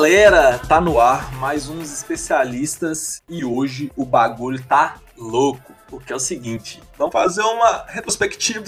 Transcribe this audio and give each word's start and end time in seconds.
galera, 0.00 0.58
tá 0.66 0.80
no 0.80 0.98
ar 0.98 1.30
mais 1.34 1.68
uns 1.68 1.92
especialistas 1.92 3.20
e 3.28 3.44
hoje 3.44 3.92
o 3.94 4.02
bagulho 4.02 4.58
tá 4.66 4.96
louco, 5.14 5.74
porque 5.88 6.10
é 6.10 6.16
o 6.16 6.18
seguinte, 6.18 6.82
vamos 6.96 7.12
fazer 7.12 7.42
uma 7.42 7.84
retrospectiva 7.86 8.64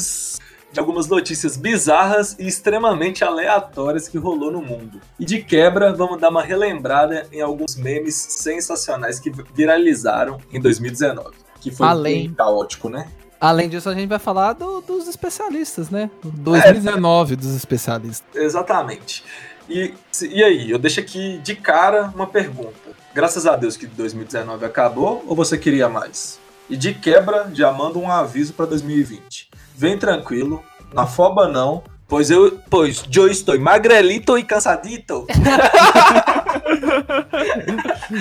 de 0.71 0.79
algumas 0.79 1.07
notícias 1.07 1.57
bizarras 1.57 2.37
e 2.39 2.47
extremamente 2.47 3.25
aleatórias 3.25 4.09
que 4.09 4.19
rolou 4.19 4.53
no 4.53 4.61
mundo. 4.61 5.01
E 5.19 5.25
de 5.25 5.43
quebra, 5.43 5.95
vamos 5.95 6.21
dar 6.21 6.29
uma 6.29 6.43
relembrada 6.43 7.27
em 7.33 7.41
alguns 7.41 7.77
memes 7.77 8.15
sensacionais 8.15 9.19
que 9.19 9.33
viralizaram 9.55 10.37
em 10.53 10.61
2019, 10.61 11.31
que 11.63 11.71
foi 11.71 11.87
Além. 11.87 12.27
bem 12.27 12.35
caótico, 12.35 12.91
né? 12.91 13.09
Além 13.41 13.71
disso, 13.71 13.89
a 13.89 13.95
gente 13.95 14.07
vai 14.09 14.19
falar 14.19 14.53
do- 14.53 14.83
dos 14.83 15.09
especialistas, 15.09 15.89
né? 15.89 16.11
2019 16.23 17.37
dos 17.37 17.57
especialistas. 17.57 18.23
Exatamente. 18.37 19.25
E, 19.69 19.95
e 20.23 20.43
aí, 20.43 20.71
eu 20.71 20.79
deixo 20.79 21.01
aqui 21.01 21.39
de 21.39 21.55
cara 21.55 22.13
uma 22.15 22.27
pergunta. 22.27 22.73
Graças 23.15 23.47
a 23.47 23.57
Deus 23.57 23.77
que 23.77 23.87
2019 23.87 24.65
acabou 24.65 25.25
ou 25.27 25.37
você 25.37 25.59
queria 25.59 25.89
mais? 25.89 26.41
E 26.69 26.77
de 26.77 26.95
quebra, 26.95 27.51
já 27.53 27.71
mando 27.73 27.99
um 27.99 28.11
aviso 28.11 28.55
para 28.55 28.67
2020. 28.67 29.51
Vem 29.77 29.99
tranquilo, 29.99 30.63
na 30.93 31.07
foba 31.07 31.49
não, 31.49 31.83
pois 32.09 32.31
eu, 32.31 32.59
pois 32.71 33.05
eu 33.13 33.29
estou 33.29 33.59
magrelito 33.59 34.39
e 34.39 34.43
cansadito. 34.43 35.27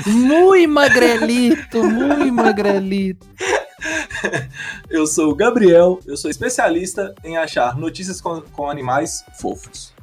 Muito 0.05 0.69
magrelito, 0.69 1.83
muito 1.83 2.33
magrelito. 2.33 3.27
Eu 4.89 5.05
sou 5.07 5.31
o 5.31 5.35
Gabriel, 5.35 5.99
eu 6.05 6.15
sou 6.15 6.29
especialista 6.29 7.13
em 7.23 7.37
achar 7.37 7.75
notícias 7.77 8.21
com, 8.21 8.41
com 8.41 8.69
animais 8.69 9.23
fofos. 9.39 9.93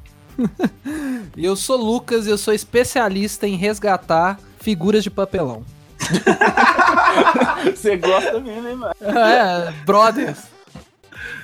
E 1.37 1.45
eu 1.47 1.57
sou 1.57 1.77
Lucas 1.77 2.27
e 2.27 2.31
eu 2.31 2.39
sou 2.39 2.55
especialista 2.55 3.47
em 3.47 3.57
resgatar 3.57 4.39
figuras 4.61 5.03
de 5.03 5.11
papelão. 5.11 5.65
Você 7.75 7.97
gosta 7.97 8.39
mesmo, 8.41 8.69
hein, 8.69 8.77
mano? 8.77 8.95
É, 9.01 9.73
brothers. 9.85 10.45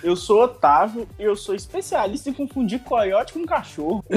Eu 0.02 0.14
sou 0.16 0.44
Otávio 0.44 1.08
e 1.18 1.24
eu 1.24 1.34
sou 1.34 1.54
especialista 1.54 2.30
em 2.30 2.32
confundir 2.32 2.80
coiote 2.80 3.32
com 3.32 3.44
cachorro. 3.44 4.04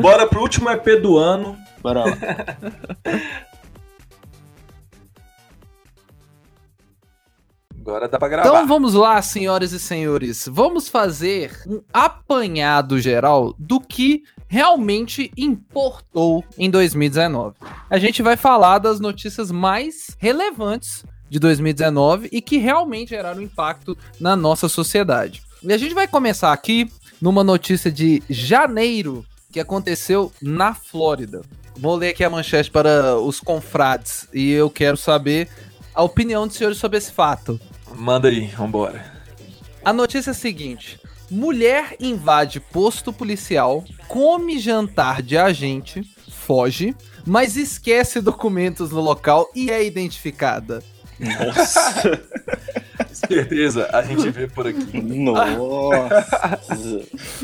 Bora 0.00 0.26
pro 0.26 0.40
último 0.40 0.68
EP 0.70 1.00
do 1.00 1.16
ano. 1.16 1.56
Bora 1.80 2.04
lá. 2.04 2.16
Agora 7.86 8.08
dá 8.08 8.18
pra 8.18 8.26
gravar. 8.26 8.48
Então 8.48 8.66
vamos 8.66 8.94
lá, 8.94 9.22
senhoras 9.22 9.70
e 9.70 9.78
senhores. 9.78 10.48
Vamos 10.50 10.88
fazer 10.88 11.56
um 11.68 11.80
apanhado 11.92 12.98
geral 12.98 13.54
do 13.56 13.78
que 13.78 14.24
realmente 14.48 15.30
importou 15.36 16.44
em 16.58 16.68
2019. 16.68 17.54
A 17.88 17.96
gente 17.96 18.22
vai 18.22 18.36
falar 18.36 18.78
das 18.80 18.98
notícias 18.98 19.52
mais 19.52 20.16
relevantes 20.18 21.04
de 21.30 21.38
2019 21.38 22.28
e 22.32 22.42
que 22.42 22.58
realmente 22.58 23.10
geraram 23.10 23.40
impacto 23.40 23.96
na 24.20 24.34
nossa 24.34 24.68
sociedade. 24.68 25.44
E 25.62 25.72
a 25.72 25.78
gente 25.78 25.94
vai 25.94 26.08
começar 26.08 26.52
aqui 26.52 26.90
numa 27.22 27.44
notícia 27.44 27.90
de 27.90 28.20
janeiro 28.28 29.24
que 29.52 29.60
aconteceu 29.60 30.32
na 30.42 30.74
Flórida. 30.74 31.42
Vou 31.78 31.94
ler 31.94 32.08
aqui 32.08 32.24
a 32.24 32.30
manchete 32.30 32.68
para 32.68 33.16
os 33.16 33.38
confrades 33.38 34.26
e 34.34 34.50
eu 34.50 34.68
quero 34.68 34.96
saber 34.96 35.48
a 35.94 36.02
opinião 36.02 36.48
dos 36.48 36.56
senhores 36.56 36.78
sobre 36.78 36.98
esse 36.98 37.12
fato. 37.12 37.60
Manda 37.96 38.28
aí, 38.28 38.46
vambora. 38.48 39.04
A 39.82 39.92
notícia 39.92 40.30
é 40.30 40.32
a 40.32 40.34
seguinte: 40.34 41.00
mulher 41.30 41.96
invade 41.98 42.60
posto 42.60 43.12
policial, 43.12 43.82
come 44.06 44.58
jantar 44.58 45.22
de 45.22 45.38
agente, 45.38 46.02
foge, 46.28 46.94
mas 47.26 47.56
esquece 47.56 48.20
documentos 48.20 48.90
no 48.90 49.00
local 49.00 49.48
e 49.54 49.70
é 49.70 49.84
identificada. 49.84 50.82
Nossa. 51.18 52.20
Certeza, 53.12 53.88
a 53.92 54.02
gente 54.02 54.28
vê 54.30 54.46
por 54.46 54.66
aqui. 54.66 55.00
Nossa. 55.00 55.42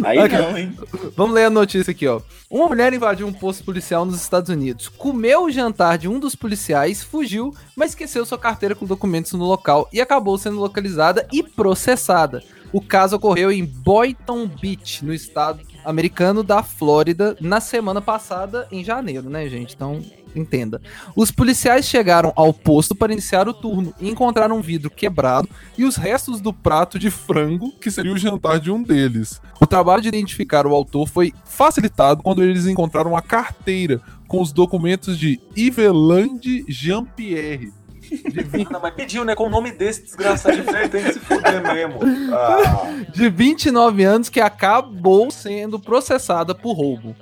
Aí 0.05 0.28
não, 0.28 0.59
hein? 0.59 0.77
Vamos 1.16 1.34
ler 1.34 1.47
a 1.47 1.50
notícia 1.50 1.91
aqui, 1.91 2.06
ó. 2.06 2.21
Uma 2.50 2.69
mulher 2.69 2.93
invadiu 2.93 3.27
um 3.27 3.32
posto 3.32 3.65
policial 3.65 4.05
nos 4.05 4.21
Estados 4.21 4.50
Unidos, 4.50 4.88
comeu 4.88 5.44
o 5.44 5.50
jantar 5.50 5.97
de 5.97 6.09
um 6.09 6.19
dos 6.19 6.34
policiais, 6.34 7.03
fugiu, 7.03 7.55
mas 7.75 7.91
esqueceu 7.91 8.27
sua 8.27 8.38
carteira 8.38 8.75
com 8.75 8.84
documentos 8.84 9.32
no 9.32 9.44
local 9.44 9.88
e 9.91 10.00
acabou 10.00 10.37
sendo 10.37 10.61
localizada 10.61 11.27
e 11.32 11.43
processada. 11.43 12.43
O 12.71 12.81
caso 12.81 13.16
ocorreu 13.16 13.50
em 13.50 13.65
Boynton 13.65 14.47
Beach, 14.47 15.05
no 15.05 15.15
estado 15.15 15.61
americano 15.84 16.43
da 16.43 16.62
Flórida, 16.62 17.37
na 17.41 17.60
semana 17.60 18.00
passada, 18.00 18.66
em 18.70 18.84
janeiro, 18.84 19.28
né, 19.28 19.48
gente? 19.48 19.75
Então, 19.75 20.03
entenda. 20.34 20.81
Os 21.15 21.31
policiais 21.31 21.87
chegaram 21.87 22.32
ao 22.37 22.53
posto 22.53 22.94
para 22.94 23.12
iniciar 23.12 23.48
o 23.48 23.54
turno 23.54 23.94
e 24.00 24.09
encontraram 24.09 24.56
um 24.56 24.62
vidro 24.62 24.91
quebrado 24.91 25.48
e 25.76 25.84
os 25.84 25.97
restos 25.97 26.41
do 26.41 26.53
prato 26.53 26.98
de 26.98 27.10
frango, 27.10 27.72
que 27.81 27.91
seria 27.91 28.12
o 28.12 28.19
jantar 28.19 28.59
de 28.59 28.70
um 28.70 28.82
deles. 28.82 29.41
O 29.60 29.66
trabalho 29.66 30.03
de 30.03 30.09
identificar 30.09 30.66
o 30.66 30.75
autor 30.75 31.09
foi 31.09 31.32
facilitado 31.44 32.22
quando 32.22 32.43
eles 32.43 32.66
encontraram 32.66 33.16
a 33.16 33.22
carteira 33.22 34.00
com 34.26 34.41
os 34.41 34.53
documentos 34.53 35.19
de 35.19 35.41
Ivelande 35.54 36.64
Jean-Pierre. 36.69 37.81
De 38.17 38.43
20... 38.43 38.71
Não, 38.71 38.81
mas 38.81 38.95
pediu, 38.95 39.25
né? 39.25 39.34
Com 39.34 39.47
o 39.47 39.50
nome 39.50 39.73
desse 39.73 40.03
desgraçado 40.03 40.56
de 40.56 40.62
velho, 40.62 40.89
tem 40.89 41.05
que 41.05 41.12
se 41.12 41.21
fuder 41.21 41.62
mesmo. 41.62 42.00
Ah, 42.33 43.05
de 43.12 43.28
29 43.28 44.05
anos 44.05 44.28
que 44.28 44.41
acabou 44.41 45.31
sendo 45.31 45.78
processada 45.78 46.55
por 46.55 46.73
roubo. 46.73 47.15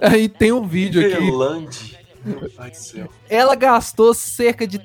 Aí 0.00 0.28
tem 0.28 0.52
um 0.52 0.66
vídeo 0.66 1.00
aqui. 1.00 1.26
Céu. 2.72 3.08
Ela 3.28 3.54
gastou 3.54 4.12
cerca 4.12 4.66
de 4.66 4.80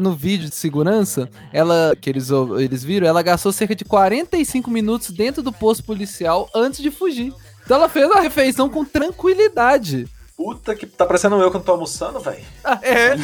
no 0.00 0.12
vídeo 0.12 0.48
de 0.48 0.54
segurança, 0.54 1.28
ela 1.52 1.96
que 2.00 2.08
eles, 2.08 2.28
eles 2.60 2.84
viram, 2.84 3.08
ela 3.08 3.22
gastou 3.22 3.50
cerca 3.50 3.74
de 3.74 3.84
45 3.84 4.70
minutos 4.70 5.10
dentro 5.10 5.42
do 5.42 5.52
posto 5.52 5.82
policial 5.82 6.48
antes 6.54 6.80
de 6.80 6.90
fugir. 6.90 7.32
Então 7.64 7.78
ela 7.78 7.88
fez 7.88 8.08
a 8.10 8.20
refeição 8.20 8.68
com 8.68 8.84
tranquilidade. 8.84 10.06
Puta 10.36 10.74
que 10.74 10.86
tá 10.86 11.06
parecendo 11.06 11.40
eu 11.40 11.50
quando 11.50 11.64
tô 11.64 11.72
almoçando, 11.72 12.20
velho. 12.20 12.44
É. 12.82 13.14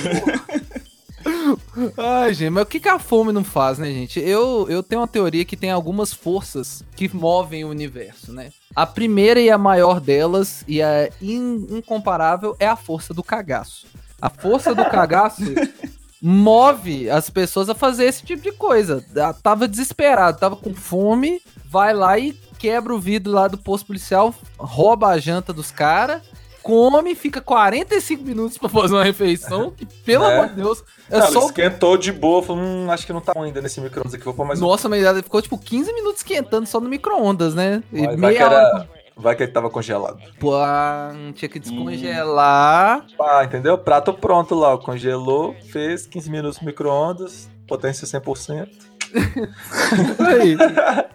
Ai, 1.97 2.35
gente, 2.35 2.51
mas 2.51 2.63
o 2.63 2.67
que, 2.67 2.81
que 2.81 2.89
a 2.89 2.99
fome 2.99 3.33
não 3.33 3.45
faz, 3.45 3.79
né, 3.79 3.87
gente? 3.91 4.21
Eu, 4.21 4.67
eu 4.69 4.83
tenho 4.83 5.01
uma 5.01 5.09
teoria 5.09 5.45
que 5.45 5.57
tem 5.57 5.71
algumas 5.71 6.13
forças 6.13 6.83
que 6.97 7.15
movem 7.15 7.65
o 7.65 7.69
universo, 7.69 8.33
né? 8.33 8.51
A 8.75 8.87
primeira 8.87 9.41
e 9.41 9.51
a 9.51 9.59
maior 9.59 10.01
delas, 10.01 10.65
e 10.67 10.81
a 10.83 11.09
in- 11.21 11.67
incomparável, 11.71 12.57
é 12.59 12.67
a 12.67 12.77
força 12.77 13.13
do 13.13 13.23
cagaço. 13.23 13.87
A 14.21 14.29
força 14.31 14.75
do 14.75 14.85
cagaço 14.85 15.43
move 16.23 17.09
as 17.11 17.31
pessoas 17.31 17.69
a 17.69 17.75
fazer 17.75 18.05
esse 18.05 18.23
tipo 18.23 18.43
de 18.43 18.53
coisa. 18.53 19.05
Ela 19.15 19.33
Tava 19.33 19.67
desesperado, 19.67 20.39
tava 20.39 20.57
com 20.57 20.75
fome, 20.75 21.41
vai 21.65 21.95
lá 21.95 22.19
e 22.19 22.33
quebra 22.59 22.95
o 22.95 23.01
vidro 23.01 23.33
lá 23.33 23.49
do 23.49 23.57
posto 23.57 23.87
policial, 23.87 24.35
rouba 24.59 25.09
a 25.09 25.19
janta 25.19 25.53
dos 25.53 25.71
caras, 25.71 26.23
come, 26.63 27.15
fica 27.15 27.41
45 27.41 28.23
minutos 28.25 28.59
pra 28.59 28.69
fazer 28.69 28.95
uma 28.95 29.05
refeição, 29.05 29.71
que, 29.71 29.85
pelo 30.05 30.25
É. 30.31 30.35
amor 30.35 30.49
de 30.51 30.55
Deus, 30.57 30.83
é 31.11 31.21
só... 31.23 31.47
esquentou 31.47 31.97
de 31.97 32.13
boa, 32.13 32.43
falou, 32.43 32.63
hum, 32.63 32.91
acho 32.91 33.07
que 33.07 33.13
não 33.13 33.21
tá 33.21 33.33
ainda 33.37 33.61
nesse 33.61 33.81
micro-ondas 33.81 34.15
aqui, 34.15 34.25
vou 34.25 34.35
pôr 34.35 34.47
mais 34.47 34.61
um. 34.61 34.67
Nossa, 34.67 34.89
mas 34.89 35.03
ela 35.03 35.23
ficou 35.23 35.41
tipo 35.43 35.59
15 35.59 35.93
minutos 35.93 36.19
esquentando 36.21 36.67
só 36.67 36.81
no 36.81 36.89
micro-ondas, 36.89 37.55
né? 37.55 37.83
E 37.93 38.05
Vai, 38.07 38.17
meia 38.17 38.47
hora. 38.47 38.55
era... 38.57 38.89
vai 39.17 39.35
que 39.37 39.43
ele 39.43 39.53
tava 39.53 39.69
congelado. 39.71 40.19
Pô, 40.39 40.53
tinha 41.35 41.49
que 41.49 41.59
descongelar. 41.59 43.07
Ah, 43.21 43.45
entendeu? 43.45 43.77
Prato 43.79 44.13
pronto 44.13 44.55
lá, 44.55 44.77
congelou, 44.79 45.55
fez 45.71 46.07
15 46.07 46.31
minutos 46.31 46.61
no 46.61 46.67
micro-ondas, 46.67 47.49
potência 47.67 48.07
100%. 48.07 48.69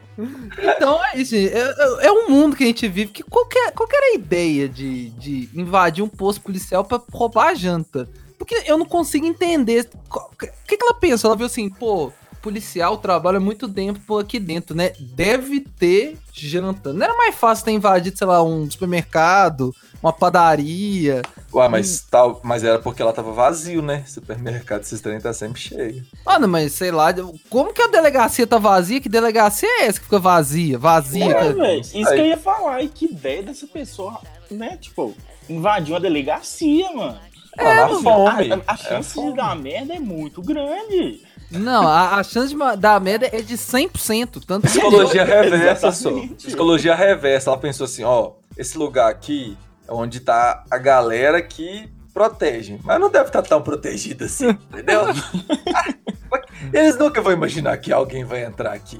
Então 0.78 1.04
é 1.04 1.18
isso. 1.18 1.36
É, 1.36 1.48
é- 1.50 2.08
é 2.08 2.12
um 2.12 2.30
mundo 2.30 2.56
que 2.56 2.64
a 2.64 2.68
gente 2.68 2.88
vive 2.88 3.12
que 3.12 3.24
qualquer, 3.24 3.72
qualquer 3.74 4.14
ideia 4.16 4.68
de, 4.70 5.10
de 5.12 5.50
invadir 5.54 6.04
um 6.04 6.08
posto 6.08 6.42
policial 6.42 6.86
pra 6.86 7.02
roubar 7.12 7.50
a 7.50 7.54
janta. 7.54 8.08
Porque 8.38 8.64
eu 8.66 8.78
não 8.78 8.86
consigo 8.86 9.26
entender. 9.26 9.90
O 10.10 10.36
que, 10.38 10.78
que 10.78 10.84
ela 10.84 10.94
pensa? 10.94 11.28
Ela 11.28 11.36
viu 11.36 11.46
assim, 11.46 11.70
pô, 11.70 12.12
policial 12.46 12.98
trabalha 12.98 13.40
muito 13.40 13.68
tempo 13.68 14.20
aqui 14.20 14.40
dentro, 14.40 14.76
né? 14.76 14.94
Deve 15.00 15.62
ter 15.62 16.16
janta. 16.32 16.94
Não 16.94 17.04
era 17.04 17.18
mais 17.18 17.34
fácil 17.34 17.66
ter 17.66 17.72
invadido, 17.72 18.16
sei 18.16 18.28
lá, 18.28 18.44
um 18.44 18.70
supermercado, 18.70 19.74
uma 20.04 20.14
padaria. 20.14 21.24
Ué, 21.52 21.68
mas, 21.68 22.02
tal, 22.10 22.40
mas 22.44 22.64
era 22.64 22.78
porque 22.78 23.02
ela 23.02 23.12
tava 23.12 23.32
vazio, 23.32 23.82
né? 23.82 24.04
Supermercado, 24.06 24.84
esses 24.84 25.02
trem 25.02 25.20
tá 25.20 25.34
sempre 25.34 25.60
cheio. 25.60 26.06
Mano, 26.24 26.48
mas 26.48 26.74
sei 26.74 26.92
lá, 26.92 27.08
como 27.50 27.74
que 27.74 27.82
a 27.82 27.88
delegacia 27.88 28.46
tá 28.46 28.60
vazia? 28.60 29.02
Que 29.02 29.10
delegacia 29.10 29.68
é 29.82 29.86
essa 29.88 29.98
que 30.00 30.06
fica 30.06 30.20
vazia? 30.20 30.78
Vazia. 30.78 31.26
É, 31.36 31.78
isso 31.78 31.92
que 31.94 32.00
eu 32.20 32.26
ia 32.28 32.38
falar. 32.38 32.84
E 32.84 32.90
que 32.90 33.06
ideia 33.06 33.42
dessa 33.42 33.66
pessoa, 33.66 34.20
né? 34.52 34.78
Tipo, 34.80 35.16
invadir 35.50 35.94
uma 35.94 36.00
delegacia, 36.00 36.92
mano. 36.94 37.18
É, 37.58 37.64
na 37.64 37.86
Assim, 37.86 38.04
fome. 38.04 38.52
A, 38.52 38.56
a- 38.56 38.62
a 38.68 38.74
É 38.74 38.78
chance 38.78 39.14
fome. 39.14 39.32
de 39.32 39.38
dar 39.38 39.56
merda 39.56 39.96
é 39.96 40.00
muito 40.00 40.42
grande. 40.42 41.22
Não, 41.56 41.88
a, 41.88 42.16
a 42.16 42.24
chance 42.24 42.54
de 42.54 42.78
dar 42.78 43.00
merda 43.00 43.30
é 43.32 43.42
de 43.42 43.56
100%. 43.58 44.44
Tanto 44.46 44.68
que 44.68 44.74
Psicologia 44.74 45.24
reversa, 45.24 45.92
só. 45.92 46.12
Psicologia 46.38 46.96
reversa. 46.96 47.50
Ela 47.50 47.60
pensou 47.60 47.86
assim, 47.86 48.04
ó, 48.04 48.32
esse 48.58 48.78
lugar 48.78 49.10
aqui 49.10 49.58
onde 49.88 50.20
tá 50.20 50.64
a 50.70 50.78
galera 50.78 51.42
que 51.42 51.90
protege. 52.14 52.80
Mas 52.84 53.00
não 53.00 53.10
deve 53.10 53.28
estar 53.28 53.42
tão 53.42 53.62
protegida 53.62 54.26
assim, 54.26 54.50
entendeu? 54.72 55.02
Eles 56.74 56.98
nunca 56.98 57.22
vão 57.22 57.34
imaginar 57.34 57.78
que 57.78 57.92
alguém 57.92 58.24
vai 58.24 58.44
entrar 58.44 58.74
aqui. 58.74 59.00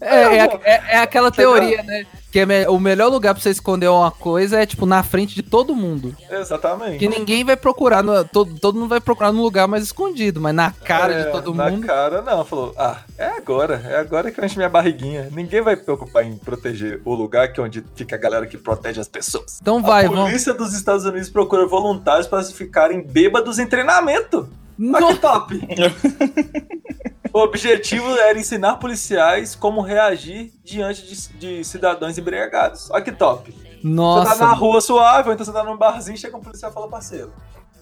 É, 0.00 0.16
é, 0.16 0.60
é, 0.62 0.82
é 0.90 0.98
aquela 0.98 1.30
teoria, 1.30 1.82
né? 1.82 2.06
Que 2.34 2.40
é 2.40 2.68
o 2.68 2.80
melhor 2.80 3.12
lugar 3.12 3.32
pra 3.32 3.40
você 3.40 3.50
esconder 3.50 3.86
uma 3.88 4.10
coisa 4.10 4.58
é, 4.60 4.66
tipo, 4.66 4.84
na 4.86 5.04
frente 5.04 5.36
de 5.36 5.42
todo 5.42 5.72
mundo. 5.72 6.16
Exatamente. 6.28 6.98
Que 6.98 7.08
ninguém 7.08 7.44
vai 7.44 7.56
procurar, 7.56 8.02
no- 8.02 8.24
todo, 8.24 8.58
todo 8.58 8.76
mundo 8.76 8.88
vai 8.88 9.00
procurar 9.00 9.30
num 9.30 9.40
lugar 9.40 9.68
mais 9.68 9.84
escondido, 9.84 10.40
mas 10.40 10.52
na 10.52 10.72
cara 10.72 11.12
É, 11.14 11.22
de 11.26 11.30
todo 11.30 11.54
na 11.54 11.70
mundo. 11.70 11.86
cara, 11.86 12.22
não. 12.22 12.44
Falou, 12.44 12.74
ah, 12.76 12.96
é 13.16 13.26
agora. 13.26 13.80
É 13.88 13.98
agora 14.00 14.32
que 14.32 14.40
eu 14.40 14.44
encho 14.44 14.56
minha 14.56 14.68
barriguinha. 14.68 15.28
Ninguém 15.30 15.62
vai 15.62 15.76
preocupar 15.76 16.24
em 16.24 16.36
proteger 16.36 17.00
o 17.04 17.14
lugar 17.14 17.52
que 17.52 17.60
é 17.60 17.62
onde 17.62 17.84
fica 17.94 18.16
a 18.16 18.18
galera 18.18 18.46
que 18.48 18.58
protege 18.58 19.00
as 19.00 19.06
pessoas. 19.06 19.60
Então 19.62 19.80
vai, 19.80 20.06
a 20.06 20.08
vamos. 20.08 20.24
polícia 20.24 20.52
dos 20.52 20.74
Estados 20.74 21.04
Unidos 21.04 21.30
procura 21.30 21.64
voluntários 21.68 22.26
para 22.26 22.42
ficarem 22.42 23.00
bêbados 23.00 23.60
em 23.60 23.66
treinamento. 23.68 24.48
Que 24.76 25.14
top! 25.20 25.60
o 27.32 27.38
objetivo 27.40 28.16
era 28.16 28.38
ensinar 28.38 28.76
policiais 28.76 29.54
como 29.54 29.80
reagir 29.80 30.52
diante 30.64 31.06
de, 31.06 31.28
de 31.38 31.64
cidadãos 31.64 32.16
embriagados. 32.18 32.90
Olha 32.90 33.02
que 33.02 33.12
top! 33.12 33.50
Você 33.52 33.60
tá 33.60 33.80
na 33.84 33.90
Nossa, 33.92 34.44
rua 34.54 34.80
suave, 34.80 35.28
ou 35.28 35.34
então 35.34 35.44
você 35.44 35.52
tá 35.52 35.62
num 35.62 35.76
barzinho, 35.76 36.16
chega 36.16 36.36
um 36.36 36.40
policial 36.40 36.70
e 36.70 36.74
fala, 36.74 36.88
parceiro, 36.88 37.32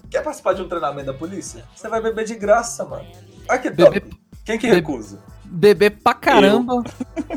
quer 0.09 0.21
participar 0.21 0.53
de 0.53 0.61
um 0.61 0.67
treinamento 0.67 1.07
da 1.07 1.13
polícia? 1.13 1.63
Você 1.75 1.87
vai 1.87 2.01
beber 2.01 2.25
de 2.25 2.35
graça, 2.35 2.83
mano. 2.85 3.05
Olha 3.49 3.59
que 3.59 3.71
top! 3.71 4.03
Quem 4.45 4.57
que 4.59 4.67
recusa? 4.67 5.19
beber 5.45 5.91
pra 6.03 6.13
caramba. 6.15 6.83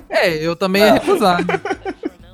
É, 0.08 0.34
eu 0.34 0.56
também 0.56 0.82
ia 0.82 0.90
Ah. 0.90 0.94
recusar. 0.94 1.38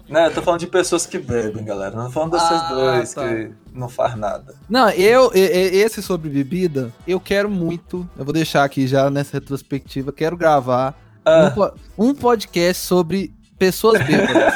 Né, 0.09 0.27
eu 0.27 0.35
tô 0.35 0.41
falando 0.43 0.61
de 0.61 0.67
pessoas 0.69 1.05
que 1.07 1.19
bebem, 1.19 1.65
galera. 1.65 1.97
Não 1.97 2.05
tô 2.07 2.11
falando 2.13 2.33
desses 2.33 2.49
Ah, 2.51 2.69
dois 2.73 3.15
tá. 3.15 3.29
que 3.29 3.53
não 3.75 3.89
faz 3.89 4.17
nada. 4.17 4.55
Não, 4.69 4.91
eu, 4.91 5.31
esse 5.35 6.03
sobre 6.03 6.29
bebida, 6.31 6.93
eu 7.07 7.19
quero 7.21 7.51
muito. 7.51 8.09
Eu 8.17 8.25
vou 8.25 8.33
deixar 8.33 8.65
aqui 8.65 8.87
já 8.87 9.11
nessa 9.11 9.33
retrospectiva. 9.35 10.13
Quero 10.13 10.37
gravar 10.37 10.91
um, 11.27 11.31
Ah, 11.31 11.51
po- 11.51 11.73
um 11.99 12.15
podcast 12.15 12.85
sobre 12.85 13.33
pessoas 13.59 14.03
bêbadas. 14.05 14.55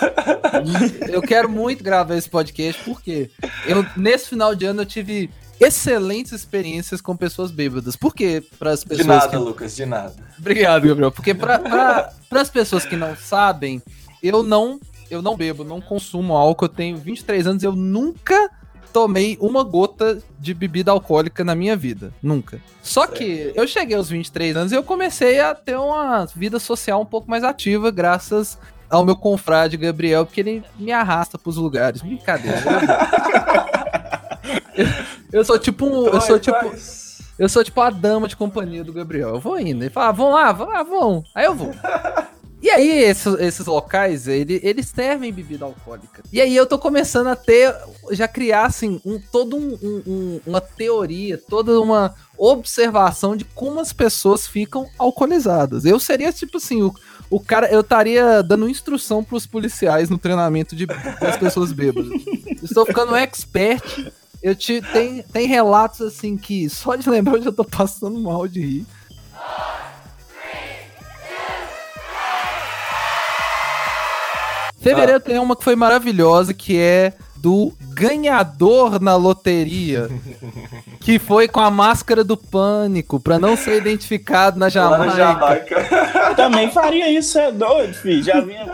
eu 1.09 1.23
quero 1.23 1.49
muito 1.49 1.83
gravar 1.83 2.17
esse 2.17 2.29
podcast 2.29 2.83
porque 2.85 3.31
eu, 3.67 3.85
nesse 3.97 4.29
final 4.29 4.55
de 4.55 4.65
ano 4.67 4.83
eu 4.83 4.87
tive 4.87 5.31
excelentes 5.61 6.33
experiências 6.33 7.01
com 7.01 7.17
pessoas 7.17 7.51
bêbadas. 7.51 7.97
Por 7.97 8.15
quê? 8.15 8.43
Para 8.59 8.73
as 8.73 8.81
de 8.81 8.87
pessoas 8.89 9.07
nada, 9.07 9.29
que... 9.29 9.37
Lucas, 9.37 9.75
de 9.77 9.87
nada. 9.87 10.15
Obrigado, 10.39 10.87
Gabriel. 10.87 11.11
Porque 11.13 11.35
para 11.35 12.13
as 12.31 12.51
pessoas 12.51 12.85
que 12.85 12.97
não 12.97 13.17
sabem, 13.17 13.81
eu 14.23 14.43
não 14.43 14.79
eu 15.09 15.23
não 15.23 15.37
bebo, 15.37 15.63
não 15.63 15.81
consumo 15.81 16.35
álcool. 16.37 16.65
Eu 16.65 16.69
tenho 16.69 16.97
23 16.97 17.47
anos 17.47 17.63
eu 17.63 17.73
nunca 17.73 18.51
tomei 18.97 19.37
uma 19.43 19.63
gota 19.63 20.23
de 20.39 20.55
bebida 20.55 20.91
alcoólica 20.91 21.45
na 21.45 21.55
minha 21.55 21.77
vida. 21.77 22.15
Nunca. 22.23 22.59
Só 22.83 23.07
que 23.07 23.53
eu 23.55 23.69
cheguei 23.69 23.95
aos 23.95 24.09
23 24.09 24.57
anos 24.57 24.73
e 24.73 24.75
eu 24.75 24.83
comecei 24.83 25.39
a 25.39 25.55
ter 25.55 25.77
uma 25.77 26.25
vida 26.35 26.59
social 26.59 27.03
um 27.03 27.05
pouco 27.05 27.29
mais 27.29 27.45
ativa, 27.45 27.91
graças 27.91 28.57
ao 28.89 29.05
meu 29.05 29.15
confrade 29.15 29.77
Gabriel, 29.77 30.25
porque 30.25 30.41
ele 30.41 30.65
me 30.79 30.93
arrasta 30.93 31.37
pros 31.37 31.59
lugares. 31.59 32.01
Brincadeira. 32.01 32.59
Eu, 34.75 34.87
eu 35.41 35.45
sou 35.45 35.59
tipo 35.59 35.85
um. 35.85 36.07
Eu 36.07 36.21
sou 36.23 36.39
tipo. 36.39 36.75
Eu 37.39 37.51
sou 37.51 37.63
tipo 37.63 37.79
a 37.83 37.91
dama 37.91 38.27
de 38.27 38.35
companhia 38.35 38.83
do 38.83 38.95
Gabriel. 38.95 39.35
Eu 39.35 39.41
vou 39.41 39.61
indo. 39.61 39.85
Ele 39.85 39.91
fala, 39.91 40.09
ah, 40.09 40.13
vão 40.13 40.31
lá, 40.31 40.53
vão 40.53 40.69
lá, 40.69 40.83
vão. 40.83 41.23
Aí 41.35 41.45
eu 41.45 41.55
vou. 41.55 41.71
E 42.63 42.71
aí, 42.71 42.89
esses, 43.05 43.27
esses 43.39 43.67
locais, 43.67 44.27
ele, 44.27 44.59
eles 44.63 44.89
servem 44.89 45.33
bebida 45.33 45.65
alcoólica. 45.67 46.23
E 46.33 46.41
aí 46.41 46.57
eu 46.57 46.67
tô 46.67 46.79
começando 46.79 47.27
a 47.29 47.37
ter, 47.37 47.75
já 48.13 48.27
criar, 48.27 48.65
assim, 48.67 49.01
um, 49.05 49.21
todo 49.21 49.57
um, 49.57 49.79
um- 49.83 50.03
um- 50.07 50.41
uma 50.47 50.61
teoria, 50.61 51.37
toda 51.39 51.79
uma 51.81 52.15
observação 52.37 53.37
de 53.37 53.45
como 53.45 53.79
as 53.79 53.93
pessoas 53.93 54.47
ficam 54.47 54.89
alcoolizadas. 54.99 55.85
Eu 55.85 56.01
seria, 56.01 56.33
tipo 56.33 56.57
assim, 56.57 56.83
o, 56.83 56.95
o 57.31 57.39
cara, 57.39 57.71
eu 57.71 57.81
estaria 57.81 58.43
dando 58.43 58.69
instrução 58.69 59.23
pros 59.23 59.47
policiais 59.47 60.09
no 60.09 60.19
treinamento 60.19 60.75
de, 60.75 60.87
das 60.87 61.37
pessoas 61.37 61.73
bêbadas. 61.73 62.11
Estou 62.63 62.87
ficando 62.87 63.13
um 63.13 63.17
expert. 63.17 64.11
Eu 64.43 64.55
te, 64.55 64.81
tem, 64.93 65.23
tem 65.23 65.47
relatos, 65.47 66.01
assim, 66.01 66.37
que 66.37 66.69
só 66.71 66.95
de 66.97 67.09
lembrar 67.09 67.37
eu 67.37 67.43
já 67.43 67.53
tô 67.53 67.65
passando 67.65 68.19
mal 68.21 68.49
de 68.49 68.61
rir. 68.61 68.87
Fevereiro 74.91 75.21
tem 75.21 75.39
uma 75.39 75.57
que 75.57 75.65
foi 75.65 75.77
maravilhosa, 75.77 76.55
que 76.55 76.79
é 76.79 77.13
do 77.37 77.73
ganhador 77.93 79.01
na 79.01 79.15
loteria, 79.15 80.09
que 81.01 81.19
foi 81.19 81.47
com 81.47 81.61
a 81.61 81.71
máscara 81.71 82.25
do 82.25 82.37
pânico, 82.37 83.21
pra 83.21 83.39
não 83.39 83.57
ser 83.57 83.77
identificado 83.77 84.59
na 84.59 84.67
Lá 84.67 84.99
na 84.99 85.09
Jamaica. 85.09 85.81
Jamaica. 85.81 86.35
Também 86.35 86.71
faria 86.71 87.09
isso, 87.11 87.39
é 87.39 87.53
doido, 87.53 87.95
filho. 87.95 88.23
Já 88.23 88.41
vinha 88.41 88.67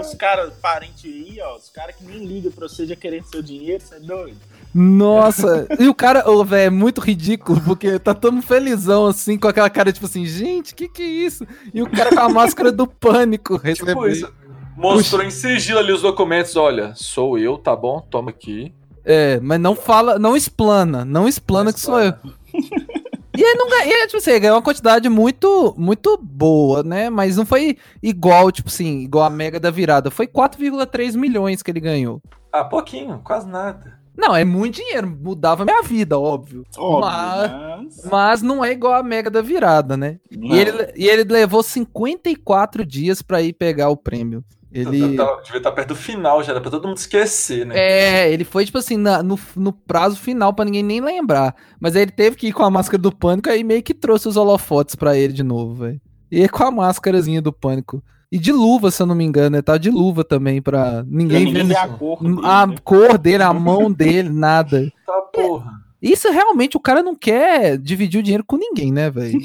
os 0.00 0.14
caras, 0.14 0.52
parentes 0.60 1.04
aí, 1.04 1.38
ó, 1.42 1.56
os 1.56 1.68
caras 1.70 1.96
que 1.96 2.04
nem 2.04 2.24
ligam 2.24 2.52
pra 2.52 2.68
você 2.68 2.86
já 2.86 2.94
querendo 2.94 3.24
seu 3.24 3.42
dinheiro, 3.42 3.82
você 3.82 3.96
é 3.96 4.00
doido. 4.00 4.36
Nossa, 4.74 5.66
e 5.78 5.86
o 5.86 5.94
cara, 5.94 6.30
ô, 6.30 6.42
velho, 6.44 6.66
é 6.66 6.70
muito 6.70 7.00
ridículo, 7.00 7.60
porque 7.60 7.98
tá 7.98 8.14
todo 8.14 8.40
felizão, 8.40 9.06
assim, 9.06 9.36
com 9.36 9.46
aquela 9.48 9.68
cara, 9.68 9.92
tipo 9.92 10.06
assim, 10.06 10.24
gente, 10.24 10.74
que 10.74 10.88
que 10.88 11.02
é 11.02 11.06
isso? 11.06 11.46
E 11.74 11.82
o 11.82 11.90
cara 11.90 12.10
com 12.10 12.20
a 12.20 12.28
máscara 12.28 12.72
do 12.72 12.86
pânico 12.86 13.54
Tipo 13.58 13.66
recebeu. 13.66 14.08
isso. 14.08 14.32
Mostrou 14.76 15.22
em 15.24 15.30
sigilo 15.30 15.78
ali 15.78 15.92
os 15.92 16.02
documentos. 16.02 16.56
Olha, 16.56 16.92
sou 16.94 17.38
eu, 17.38 17.58
tá 17.58 17.74
bom? 17.76 18.00
Toma 18.10 18.30
aqui. 18.30 18.74
É, 19.04 19.40
mas 19.40 19.60
não 19.60 19.74
fala, 19.74 20.18
não 20.18 20.36
explana, 20.36 21.04
não 21.04 21.26
explana 21.26 21.64
Não 21.66 21.72
que 21.72 21.80
sou 21.80 22.00
eu. 22.00 22.14
E 23.34 23.42
aí 23.42 23.54
não 23.54 23.66
ganhou, 23.66 24.06
tipo 24.06 24.18
assim, 24.18 24.30
ele 24.32 24.40
ganhou 24.40 24.56
uma 24.56 24.62
quantidade 24.62 25.08
muito, 25.08 25.74
muito 25.78 26.18
boa, 26.22 26.82
né? 26.82 27.08
Mas 27.08 27.34
não 27.34 27.46
foi 27.46 27.78
igual, 28.02 28.52
tipo 28.52 28.68
assim, 28.68 29.00
igual 29.00 29.24
a 29.24 29.30
Mega 29.30 29.58
da 29.58 29.70
Virada. 29.70 30.10
Foi 30.10 30.26
4,3 30.26 31.16
milhões 31.16 31.62
que 31.62 31.70
ele 31.70 31.80
ganhou. 31.80 32.20
Ah, 32.52 32.62
pouquinho, 32.62 33.22
quase 33.24 33.48
nada. 33.48 33.98
Não, 34.14 34.36
é 34.36 34.44
muito 34.44 34.74
dinheiro, 34.76 35.08
mudava 35.08 35.64
minha 35.64 35.82
vida, 35.82 36.18
óbvio. 36.18 36.66
Óbvio, 36.76 37.00
Mas- 37.10 37.50
mas... 37.50 38.10
Mas 38.12 38.42
não 38.42 38.62
é 38.62 38.72
igual 38.72 38.92
a 38.92 39.02
Mega 39.02 39.30
da 39.30 39.40
Virada, 39.40 39.96
né? 39.96 40.18
Não. 40.30 40.54
E 40.54 40.58
ele, 40.58 40.92
e 40.94 41.08
ele 41.08 41.24
levou 41.24 41.62
54 41.62 42.84
dias 42.84 43.22
pra 43.22 43.40
ir 43.40 43.54
pegar 43.54 43.88
o 43.88 43.96
prêmio. 43.96 44.44
Ele. 44.72 45.16
Tá- 45.16 45.40
Devia 45.44 45.58
estar 45.58 45.72
perto 45.72 45.88
do 45.88 45.94
final 45.96 46.42
já, 46.42 46.52
era 46.52 46.60
pra 46.60 46.70
todo 46.70 46.88
mundo 46.88 46.96
esquecer, 46.96 47.66
né? 47.66 47.74
É, 47.78 48.32
ele 48.32 48.44
foi, 48.44 48.64
tipo 48.64 48.78
assim, 48.78 48.96
na- 48.96 49.22
no, 49.22 49.38
no 49.54 49.72
prazo 49.72 50.16
final 50.16 50.52
pra 50.54 50.64
ninguém 50.64 50.82
nem 50.82 51.00
lembrar. 51.00 51.54
Mas 51.80 51.94
aí 51.94 52.02
ele 52.02 52.10
teve 52.12 52.36
que 52.36 52.48
ir 52.48 52.52
com 52.52 52.62
a 52.62 52.70
máscara 52.70 53.00
do 53.02 53.14
pânico, 53.14 53.50
aí 53.50 53.62
meio 53.62 53.82
que 53.82 53.92
trouxe 53.92 54.28
os 54.28 54.36
holofotes 54.36 54.94
pra 54.94 55.16
ele 55.16 55.32
de 55.32 55.42
novo, 55.42 55.74
velho. 55.74 56.00
E 56.30 56.40
aí 56.40 56.48
com 56.48 56.64
a 56.64 56.70
máscarazinha 56.70 57.42
do 57.42 57.52
pânico. 57.52 58.02
E 58.30 58.38
de 58.38 58.50
luva, 58.50 58.90
se 58.90 59.02
eu 59.02 59.06
não 59.06 59.14
me 59.14 59.24
engano, 59.24 59.50
né? 59.56 59.60
Tá 59.62 59.76
de 59.76 59.90
luva 59.90 60.24
também 60.24 60.62
pra 60.62 61.04
ninguém, 61.06 61.44
Ninguém 61.44 61.66
ver 61.66 61.76
a 61.76 61.86
cor 61.88 62.18
dele, 62.22 62.40
a 62.42 62.66
né? 62.66 62.74
cor 62.82 63.18
dele, 63.18 63.42
a 63.42 63.52
mão 63.52 63.92
dele, 63.92 64.30
nada. 64.30 64.90
Tá 65.06 65.20
porra. 65.34 65.72
Isso 66.00 66.30
realmente 66.32 66.74
o 66.74 66.80
cara 66.80 67.02
não 67.02 67.14
quer 67.14 67.76
dividir 67.76 68.20
o 68.20 68.22
dinheiro 68.22 68.42
com 68.42 68.56
ninguém, 68.56 68.90
né, 68.90 69.10
velho? 69.10 69.38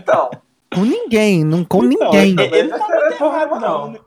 Então, 0.00 0.30
Com 0.76 0.84
ninguém, 0.84 1.42
não 1.44 1.64
com 1.64 1.84
Então, 1.84 2.10
ninguém. 2.12 2.36
ele- 2.52 2.68
não 2.68 2.78
tá 2.78 3.14
errado, 3.26 3.60
não. 3.60 3.60
não. 3.60 3.90
né? 3.92 3.98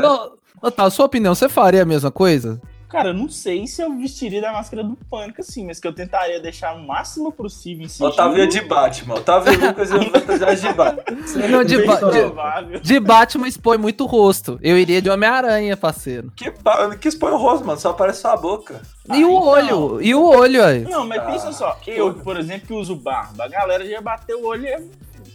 Não, 0.00 0.32
Otávio, 0.60 0.90
sua 0.90 1.06
opinião, 1.06 1.34
você 1.34 1.48
faria 1.48 1.82
a 1.82 1.86
mesma 1.86 2.10
coisa? 2.10 2.60
Cara, 2.88 3.10
eu 3.10 3.14
não 3.14 3.28
sei 3.28 3.66
se 3.66 3.82
eu 3.82 3.94
vestiria 3.98 4.40
da 4.40 4.50
máscara 4.50 4.82
do 4.82 4.96
pânico 5.10 5.42
assim, 5.42 5.66
mas 5.66 5.78
que 5.78 5.86
eu 5.86 5.92
tentaria 5.92 6.40
deixar 6.40 6.74
o 6.74 6.86
máximo 6.86 7.30
possível 7.30 7.84
em 7.84 7.88
sigilo. 7.88 8.08
Otávio 8.08 8.42
é 8.42 8.46
de 8.46 8.62
Batman. 8.62 9.16
Otávio 9.16 9.52
e 9.52 9.56
Lucas 9.58 9.90
iam 9.90 10.04
fantasiar 10.04 10.56
de 10.56 10.72
Batman. 10.72 11.48
Não, 11.50 11.62
de, 11.64 11.84
ba- 11.84 11.94
de, 11.96 12.00
provável. 12.22 12.80
de 12.80 12.98
Batman 13.00 13.46
expõe 13.46 13.76
muito 13.76 14.06
rosto. 14.06 14.58
Eu 14.62 14.78
iria 14.78 15.02
de 15.02 15.10
Homem-Aranha, 15.10 15.76
parceiro. 15.76 16.32
Que, 16.34 16.50
que 16.98 17.08
expõe 17.08 17.30
o 17.32 17.36
rosto, 17.36 17.66
mano. 17.66 17.78
Só 17.78 17.90
aparece 17.90 18.22
sua 18.22 18.34
boca. 18.38 18.80
E 19.14 19.22
o 19.22 19.28
então. 19.32 19.42
olho, 19.46 20.00
e 20.02 20.14
o 20.14 20.22
olho 20.24 20.64
aí. 20.64 20.80
Não, 20.84 21.06
mas 21.06 21.18
Ah, 21.20 21.26
pensa 21.26 21.52
só, 21.52 21.76
eu, 21.86 22.14
por 22.14 22.38
exemplo, 22.38 22.66
que 22.68 22.72
uso 22.72 22.96
barba, 22.96 23.44
a 23.44 23.48
galera 23.48 23.86
já 23.86 24.00
bateu 24.00 24.40
o 24.42 24.46
olho 24.46 24.66
e 24.66 24.72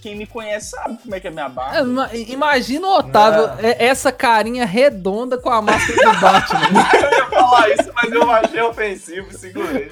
quem 0.04 0.18
me 0.18 0.28
conhece 0.28 0.72
sabe 0.72 0.98
como 1.02 1.16
é 1.16 1.20
que 1.22 1.28
é 1.28 1.32
minha 1.32 1.48
barba. 1.48 2.12
Imagina 2.28 2.86
o 2.86 2.98
Otávio, 2.98 3.48
Não. 3.48 3.60
é- 3.60 3.86
essa 3.86 4.12
carinha 4.12 4.66
redonda 4.66 5.38
com 5.38 5.50
a 5.50 5.62
máscara 5.62 6.14
do 6.14 6.20
Batman. 6.20 6.60
Eu 7.02 7.18
ia 7.18 7.26
falar 7.28 7.70
isso, 7.70 7.92
mas 7.96 8.12
eu 8.12 8.30
achei 8.32 8.62
ofensivo, 8.62 9.38
segurei. 9.38 9.92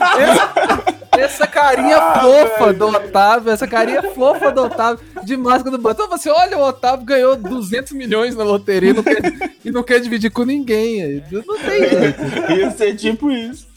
Essa, 0.00 0.84
essa 1.18 1.46
carinha 1.46 1.98
Ah, 1.98 2.20
fofa 2.20 2.64
velho. 2.66 2.78
do 2.78 2.88
Otávio, 2.88 3.52
essa 3.52 3.66
carinha 3.66 4.02
fofa 4.14 4.50
do 4.50 4.62
Otávio 4.64 5.04
de 5.24 5.36
máscara 5.36 5.70
do 5.76 5.78
Batman. 5.82 6.04
Então 6.06 6.18
você 6.18 6.30
olha, 6.30 6.56
o 6.56 6.62
Otávio 6.62 7.04
ganhou 7.04 7.36
200 7.36 7.92
milhões 7.92 8.34
na 8.34 8.44
loteria 8.44 8.90
e 8.90 8.94
não 8.94 9.02
quer, 9.02 9.20
e 9.64 9.70
não 9.70 9.82
quer 9.82 10.00
dividir 10.00 10.30
com 10.30 10.44
ninguém. 10.44 11.22
Não 11.30 11.58
tem 11.58 11.88
jeito. 11.88 12.52
Ia 12.52 12.70
ser 12.70 12.94
tipo 12.96 13.30
isso. 13.30 13.68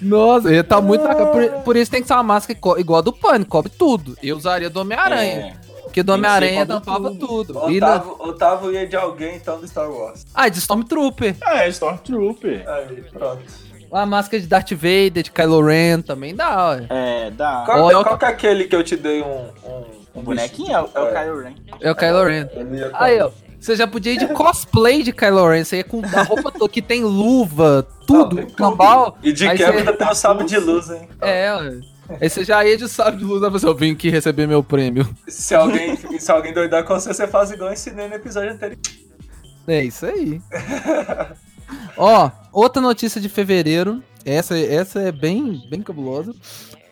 Nossa, 0.00 0.48
ele 0.50 0.62
tá 0.62 0.80
muito. 0.80 1.02
na 1.04 1.14
cara. 1.14 1.26
Por, 1.30 1.48
por 1.62 1.76
isso 1.76 1.90
tem 1.90 2.00
que 2.02 2.08
ser 2.08 2.14
uma 2.14 2.22
máscara 2.22 2.58
igual 2.78 2.98
a 2.98 3.02
do 3.02 3.12
Pânico, 3.12 3.50
cobre 3.50 3.70
tudo. 3.76 4.16
Eu 4.22 4.36
usaria 4.36 4.68
do 4.70 4.80
Homem-Aranha. 4.80 5.56
É. 5.64 5.68
Porque 5.82 6.02
do 6.02 6.12
Homem-Aranha 6.12 6.66
tampava 6.66 7.10
tudo. 7.14 7.54
tudo. 7.54 7.70
E 7.70 7.80
na- 7.80 7.94
Otávio, 7.96 8.16
Otávio 8.20 8.72
ia 8.72 8.86
de 8.86 8.94
alguém, 8.96 9.36
então, 9.36 9.58
do 9.58 9.66
Star 9.66 9.90
Wars. 9.90 10.26
Ah, 10.34 10.48
de 10.48 10.58
Stormtrooper. 10.58 11.36
É, 11.46 11.68
Stormtrooper. 11.68 12.64
Aí, 12.68 13.02
pronto. 13.10 13.42
A 13.90 14.04
máscara 14.04 14.38
de 14.42 14.46
Darth 14.46 14.70
Vader, 14.72 15.22
de 15.22 15.30
Kylo 15.30 15.64
Ren 15.64 16.02
também 16.02 16.34
dá, 16.34 16.68
ué. 16.72 16.86
É, 16.90 17.30
dá. 17.30 17.62
Qual, 17.64 17.84
Olha- 17.84 18.04
qual 18.04 18.18
que 18.18 18.24
é 18.26 18.28
aquele 18.28 18.64
que 18.64 18.76
eu 18.76 18.84
te 18.84 18.96
dei 18.96 19.22
um... 19.22 19.46
Um, 19.64 19.84
O 20.14 20.20
bonequinho 20.22 20.72
é, 20.76 20.82
o- 20.82 20.90
é 20.94 21.00
o 21.00 21.06
Kylo 21.14 21.40
Ren. 21.40 21.54
É 21.80 21.90
o 21.90 21.94
Kylo 21.96 22.24
Ren. 22.24 22.48
Ia 22.76 22.90
Aí, 22.92 23.20
ó. 23.22 23.30
Você 23.60 23.74
já 23.76 23.86
podia 23.86 24.12
ir 24.12 24.18
de 24.18 24.28
cosplay 24.28 25.02
de 25.02 25.12
Kylo 25.12 25.48
Ren. 25.48 25.64
Você 25.64 25.78
ia 25.78 25.84
com 25.84 26.00
a 26.04 26.22
roupa 26.22 26.50
toda 26.52 26.68
que 26.72 26.80
tem 26.80 27.02
luva, 27.04 27.86
tudo, 28.06 28.46
cambal. 28.54 29.18
E 29.22 29.32
de 29.32 29.48
quebra 29.56 29.84
você- 29.84 29.92
tem 29.96 30.08
um 30.08 30.14
sábio 30.14 30.46
de 30.46 30.56
luz, 30.58 30.90
hein? 30.90 31.08
É, 31.20 31.52
ué. 31.54 31.80
Aí 32.20 32.30
você 32.30 32.42
já 32.44 32.64
ia 32.64 32.76
de 32.76 32.88
sábio 32.88 33.18
de 33.18 33.24
luz, 33.24 33.42
né? 33.42 33.50
Você, 33.50 33.66
eu 33.66 33.74
vim 33.74 33.92
aqui 33.92 34.08
receber 34.08 34.46
meu 34.46 34.62
prêmio. 34.62 35.06
Se 35.26 35.54
alguém, 35.54 35.94
se 36.18 36.30
alguém 36.32 36.54
doidar 36.54 36.84
com 36.84 36.94
você, 36.94 37.12
você 37.12 37.26
faz 37.26 37.50
igual 37.50 37.68
eu 37.68 37.74
ensinei 37.74 38.08
no 38.08 38.14
episódio 38.14 38.52
anterior. 38.52 38.78
É 39.66 39.82
isso 39.84 40.06
aí. 40.06 40.40
Ó, 41.96 42.30
outra 42.52 42.80
notícia 42.80 43.20
de 43.20 43.28
fevereiro. 43.28 44.02
Essa, 44.24 44.58
essa 44.58 45.00
é 45.00 45.12
bem, 45.12 45.60
bem 45.70 45.82
cabulosa. 45.82 46.34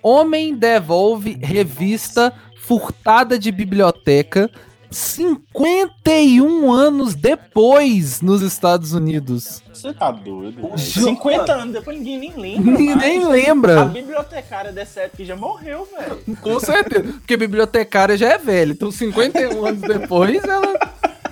Homem 0.03 0.55
devolve 0.55 1.39
revista 1.43 2.33
furtada 2.63 3.39
de 3.39 3.51
biblioteca 3.51 4.51
51 4.91 6.73
anos 6.73 7.15
depois 7.15 8.21
nos 8.21 8.43
Estados 8.43 8.93
Unidos. 8.93 9.63
Você 9.73 9.93
tá 9.93 10.11
doido? 10.11 10.71
Ju- 10.77 11.05
50 11.05 11.53
anos 11.53 11.73
depois 11.75 11.97
ninguém 11.99 12.19
nem 12.19 12.35
lembra. 12.37 12.73
Ninguém 12.73 12.97
mais. 13.21 13.25
A 13.25 13.29
lembra. 13.29 13.85
bibliotecária 13.87 14.73
dessa 14.73 15.01
época 15.03 15.25
já 15.25 15.37
morreu, 15.37 15.87
velho. 15.97 16.37
Com 16.41 16.59
certeza. 16.61 17.03
Porque 17.13 17.37
bibliotecária 17.37 18.17
já 18.17 18.31
é 18.33 18.39
velha. 18.39 18.73
Então, 18.73 18.91
51 18.91 19.67
anos 19.67 19.81
depois, 19.83 20.43
ela. 20.45 20.79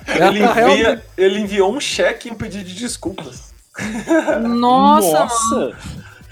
ela 0.07 0.27
Ele, 0.31 0.39
tá 0.45 0.53
realmente- 0.53 0.81
envia, 0.81 1.03
ele 1.17 1.39
enviou 1.39 1.73
um 1.75 1.79
cheque 1.79 2.29
em 2.29 2.33
pedido 2.35 2.63
de 2.65 2.75
desculpas. 2.75 3.53
Nossa, 4.47 5.19
Nossa. 5.25 5.77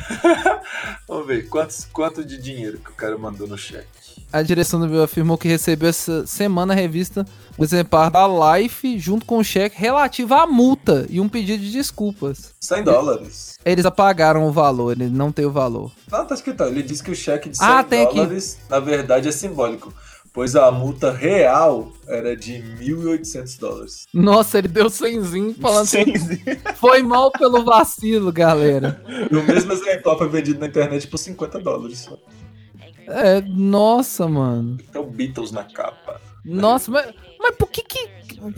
Vamos 1.08 1.28
ver, 1.28 1.48
quantos, 1.50 1.88
quanto 1.92 2.24
de 2.26 2.38
dinheiro 2.38 2.78
que 2.80 2.92
o 2.92 2.94
cara 2.94 3.18
mandou 3.18 3.48
no 3.48 3.58
cheque? 3.58 3.88
A 4.34 4.42
direção 4.42 4.80
do 4.80 4.88
Bill 4.88 5.04
afirmou 5.04 5.38
que 5.38 5.48
recebeu 5.48 5.90
essa 5.90 6.26
semana 6.26 6.74
a 6.74 6.76
revista 6.76 7.24
o 7.56 7.64
exemplar 7.64 8.10
da 8.10 8.28
Life 8.58 8.98
junto 8.98 9.28
com 9.28 9.38
um 9.38 9.44
cheque 9.44 9.80
relativo 9.80 10.34
à 10.34 10.48
multa 10.48 11.06
e 11.08 11.22
um 11.22 11.30
pedido 11.30 11.62
de 11.64 11.72
desculpas. 11.72 12.52
100 12.60 12.84
dólares. 12.84 13.60
Eles 13.64 13.86
apagaram 13.86 14.48
o 14.48 14.52
valor, 14.52 14.94
ele 14.94 15.08
não 15.08 15.32
tem 15.32 15.46
o 15.46 15.52
valor. 15.52 15.92
Não, 16.12 16.26
tá 16.26 16.34
escrito, 16.34 16.64
ele 16.64 16.82
disse 16.82 17.04
que 17.04 17.12
o 17.12 17.16
cheque 17.16 17.48
de 17.48 17.58
100 17.58 17.68
Ah, 17.68 17.82
dólares, 17.84 18.58
na 18.68 18.80
verdade, 18.80 19.28
é 19.28 19.32
simbólico, 19.32 19.94
pois 20.34 20.56
a 20.56 20.72
multa 20.72 21.12
real 21.12 21.92
era 22.08 22.36
de 22.36 22.54
1.800 22.82 23.60
dólares. 23.60 24.08
Nossa, 24.12 24.58
ele 24.58 24.68
deu 24.68 24.90
100 24.90 25.54
falando 25.62 25.84
assim, 25.84 26.06
Sim, 26.18 26.40
foi 26.78 27.04
mal 27.04 27.32
pelo 27.32 27.64
vacilo, 27.64 28.32
galera. 28.32 29.00
E 29.32 29.36
o 29.36 29.44
mesmo 29.44 29.74
exemplar 29.74 30.18
foi 30.18 30.28
vendido 30.28 30.60
na 30.60 30.66
internet 30.66 31.08
por 31.08 31.20
50 31.20 31.60
dólares. 31.60 32.10
É, 33.08 33.42
nossa, 33.42 34.28
mano. 34.28 34.78
Tem 34.92 35.02
o 35.02 35.06
Beatles 35.06 35.52
na 35.52 35.64
capa. 35.64 36.20
Nossa, 36.46 36.92
mas, 36.92 37.14
mas 37.40 37.56
por 37.56 37.70
que 37.70 37.82
que... 37.84 38.10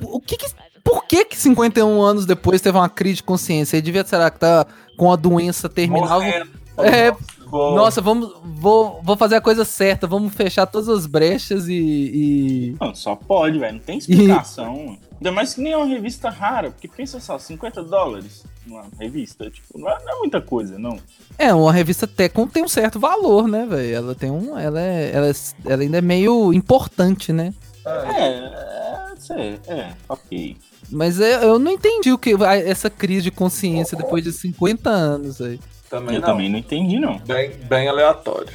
O 0.04 0.20
que 0.20 0.38
que... 0.38 0.46
Por 0.84 1.06
que 1.08 1.26
que 1.26 1.36
51 1.38 2.00
anos 2.02 2.26
depois 2.28 2.62
teve 2.62 2.78
uma 2.78 2.88
crise 2.90 3.16
de 3.18 3.24
consciência? 3.24 3.76
Ele 3.78 3.82
devia, 3.82 4.06
será 4.06 4.30
que 4.30 4.40
tá 4.40 4.66
com 4.96 5.12
a 5.12 5.16
doença 5.16 5.68
terminal? 5.68 6.22
É, 6.22 7.12
Vou- 7.48 7.76
Nossa, 7.76 8.02
vamos, 8.02 8.34
vou, 8.44 9.02
vou 9.04 9.16
fazer 9.16 9.36
a 9.36 9.42
coisa 9.42 9.64
certa, 9.64 10.06
vamos 10.08 10.34
fechar 10.34 10.66
todas 10.66 10.90
as 10.90 11.06
brechas 11.08 11.68
e. 11.68 11.74
e- 11.74 12.76
Não, 12.82 12.94
só 12.94 13.16
pode, 13.16 13.58
velho. 13.60 13.74
Não 13.74 13.80
tem 13.80 13.98
explicação. 14.00 14.98
Ainda 15.16 15.32
mais 15.32 15.54
que 15.54 15.62
nem 15.62 15.74
é 15.74 15.78
uma 15.78 15.86
revista 15.86 16.30
rara, 16.30 16.72
porque 16.72 16.88
pensa 16.88 17.20
só, 17.20 17.38
50 17.40 17.84
dólares 17.84 18.44
numa 18.66 18.84
revista, 19.00 19.50
tipo, 19.50 19.78
não 19.80 19.90
é, 19.90 19.98
não 20.04 20.16
é 20.16 20.20
muita 20.20 20.42
coisa, 20.42 20.78
não. 20.80 20.98
É, 21.38 21.54
uma 21.54 21.72
revista 21.72 22.06
Tecon 22.08 22.48
tem 22.48 22.64
um 22.64 22.68
certo 22.68 23.00
valor, 23.00 23.48
né, 23.48 23.66
velho? 23.66 23.96
Ela 23.96 24.16
tem 24.16 24.32
um. 24.32 24.58
Ela, 24.58 24.82
é, 24.82 25.12
ela, 25.14 25.28
é- 25.28 25.34
ela 25.72 25.82
ainda 25.84 25.98
é 25.98 26.02
meio 26.02 26.54
importante, 26.54 27.32
né? 27.34 27.54
Ah, 27.86 28.14
É, 28.18 28.28
é, 28.30 29.16
sei, 29.20 29.60
é, 29.68 29.92
ok. 30.10 30.58
Mas 30.90 31.20
é- 31.20 31.44
eu 31.44 31.58
não 31.60 31.72
entendi 31.72 32.12
o 32.12 32.18
que. 32.18 32.34
Essa 32.66 32.90
crise 32.90 33.24
de 33.24 33.32
consciência 33.32 33.98
depois 33.98 34.24
de 34.24 34.32
50 34.32 34.90
anos 34.90 35.42
aí. 35.42 35.60
também 35.90 36.16
Eu 36.16 36.22
não. 36.22 36.28
também 36.28 36.50
não 36.50 36.58
entendi, 36.60 37.00
não. 37.00 37.18
Bem, 37.20 37.52
bem 37.70 37.88
aleatório. 37.88 38.50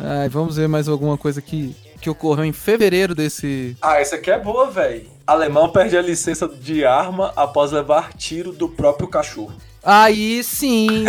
Ai, 0.00 0.28
vamos 0.28 0.56
ver 0.56 0.68
mais 0.68 0.88
alguma 0.88 1.16
coisa 1.18 1.40
que, 1.42 1.74
que 2.00 2.10
ocorreu 2.10 2.44
em 2.44 2.52
fevereiro 2.52 3.14
desse. 3.14 3.76
Ah, 3.80 4.00
essa 4.00 4.16
aqui 4.16 4.30
é 4.30 4.38
boa, 4.38 4.70
velho. 4.70 5.06
Alemão 5.26 5.70
perde 5.70 5.96
a 5.96 6.02
licença 6.02 6.48
de 6.48 6.84
arma 6.84 7.32
após 7.36 7.70
levar 7.70 8.12
tiro 8.14 8.52
do 8.52 8.68
próprio 8.68 9.06
cachorro. 9.06 9.52
Aí 9.82 10.42
sim! 10.42 11.04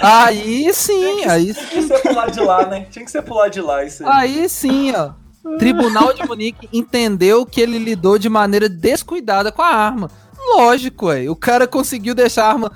aí 0.00 0.72
sim! 0.74 1.24
Aí 1.26 1.52
sim! 1.52 1.66
Tinha 1.66 1.82
que 1.82 2.02
ser 2.02 2.12
lado 2.12 2.32
de 2.32 2.40
lá, 2.40 2.66
né? 2.66 2.86
Tinha 2.90 3.04
que 3.04 3.10
ser 3.10 3.28
lado 3.28 3.50
de 3.50 3.60
lá 3.60 3.84
isso 3.84 4.04
aí. 4.04 4.10
Aí 4.12 4.48
sim, 4.48 4.92
ó. 4.94 5.10
Tribunal 5.58 6.12
de 6.14 6.26
Munique 6.26 6.68
entendeu 6.72 7.44
que 7.44 7.60
ele 7.60 7.78
lidou 7.78 8.16
de 8.16 8.28
maneira 8.28 8.68
descuidada 8.68 9.50
com 9.50 9.62
a 9.62 9.68
arma. 9.68 10.10
Lógico, 10.56 11.06
ué. 11.06 11.28
O 11.28 11.36
cara 11.36 11.66
conseguiu 11.66 12.14
deixar 12.14 12.44
a 12.44 12.48
arma 12.48 12.72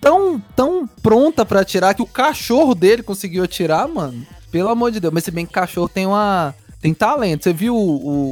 tão, 0.00 0.40
tão 0.54 0.86
pronta 0.86 1.44
pra 1.44 1.60
atirar 1.60 1.94
que 1.94 2.02
o 2.02 2.06
cachorro 2.06 2.74
dele 2.74 3.02
conseguiu 3.02 3.44
atirar, 3.44 3.88
mano. 3.88 4.26
Pelo 4.50 4.68
amor 4.70 4.90
de 4.90 5.00
Deus. 5.00 5.12
Mas 5.12 5.24
se 5.24 5.30
bem 5.30 5.44
que 5.46 5.52
cachorro 5.52 5.88
tem 5.88 6.06
uma. 6.06 6.54
Tem 6.80 6.94
talento. 6.94 7.42
Você 7.44 7.52
viu 7.52 7.74
o, 7.74 7.78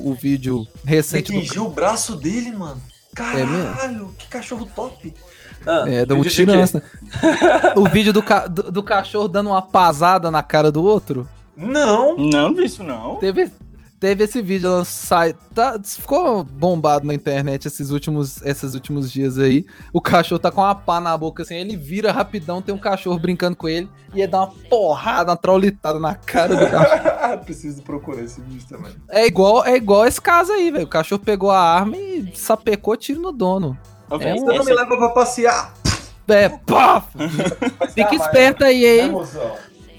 o, 0.06 0.10
o 0.10 0.14
vídeo 0.14 0.66
recente 0.84 1.32
do. 1.32 1.38
atingiu 1.38 1.66
o 1.66 1.70
braço 1.70 2.14
dele, 2.16 2.52
mano. 2.52 2.80
É 3.18 3.44
mesmo? 3.44 3.74
Caralho, 3.74 4.14
que 4.18 4.28
cachorro 4.28 4.68
top. 4.74 5.12
Ah, 5.66 5.84
É, 5.88 6.04
dá 6.06 6.14
um 6.14 6.22
tirança. 6.22 6.82
o 7.74 7.88
vídeo 7.88 8.12
do, 8.12 8.22
ca- 8.22 8.46
do, 8.46 8.70
do 8.70 8.82
cachorro 8.82 9.26
dando 9.26 9.50
uma 9.50 9.62
pasada 9.62 10.30
na 10.30 10.42
cara 10.42 10.70
do 10.70 10.82
outro. 10.84 11.26
Não. 11.56 12.16
Não 12.16 12.54
vi 12.54 12.66
isso, 12.66 12.84
não. 12.84 13.16
Teve, 13.16 13.50
teve 13.98 14.24
esse 14.24 14.40
vídeo 14.42 14.70
lá 14.70 14.78
no 14.78 14.84
site. 14.84 15.38
Tá, 15.54 15.78
ficou 15.82 16.44
bombado 16.44 17.06
na 17.06 17.14
internet 17.14 17.66
esses 17.66 17.90
últimos, 17.90 18.40
esses 18.42 18.74
últimos 18.74 19.10
dias 19.10 19.38
aí. 19.38 19.64
O 19.92 20.00
cachorro 20.00 20.38
tá 20.38 20.50
com 20.50 20.60
uma 20.60 20.74
pá 20.74 21.00
na 21.00 21.16
boca 21.16 21.42
assim, 21.42 21.54
ele 21.56 21.76
vira 21.76 22.12
rapidão, 22.12 22.60
tem 22.62 22.74
um 22.74 22.78
cachorro 22.78 23.18
brincando 23.18 23.56
com 23.56 23.68
ele 23.68 23.88
e 24.14 24.20
ele 24.20 24.30
dá 24.30 24.38
uma 24.44 24.52
porrada, 24.68 25.30
uma 25.30 25.36
traulitada 25.36 25.98
na 25.98 26.14
cara 26.14 26.54
do 26.56 26.70
cachorro. 26.70 27.38
Preciso 27.44 27.82
procurar 27.82 28.22
esse 28.22 28.40
vídeo 28.40 28.66
também. 28.68 28.92
É 29.08 29.26
igual, 29.26 29.64
é 29.64 29.76
igual 29.76 30.06
esse 30.06 30.20
caso 30.20 30.52
aí, 30.52 30.70
velho. 30.70 30.84
O 30.84 30.88
cachorro 30.88 31.22
pegou 31.24 31.50
a 31.50 31.58
arma 31.60 31.96
e 31.96 32.30
sapecou 32.34 32.96
tiro 32.96 33.20
no 33.20 33.32
dono. 33.32 33.76
Um- 34.10 34.18
Você 34.18 34.34
não 34.58 34.64
me 34.64 34.72
leva 34.72 34.96
pra 34.96 35.08
passear. 35.10 35.74
É, 36.28 36.48
pá! 36.48 37.04
Fica 37.94 38.14
esperto 38.14 38.64
aí, 38.64 38.84
É, 38.84 39.04
hein? 39.04 39.10
mozão. 39.12 39.52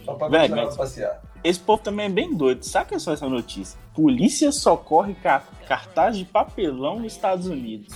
Só 0.06 0.14
pra 0.14 0.28
Véi, 0.30 0.42
me 0.44 0.56
levar 0.56 0.66
mas- 0.68 0.76
pra 0.76 0.84
passear. 0.86 1.22
Esse 1.44 1.60
povo 1.60 1.82
também 1.82 2.08
é 2.08 2.10
bem 2.10 2.36
doido. 2.36 2.64
Saca 2.64 2.98
só 3.00 3.14
essa 3.14 3.28
notícia. 3.30 3.80
Polícia 3.94 4.52
socorre 4.52 5.14
ca 5.16 5.44
cartaz 5.68 6.18
de 6.18 6.26
papelão 6.26 7.00
nos 7.00 7.14
Estados 7.14 7.48
Unidos. 7.48 7.94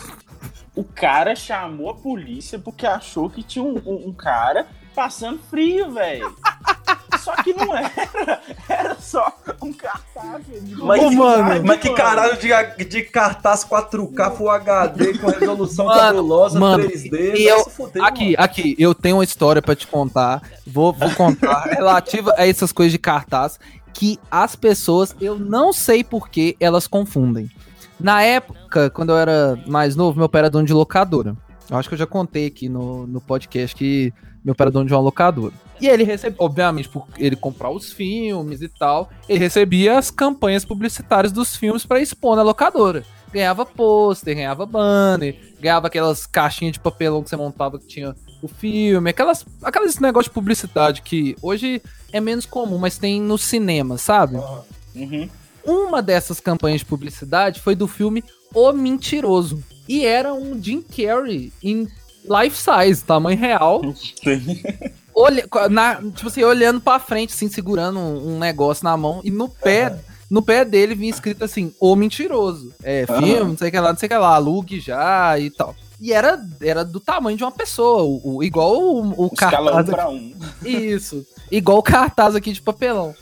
O 0.76 0.84
cara 0.84 1.36
chamou 1.36 1.90
a 1.90 1.96
polícia 1.96 2.58
porque 2.58 2.86
achou 2.86 3.30
que 3.30 3.44
tinha 3.44 3.64
um, 3.64 3.78
um- 3.86 4.08
um 4.10 4.14
cara 4.14 4.68
passando 4.96 5.40
frio, 5.50 5.92
velho. 5.92 6.36
Só 7.20 7.36
que 7.44 7.54
não 7.54 7.76
era. 7.78 8.42
Era 8.68 8.96
só 8.96 9.32
um 9.62 9.72
cartaz. 9.72 10.44
velho, 10.48 10.62
de 10.64 10.76
Mas, 10.78 11.04
Ô, 11.04 11.12
mano. 11.12 11.62
mas 11.66 11.80
que 11.80 11.92
caralho 11.94 12.36
de, 12.38 12.86
de 12.86 13.04
cartaz 13.04 13.64
4K 13.64 14.32
Full 14.36 14.50
HD 14.50 15.18
com 15.20 15.28
resolução 15.28 15.86
Mano, 15.86 16.00
cabulosa 16.00 16.60
mano, 16.60 16.84
3D? 16.84 17.36
e 17.36 17.44
eu- 17.48 17.64
se 17.64 17.70
fuder, 17.70 18.04
Aqui, 18.04 18.34
aqui, 18.40 18.76
eu 18.80 18.96
tenho 18.96 19.18
uma 19.18 19.24
história 19.24 19.62
pra 19.62 19.76
te 19.76 19.86
contar. 19.86 20.42
Vou, 20.66 20.92
vou 20.94 21.12
contar 21.12 21.66
relativa 21.70 22.34
a 22.38 22.48
essas 22.48 22.72
coisas 22.72 22.92
de 22.92 22.98
cartaz 22.98 23.60
que 23.94 24.18
as 24.32 24.56
pessoas, 24.56 25.16
eu 25.22 25.38
não 25.38 25.72
sei 25.72 26.04
por 26.04 26.28
que 26.28 26.56
elas 26.60 26.88
confundem. 26.88 27.52
Na 28.00 28.24
época, 28.24 28.90
quando 28.90 29.12
eu 29.12 29.18
era 29.18 29.60
mais 29.68 29.96
novo, 29.96 30.18
meu 30.18 30.28
pai 30.30 30.40
era 30.40 30.50
dono 30.50 30.66
de 30.66 30.74
locadora. 30.74 31.36
Eu 31.72 31.78
acho 31.78 31.88
que 31.88 31.96
eu 31.96 32.00
já 32.00 32.06
contei 32.06 32.48
aqui 32.48 32.68
no, 32.68 33.08
no 33.08 33.22
podcast 33.22 33.74
que 33.74 34.14
meu 34.44 34.54
pai 34.54 34.66
era 34.66 34.72
dono 34.72 34.86
de 34.86 34.94
uma 34.94 35.00
locadora. 35.00 35.54
E 35.80 35.88
ele 35.88 36.04
recebia, 36.04 36.36
obviamente, 36.38 36.90
por 36.90 37.08
ele 37.18 37.38
comprar 37.38 37.72
os 37.72 37.94
filmes 37.94 38.62
e 38.62 38.68
tal, 38.68 39.10
ele 39.30 39.40
recebia 39.40 39.98
as 39.98 40.12
campanhas 40.12 40.66
publicitárias 40.66 41.32
dos 41.32 41.56
filmes 41.56 41.86
pra 41.86 42.02
expor 42.02 42.36
na 42.36 42.44
locadora. 42.44 43.06
Ganhava 43.32 43.66
pôster, 43.66 44.36
ganhava 44.36 44.66
banner, 44.66 45.40
ganhava 45.62 45.88
aquelas 45.88 46.26
caixinhas 46.26 46.74
de 46.74 46.80
papelão 46.82 47.24
que 47.24 47.30
você 47.30 47.38
montava 47.38 47.80
que 47.80 47.88
tinha 47.88 48.14
o 48.42 48.50
filme, 48.50 49.10
aquelas, 49.10 49.46
aqueles 49.64 49.98
negócios 49.98 50.30
de 50.30 50.34
publicidade 50.34 51.02
que 51.02 51.38
hoje 51.42 51.82
é 52.12 52.20
menos 52.20 52.46
comum, 52.46 52.78
mas 52.78 52.98
tem 52.98 53.22
no 53.22 53.38
cinema, 53.38 53.98
sabe? 53.98 54.36
Uhum. 54.94 55.30
Uma 55.64 56.02
dessas 56.02 56.42
campanhas 56.42 56.82
de 56.82 56.86
publicidade 56.86 57.62
foi 57.62 57.76
do 57.76 57.88
filme 57.88 58.22
O 58.54 58.74
Mentiroso. 58.74 59.64
E 59.88 60.06
era 60.06 60.34
um 60.34 60.62
Jim 60.62 60.82
Carrey 60.82 61.52
em 61.64 61.88
life 62.24 62.58
size, 62.58 63.04
tamanho 63.04 63.38
real. 63.40 63.82
Olha, 65.14 65.46
na, 65.70 65.96
tipo 65.96 66.28
assim, 66.28 66.44
olhando 66.44 66.80
pra 66.80 67.00
frente, 67.00 67.34
assim, 67.34 67.50
segurando 67.50 68.00
um, 68.00 68.36
um 68.36 68.40
negócio 68.40 68.84
na 68.84 68.96
mão. 68.96 69.22
E 69.24 69.30
no 69.32 69.50
pé 69.50 69.98
no 70.30 70.42
pé 70.42 70.64
dele 70.64 70.96
vinha 70.96 71.10
escrito 71.10 71.44
assim, 71.44 71.74
o 71.78 71.94
mentiroso. 71.94 72.74
É, 72.82 73.06
filme, 73.06 73.50
não 73.52 73.58
sei 73.58 73.68
o 73.68 73.72
que 73.72 73.80
lá, 73.80 73.92
não 73.92 74.00
sei 74.00 74.08
o 74.08 74.10
que 74.10 74.18
lá, 74.18 74.36
alugue 74.36 74.80
já 74.80 75.38
e 75.38 75.50
tal. 75.50 75.76
E 76.00 76.14
era, 76.14 76.42
era 76.62 76.86
do 76.86 77.02
tamanho 77.02 77.38
de 77.38 77.44
uma 77.44 77.52
pessoa, 77.52 78.02
o, 78.04 78.38
o- 78.38 78.44
igual 78.44 78.82
o, 78.82 79.26
o 79.26 79.30
Escala 79.34 79.72
um 79.72 79.76
cartaz 79.76 79.90
pra 79.90 80.04
aqui. 80.06 80.14
um. 80.64 80.68
Isso, 80.68 81.28
igual 81.52 81.80
o 81.80 81.84
cartaz 81.84 82.34
aqui 82.34 82.54
de 82.54 82.62
papelão. 82.62 83.14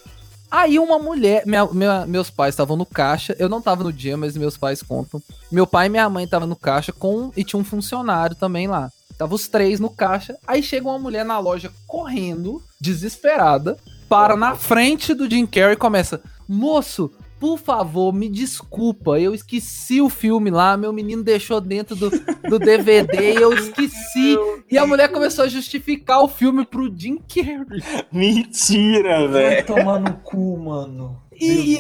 Aí 0.52 0.80
uma 0.80 0.98
mulher, 0.98 1.44
minha- 1.46 1.66
minha- 1.68 2.06
meus 2.08 2.30
pais 2.30 2.54
estavam 2.54 2.76
no 2.76 2.86
caixa, 2.86 3.36
eu 3.38 3.48
não 3.48 3.62
tava 3.62 3.84
no 3.84 3.94
dia, 3.94 4.18
mas 4.18 4.36
meus 4.36 4.58
pais 4.58 4.82
contam. 4.82 5.22
Meu 5.52 5.68
pai 5.68 5.86
e 5.88 5.90
minha 5.90 6.10
mãe 6.10 6.24
estavam 6.26 6.48
no 6.48 6.56
caixa 6.56 6.92
com 6.92 7.32
e 7.38 7.44
tinha 7.44 7.60
um 7.60 7.64
funcionário 7.64 8.36
também 8.36 8.68
lá. 8.68 8.90
Tava 9.18 9.36
os 9.36 9.48
três 9.48 9.80
no 9.80 9.90
caixa. 9.90 10.36
Aí 10.48 10.64
chega 10.64 10.88
uma 10.88 10.98
mulher 10.98 11.24
na 11.26 11.38
loja 11.40 11.72
correndo, 11.86 12.64
desesperada, 12.80 13.78
para 14.08 14.36
na 14.36 14.56
frente 14.56 15.14
do 15.14 15.30
Jim 15.30 15.46
Carrey 15.46 15.74
e 15.74 15.78
começa: 15.78 16.22
Moço, 16.48 17.12
por 17.40 17.58
favor, 17.58 18.14
me 18.14 18.28
desculpa, 18.28 19.20
eu 19.20 19.34
esqueci 19.34 20.02
o 20.02 20.10
filme 20.10 20.50
lá, 20.50 20.76
meu 20.76 20.92
menino 20.92 21.24
deixou 21.24 21.62
dentro 21.62 21.96
do, 21.96 22.10
do 22.50 22.60
DVD, 22.60 23.42
eu 23.42 23.54
esqueci. 23.54 24.38
E 24.70 24.78
a 24.78 24.86
mulher 24.86 25.10
começou 25.12 25.46
a 25.46 25.48
justificar 25.48 26.22
o 26.22 26.28
filme 26.28 26.66
pro 26.66 26.94
Jim 26.94 27.18
Carrey. 27.18 27.82
Mentira, 28.12 29.28
Vai 29.28 29.50
velho. 29.50 29.66
tomar 29.68 30.00
no 30.00 30.14
cu, 30.16 30.58
mano. 30.58 31.22
E 31.40 31.80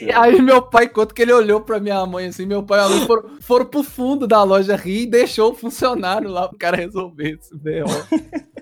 E 0.00 0.12
aí 0.12 0.40
meu 0.40 0.62
pai 0.62 0.88
conta 0.88 1.14
que 1.14 1.22
ele 1.22 1.32
olhou 1.32 1.60
pra 1.60 1.80
minha 1.80 2.04
mãe 2.06 2.26
assim, 2.26 2.46
meu 2.46 2.62
pai 2.62 2.80
e 2.80 2.82
a 2.82 2.88
mãe 2.88 3.06
foram, 3.06 3.40
foram 3.40 3.66
pro 3.66 3.82
fundo 3.82 4.26
da 4.26 4.42
loja 4.42 4.76
rir 4.76 5.02
e 5.02 5.06
deixou 5.06 5.52
o 5.52 5.54
funcionário 5.54 6.30
lá 6.30 6.48
pro 6.48 6.58
cara 6.58 6.76
resolver 6.76 7.38
esse 7.40 7.56
B.O. 7.56 7.86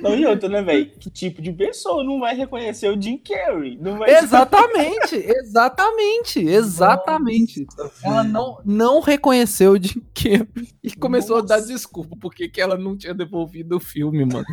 Não, 0.00 0.16
e 0.16 0.26
outra, 0.26 0.48
né, 0.48 0.60
velho? 0.60 0.90
Que 0.98 1.08
tipo 1.08 1.40
de 1.40 1.52
pessoa 1.52 2.02
não 2.02 2.18
vai 2.18 2.34
reconhecer 2.34 2.88
o 2.88 3.00
Jim 3.00 3.16
Carrey? 3.16 3.78
Não 3.80 3.96
vai 3.96 4.10
Exatamente, 4.10 5.14
exatamente, 5.22 6.40
exatamente. 6.40 7.66
Ela 8.02 8.24
não, 8.24 8.58
não 8.64 9.00
reconheceu 9.00 9.72
o 9.72 9.80
Jim 9.80 10.02
Carrey 10.12 10.68
e 10.82 10.92
começou 10.96 11.38
a 11.38 11.42
dar 11.42 11.60
desculpa 11.60 12.16
porque 12.20 12.48
que 12.48 12.60
ela 12.60 12.76
não 12.76 12.96
tinha 12.96 13.14
devolvido 13.14 13.76
o 13.76 13.80
filme, 13.80 14.24
mano. 14.24 14.44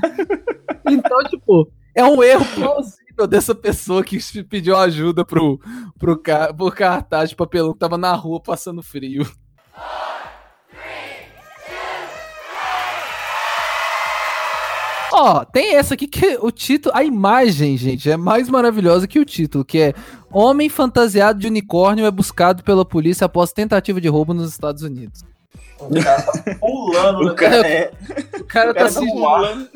Então, 0.88 1.24
tipo, 1.24 1.72
é 1.96 2.04
um 2.06 2.24
erro 2.24 2.46
plausível 2.56 3.09
dessa 3.28 3.54
pessoa 3.56 4.04
que 4.04 4.18
pediu 4.44 4.76
ajuda 4.78 5.24
pro, 5.26 5.60
pro, 5.98 6.18
ca- 6.18 6.54
pro 6.54 6.72
cartaz 6.72 7.30
de 7.30 7.36
papelão 7.36 7.74
que 7.74 7.80
tava 7.80 7.98
na 7.98 8.14
rua 8.14 8.40
passando 8.42 8.82
frio. 8.84 9.26
Ó, 15.12 15.44
tem 15.44 15.76
essa 15.76 15.96
aqui 15.96 16.08
que 16.08 16.38
o 16.40 16.52
título, 16.52 16.96
a 16.96 17.04
imagem, 17.04 17.76
gente, 17.76 18.10
é 18.10 18.16
mais 18.16 18.48
maravilhosa 18.48 19.08
que 19.08 19.20
o 19.20 19.26
título, 19.26 19.66
que 19.66 19.80
é 19.80 19.94
Homem 20.32 20.70
fantasiado 20.70 21.40
de 21.40 21.48
unicórnio 21.48 22.06
é 22.06 22.12
buscado 22.12 22.64
pela 22.64 22.86
polícia 22.86 23.26
após 23.26 23.52
tentativa 23.52 24.00
de 24.00 24.08
roubo 24.08 24.34
nos 24.36 24.52
Estados 24.52 24.84
Unidos. 24.84 25.24
O 25.80 25.90
cara 26.04 26.22
tá 26.22 26.56
pulando, 26.60 27.20
O 27.22 27.26
né? 27.26 27.34
cara, 27.34 27.68
é, 27.68 27.92
O 28.40 28.44
cara 28.44 28.70
o 28.72 28.74
tá 28.74 28.80
cara 28.82 28.90
se 28.92 29.00
tá 29.00 29.06
voando. 29.14 29.68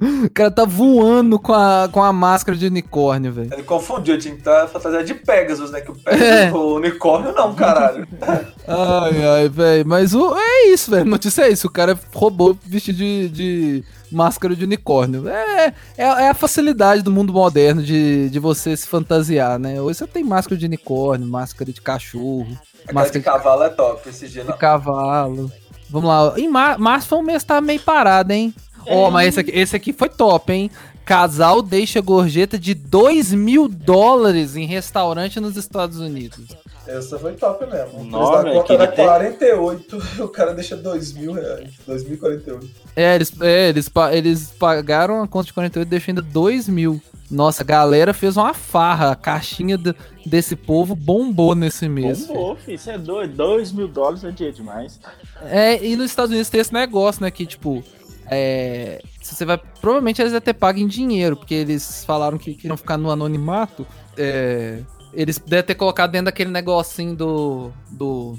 O 0.00 0.30
cara 0.30 0.50
tá 0.50 0.64
voando 0.64 1.38
com 1.38 1.52
a, 1.52 1.88
com 1.92 2.02
a 2.02 2.12
máscara 2.12 2.56
de 2.56 2.66
unicórnio, 2.66 3.32
velho. 3.32 3.52
Ele 3.52 3.62
confundiu, 3.62 4.18
tinha 4.18 4.32
que 4.34 4.40
estar 4.40 4.66
fantasiado 4.68 5.04
de 5.04 5.14
Pegasus, 5.14 5.70
né? 5.70 5.80
Que 5.80 5.90
o 5.90 5.94
Pegasus, 5.94 6.26
É. 6.26 6.50
o 6.52 6.76
unicórnio 6.76 7.32
não, 7.32 7.54
caralho. 7.54 8.06
Ai, 8.66 9.24
ai, 9.26 9.48
velho. 9.48 9.84
Mas 9.86 10.14
o, 10.14 10.34
é 10.36 10.68
isso, 10.68 10.90
velho. 10.90 11.04
Notícia 11.04 11.42
é 11.42 11.48
isso. 11.50 11.66
O 11.66 11.70
cara 11.70 11.98
roubou 12.14 12.56
vestido 12.64 12.96
de, 12.98 13.28
de 13.28 13.84
máscara 14.12 14.54
de 14.54 14.64
unicórnio. 14.64 15.28
É, 15.28 15.74
é, 15.98 16.04
é 16.04 16.28
a 16.30 16.34
facilidade 16.34 17.02
do 17.02 17.10
mundo 17.10 17.32
moderno 17.32 17.82
de, 17.82 18.30
de 18.30 18.38
você 18.38 18.76
se 18.76 18.86
fantasiar, 18.86 19.58
né? 19.58 19.80
Hoje 19.80 19.98
você 19.98 20.06
tem 20.06 20.22
máscara 20.22 20.56
de 20.56 20.66
unicórnio, 20.66 21.26
máscara 21.26 21.72
de 21.72 21.80
cachorro, 21.80 22.46
Aquela 22.84 23.00
máscara 23.00 23.18
de 23.18 23.18
de, 23.18 23.24
cavalo 23.24 23.62
é 23.64 23.68
top, 23.70 24.08
esse 24.08 24.28
dia 24.28 24.42
de 24.44 24.48
não. 24.50 24.56
cavalo. 24.56 25.50
Vamos 25.90 26.08
lá. 26.08 26.34
Em 26.38 26.48
mar, 26.48 26.78
março 26.78 27.08
foi 27.08 27.18
um 27.18 27.22
mês 27.22 27.42
que 27.42 27.48
tá 27.48 27.60
meio 27.60 27.80
parado, 27.80 28.32
hein? 28.32 28.54
Ó, 28.86 29.10
mas 29.10 29.28
esse 29.28 29.40
aqui, 29.40 29.50
esse 29.52 29.76
aqui 29.76 29.92
foi 29.92 30.08
top, 30.08 30.52
hein? 30.52 30.70
Casal 31.04 31.60
deixa 31.62 32.00
gorjeta 32.00 32.58
de 32.58 32.72
2 32.74 33.32
mil 33.32 33.66
dólares 33.68 34.54
em 34.56 34.64
restaurante 34.66 35.40
nos 35.40 35.56
Estados 35.56 35.98
Unidos. 35.98 36.46
Essa 36.86 37.18
foi 37.18 37.32
top 37.34 37.66
mesmo. 37.66 38.00
O 38.00 38.04
Nossa, 38.04 38.40
preço 38.42 38.54
da 38.56 38.60
conta 38.62 38.72
era 38.74 38.86
queria 38.86 38.96
ter- 38.96 39.56
48, 39.56 40.22
o 40.24 40.28
cara 40.28 40.54
deixa 40.54 40.76
2 40.76 41.12
mil 41.12 41.32
reais. 41.32 41.70
2.048. 41.86 42.68
É, 42.96 43.14
eles, 43.14 43.32
é, 43.40 43.68
eles, 43.68 43.90
eles 44.12 44.50
pagaram 44.58 45.22
a 45.22 45.28
conta 45.28 45.46
de 45.46 45.52
48 45.52 45.86
e 45.86 45.90
deixou 45.90 46.10
ainda 46.12 46.22
2 46.22 46.68
mil. 46.68 47.00
Nossa, 47.30 47.62
a 47.62 47.66
galera 47.66 48.12
fez 48.12 48.36
uma 48.36 48.52
farra. 48.54 49.12
A 49.12 49.16
caixinha 49.16 49.78
do- 49.78 49.94
desse 50.26 50.56
povo 50.56 50.94
bombou 50.96 51.54
nesse 51.54 51.88
mês. 51.88 52.26
Bombou, 52.26 52.56
filho. 52.56 52.74
Isso 52.74 52.90
é 52.90 52.98
doido. 52.98 53.34
2 53.36 53.72
mil 53.72 53.86
dólares 53.86 54.24
é 54.24 54.30
dia 54.32 54.50
demais. 54.52 54.98
É, 55.42 55.84
e 55.84 55.94
nos 55.96 56.06
Estados 56.06 56.30
Unidos 56.30 56.50
tem 56.50 56.60
esse 56.60 56.72
negócio, 56.72 57.22
né? 57.22 57.30
Que, 57.30 57.46
tipo, 57.46 57.84
é, 58.30 59.02
se 59.20 59.34
você 59.34 59.44
vai. 59.44 59.58
Provavelmente 59.80 60.22
eles 60.22 60.32
devem 60.32 60.44
ter 60.44 60.54
pago 60.54 60.78
em 60.78 60.86
dinheiro, 60.86 61.36
porque 61.36 61.54
eles 61.54 62.04
falaram 62.04 62.38
que 62.38 62.54
queriam 62.54 62.76
ficar 62.76 62.96
no 62.96 63.10
anonimato. 63.10 63.84
É, 64.16 64.80
eles 65.12 65.38
devem 65.38 65.64
ter 65.64 65.74
colocado 65.74 66.12
dentro 66.12 66.26
daquele 66.26 66.50
negocinho 66.50 67.14
do. 67.16 67.70
do. 67.90 68.38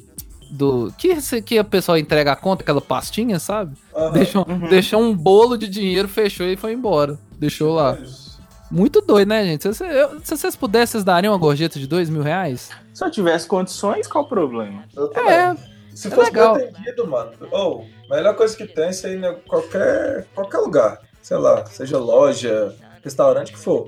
do. 0.50 0.94
Que, 0.98 1.16
que 1.42 1.58
a 1.58 1.64
pessoa 1.64 2.00
entrega 2.00 2.32
a 2.32 2.36
conta, 2.36 2.64
aquela 2.64 2.80
pastinha, 2.82 3.38
sabe? 3.40 3.76
Aham. 3.94 4.12
Deixou, 4.14 4.46
deixou 4.70 5.02
um 5.02 5.14
bolo 5.16 5.58
de 5.58 5.68
dinheiro, 5.68 6.08
fechou 6.08 6.46
e 6.48 6.56
foi 6.56 6.72
embora. 6.74 7.20
Deixou 7.38 7.74
lá. 7.74 7.98
Muito 8.70 9.02
doido, 9.02 9.28
né, 9.28 9.44
gente? 9.44 9.64
Se, 9.64 9.68
você- 9.68 9.84
eu- 9.84 10.22
se 10.24 10.38
vocês 10.38 10.56
pudessem, 10.56 10.92
vocês 10.94 11.04
dariam 11.04 11.34
uma 11.34 11.38
gorjeta 11.40 11.78
de 11.78 11.86
dois 11.86 12.10
mil 12.10 12.22
reais? 12.22 12.70
Se 12.94 13.04
eu 13.04 13.12
tivesse 13.12 13.46
condições, 13.46 14.08
qual 14.08 14.24
o 14.24 14.28
problema? 14.28 14.86
É, 15.28 15.54
Se 15.94 16.08
é 16.08 16.12
fosse 16.12 16.30
legal. 16.32 16.58
mano. 17.10 17.32
Ou, 17.52 17.86
melhor 18.16 18.36
coisa 18.36 18.56
que 18.56 18.66
tem 18.66 18.86
é 18.86 18.90
isso 18.90 19.08
aí 19.08 19.16
em 19.16 19.34
qualquer, 19.48 20.26
qualquer 20.34 20.58
lugar. 20.58 21.02
Sei 21.22 21.38
lá, 21.38 21.66
seja 21.66 21.98
loja, 21.98 22.76
restaurante 23.04 23.52
que 23.52 23.60
for. 23.60 23.88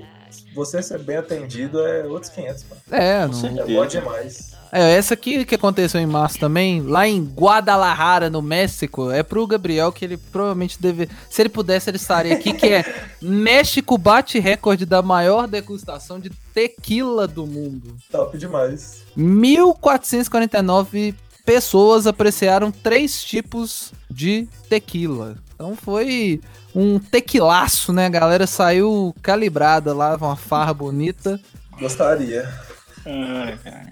Você 0.54 0.82
ser 0.82 0.98
bem 1.00 1.16
atendido 1.16 1.84
é 1.84 2.04
outros 2.06 2.30
500, 2.32 2.64
mano. 2.64 2.82
é, 2.90 3.26
não. 3.26 3.62
É 3.62 3.64
bom 3.64 3.86
demais. 3.86 4.54
É, 4.76 4.96
essa 4.96 5.14
aqui 5.14 5.44
que 5.44 5.54
aconteceu 5.54 6.00
em 6.00 6.06
março 6.06 6.36
também, 6.38 6.82
lá 6.82 7.06
em 7.06 7.22
Guadalajara, 7.22 8.28
no 8.28 8.42
México, 8.42 9.08
é 9.08 9.22
pro 9.22 9.46
Gabriel 9.46 9.92
que 9.92 10.04
ele 10.04 10.16
provavelmente 10.16 10.82
deve. 10.82 11.08
Se 11.30 11.42
ele 11.42 11.48
pudesse, 11.48 11.90
ele 11.90 11.96
estaria 11.96 12.34
aqui, 12.34 12.52
que 12.52 12.66
é 12.66 12.84
México 13.22 13.96
bate 13.96 14.40
recorde 14.40 14.84
da 14.84 15.00
maior 15.00 15.46
degustação 15.46 16.18
de 16.18 16.30
tequila 16.52 17.28
do 17.28 17.46
mundo. 17.46 17.94
Top 18.10 18.36
demais. 18.36 19.04
1449 19.16 21.14
pessoas 21.44 22.06
apreciaram 22.06 22.70
três 22.70 23.22
tipos 23.22 23.92
de 24.10 24.48
tequila. 24.68 25.36
Então 25.54 25.76
foi 25.76 26.40
um 26.74 26.98
tequilaço, 26.98 27.92
né? 27.92 28.06
A 28.06 28.10
galera 28.10 28.46
saiu 28.46 29.14
calibrada 29.22 29.94
lá, 29.94 30.16
uma 30.16 30.36
farra 30.36 30.74
bonita. 30.74 31.40
Gostaria. 31.78 32.48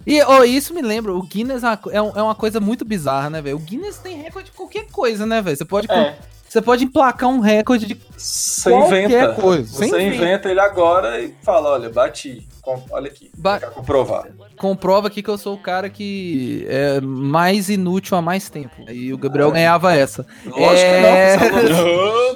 E 0.07 0.23
ó, 0.23 0.43
isso 0.43 0.73
me 0.73 0.81
lembra, 0.81 1.13
o 1.13 1.23
Guinness 1.23 1.63
é 1.63 1.67
uma, 1.67 1.81
é 1.91 2.19
é 2.19 2.23
uma 2.23 2.35
coisa 2.35 2.59
muito 2.61 2.85
bizarra, 2.85 3.29
né, 3.29 3.43
velho? 3.43 3.57
O 3.57 3.61
Guinness 3.61 3.99
tem 3.99 4.21
recorde 4.23 4.51
de 4.51 4.57
qualquer 4.57 4.87
coisa, 4.87 5.27
né, 5.27 5.43
velho? 5.43 5.57
Você 5.57 5.65
pode, 5.65 5.91
É, 5.91 6.19
você 6.53 6.63
pode 6.63 6.85
emplacar 6.85 7.29
um 7.31 7.41
recorde 7.41 7.87
de. 7.87 7.95
Você 8.17 8.71
Qualquer 8.71 9.05
inventa. 9.05 9.33
coisa. 9.41 9.73
Você 9.73 9.89
Você 9.89 10.03
inventa. 10.03 10.51
ele 10.51 10.61
agora 10.61 11.21
e 11.21 11.35
fala, 11.43 11.71
olha, 11.71 11.89
bati. 11.91 12.47
Olha 12.91 13.09
aqui. 13.09 13.31
Ba- 13.37 13.59
Pra 13.59 13.71
comprovar. 13.71 14.27
Comprova 14.57 15.09
aqui 15.09 15.21
que 15.23 15.29
eu 15.31 15.37
sou 15.37 15.55
o 15.55 15.59
cara 15.59 15.91
que 15.91 16.65
é 16.69 17.01
mais 17.01 17.69
inútil 17.69 18.17
há 18.17 18.23
mais 18.23 18.49
tempo. 18.49 18.71
E 18.89 19.13
o 19.13 19.19
Gabriel 19.19 19.51
ganhava 19.51 19.93
essa. 19.95 20.25
Lógico 20.45 20.69
É. 20.69 21.37
que 21.39 21.45
não. 21.45 21.59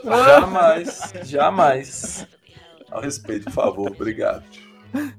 você 0.03 0.09
é. 0.09 0.25
Jamais. 0.41 1.13
Jamais. 1.23 2.27
Ao 2.91 3.01
respeito, 3.01 3.45
por 3.45 3.53
favor. 3.53 3.91
Obrigado. 3.93 4.43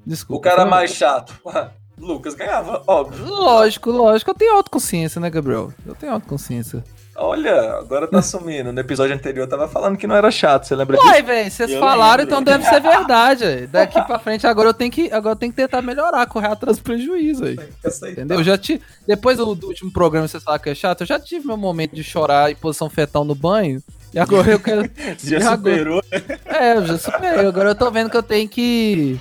Desculpa. 0.06 0.40
O 0.40 0.42
cara 0.42 0.62
foi- 0.64 0.70
mais 0.72 0.92
chato. 0.92 1.34
Lucas 1.98 2.36
ganhava, 2.36 2.84
óbvio. 2.86 3.26
Lógico, 3.26 3.90
lógico. 3.90 4.30
Eu 4.32 4.36
tenho 4.36 4.54
autoconsciência, 4.56 5.20
né, 5.20 5.30
Gabriel? 5.32 5.74
Eu 5.86 5.96
tenho 5.96 6.12
autoconsciência. 6.14 6.84
Olha, 7.20 7.74
agora 7.80 8.08
tá 8.08 8.22
sumindo. 8.22 8.72
No 8.72 8.80
episódio 8.80 9.16
anterior 9.16 9.44
eu 9.46 9.50
tava 9.50 9.68
falando 9.68 9.98
que 9.98 10.06
não 10.06 10.16
era 10.16 10.30
chato, 10.30 10.66
você 10.66 10.76
lembra 10.76 10.98
disso? 10.98 11.10
Uai, 11.10 11.24
velho, 11.24 11.50
vocês 11.50 11.72
Eu 11.72 11.80
falaram, 11.80 12.24
lembro. 12.24 12.40
então 12.40 12.44
deve 12.44 12.64
ser 12.64 12.80
verdade. 12.82 13.44
velho. 13.44 13.68
Daqui 13.70 14.02
pra 14.04 14.20
frente, 14.20 14.46
agora 14.46 14.70
eu 14.70 14.74
tenho 14.74 14.92
que, 14.92 15.12
agora 15.12 15.34
eu 15.34 15.36
tenho 15.36 15.52
que 15.52 15.56
tentar 15.58 15.82
melhorar, 15.82 16.26
correr 16.28 16.48
atrás 16.48 16.78
do 16.78 16.84
prejuízo 16.84 17.46
aí. 17.46 17.60
Entendeu? 18.12 18.38
Eu 18.38 18.44
já 18.44 18.56
tive. 18.58 18.82
Depois 19.08 19.38
do, 19.38 19.56
do 19.56 19.68
último 19.68 19.92
programa, 19.92 20.28
vocês 20.28 20.44
falaram 20.44 20.64
que 20.64 20.70
é 20.70 20.76
chato, 20.76 21.02
eu 21.02 21.08
já 21.08 21.20
tive 21.20 21.48
meu 21.48 21.58
momento 21.58 21.96
de 21.96 22.04
chorar 22.04 22.52
em 22.52 22.56
posição 22.56 22.88
fetal 22.90 23.26
no 23.26 23.34
banho. 23.34 23.82
E 24.14 24.20
agora 24.20 24.52
eu 24.52 24.60
quero. 24.60 24.88
já 25.18 25.38
agora? 25.38 25.56
superou. 25.58 26.02
É, 26.46 26.78
eu 26.78 26.86
já 26.86 26.98
superei. 27.00 27.46
Agora 27.48 27.70
eu 27.70 27.76
tô 27.76 27.90
vendo 27.90 28.10
que 28.12 28.18
eu 28.18 28.24
tenho 28.24 28.48
que. 28.48 29.20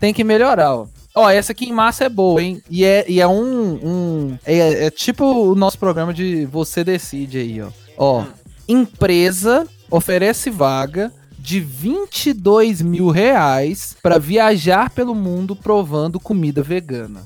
Tem 0.00 0.12
que 0.12 0.24
melhorar, 0.24 0.74
ó. 0.74 0.86
Ó, 1.16 1.30
essa 1.30 1.52
aqui 1.52 1.64
em 1.64 1.72
massa 1.72 2.04
é 2.04 2.08
boa, 2.10 2.42
hein? 2.42 2.62
E 2.68 2.84
é, 2.84 3.06
e 3.08 3.22
é 3.22 3.26
um. 3.26 3.80
um 3.82 4.38
é, 4.44 4.84
é 4.84 4.90
tipo 4.90 5.24
o 5.24 5.54
nosso 5.54 5.78
programa 5.78 6.12
de 6.12 6.44
Você 6.44 6.84
Decide 6.84 7.38
aí, 7.38 7.62
ó. 7.62 7.68
Ó, 7.96 8.24
empresa 8.68 9.66
oferece 9.90 10.50
vaga 10.50 11.10
de 11.38 11.58
22 11.58 12.82
mil 12.82 13.08
reais 13.08 13.96
pra 14.02 14.18
viajar 14.18 14.90
pelo 14.90 15.14
mundo 15.14 15.56
provando 15.56 16.20
comida 16.20 16.62
vegana. 16.62 17.22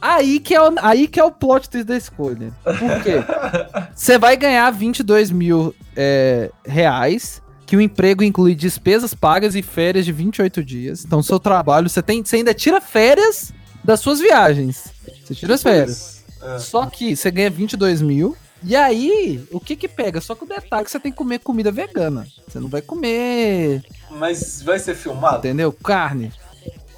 Aí 0.00 0.40
que, 0.40 0.54
é 0.54 0.60
o, 0.60 0.74
aí 0.78 1.06
que 1.06 1.20
é 1.20 1.24
o 1.24 1.30
plot 1.30 1.68
twist 1.68 1.86
da 1.86 1.96
escolha. 1.96 2.52
Por 2.64 3.02
quê? 3.02 3.22
Você 3.94 4.18
vai 4.18 4.36
ganhar 4.36 4.70
22 4.70 5.30
mil 5.30 5.74
é, 5.94 6.50
reais, 6.64 7.41
que 7.66 7.76
o 7.76 7.80
emprego 7.80 8.22
inclui 8.22 8.54
despesas 8.54 9.14
pagas 9.14 9.54
e 9.54 9.62
férias 9.62 10.04
de 10.04 10.12
28 10.12 10.64
dias. 10.64 11.04
Então, 11.04 11.22
seu 11.22 11.38
trabalho, 11.38 11.88
você, 11.88 12.02
tem, 12.02 12.24
você 12.24 12.36
ainda 12.36 12.52
tira 12.54 12.80
férias 12.80 13.52
das 13.82 14.00
suas 14.00 14.20
viagens. 14.20 14.92
Você 15.24 15.34
tira 15.34 15.54
as 15.54 15.62
férias. 15.62 16.24
É. 16.42 16.58
Só 16.58 16.86
que 16.86 17.14
você 17.16 17.30
ganha 17.30 17.50
22 17.50 18.02
mil. 18.02 18.36
E 18.64 18.76
aí, 18.76 19.44
o 19.50 19.58
que 19.58 19.74
que 19.74 19.88
pega? 19.88 20.20
Só 20.20 20.34
que 20.34 20.44
o 20.44 20.46
detalhe 20.46 20.82
é 20.82 20.84
que 20.84 20.90
você 20.90 21.00
tem 21.00 21.10
que 21.10 21.18
comer 21.18 21.40
comida 21.40 21.72
vegana. 21.72 22.26
Você 22.46 22.60
não 22.60 22.68
vai 22.68 22.80
comer, 22.80 23.82
Mas 24.10 24.62
vai 24.62 24.78
ser 24.78 24.94
filmado? 24.94 25.38
entendeu? 25.38 25.72
Carne. 25.72 26.32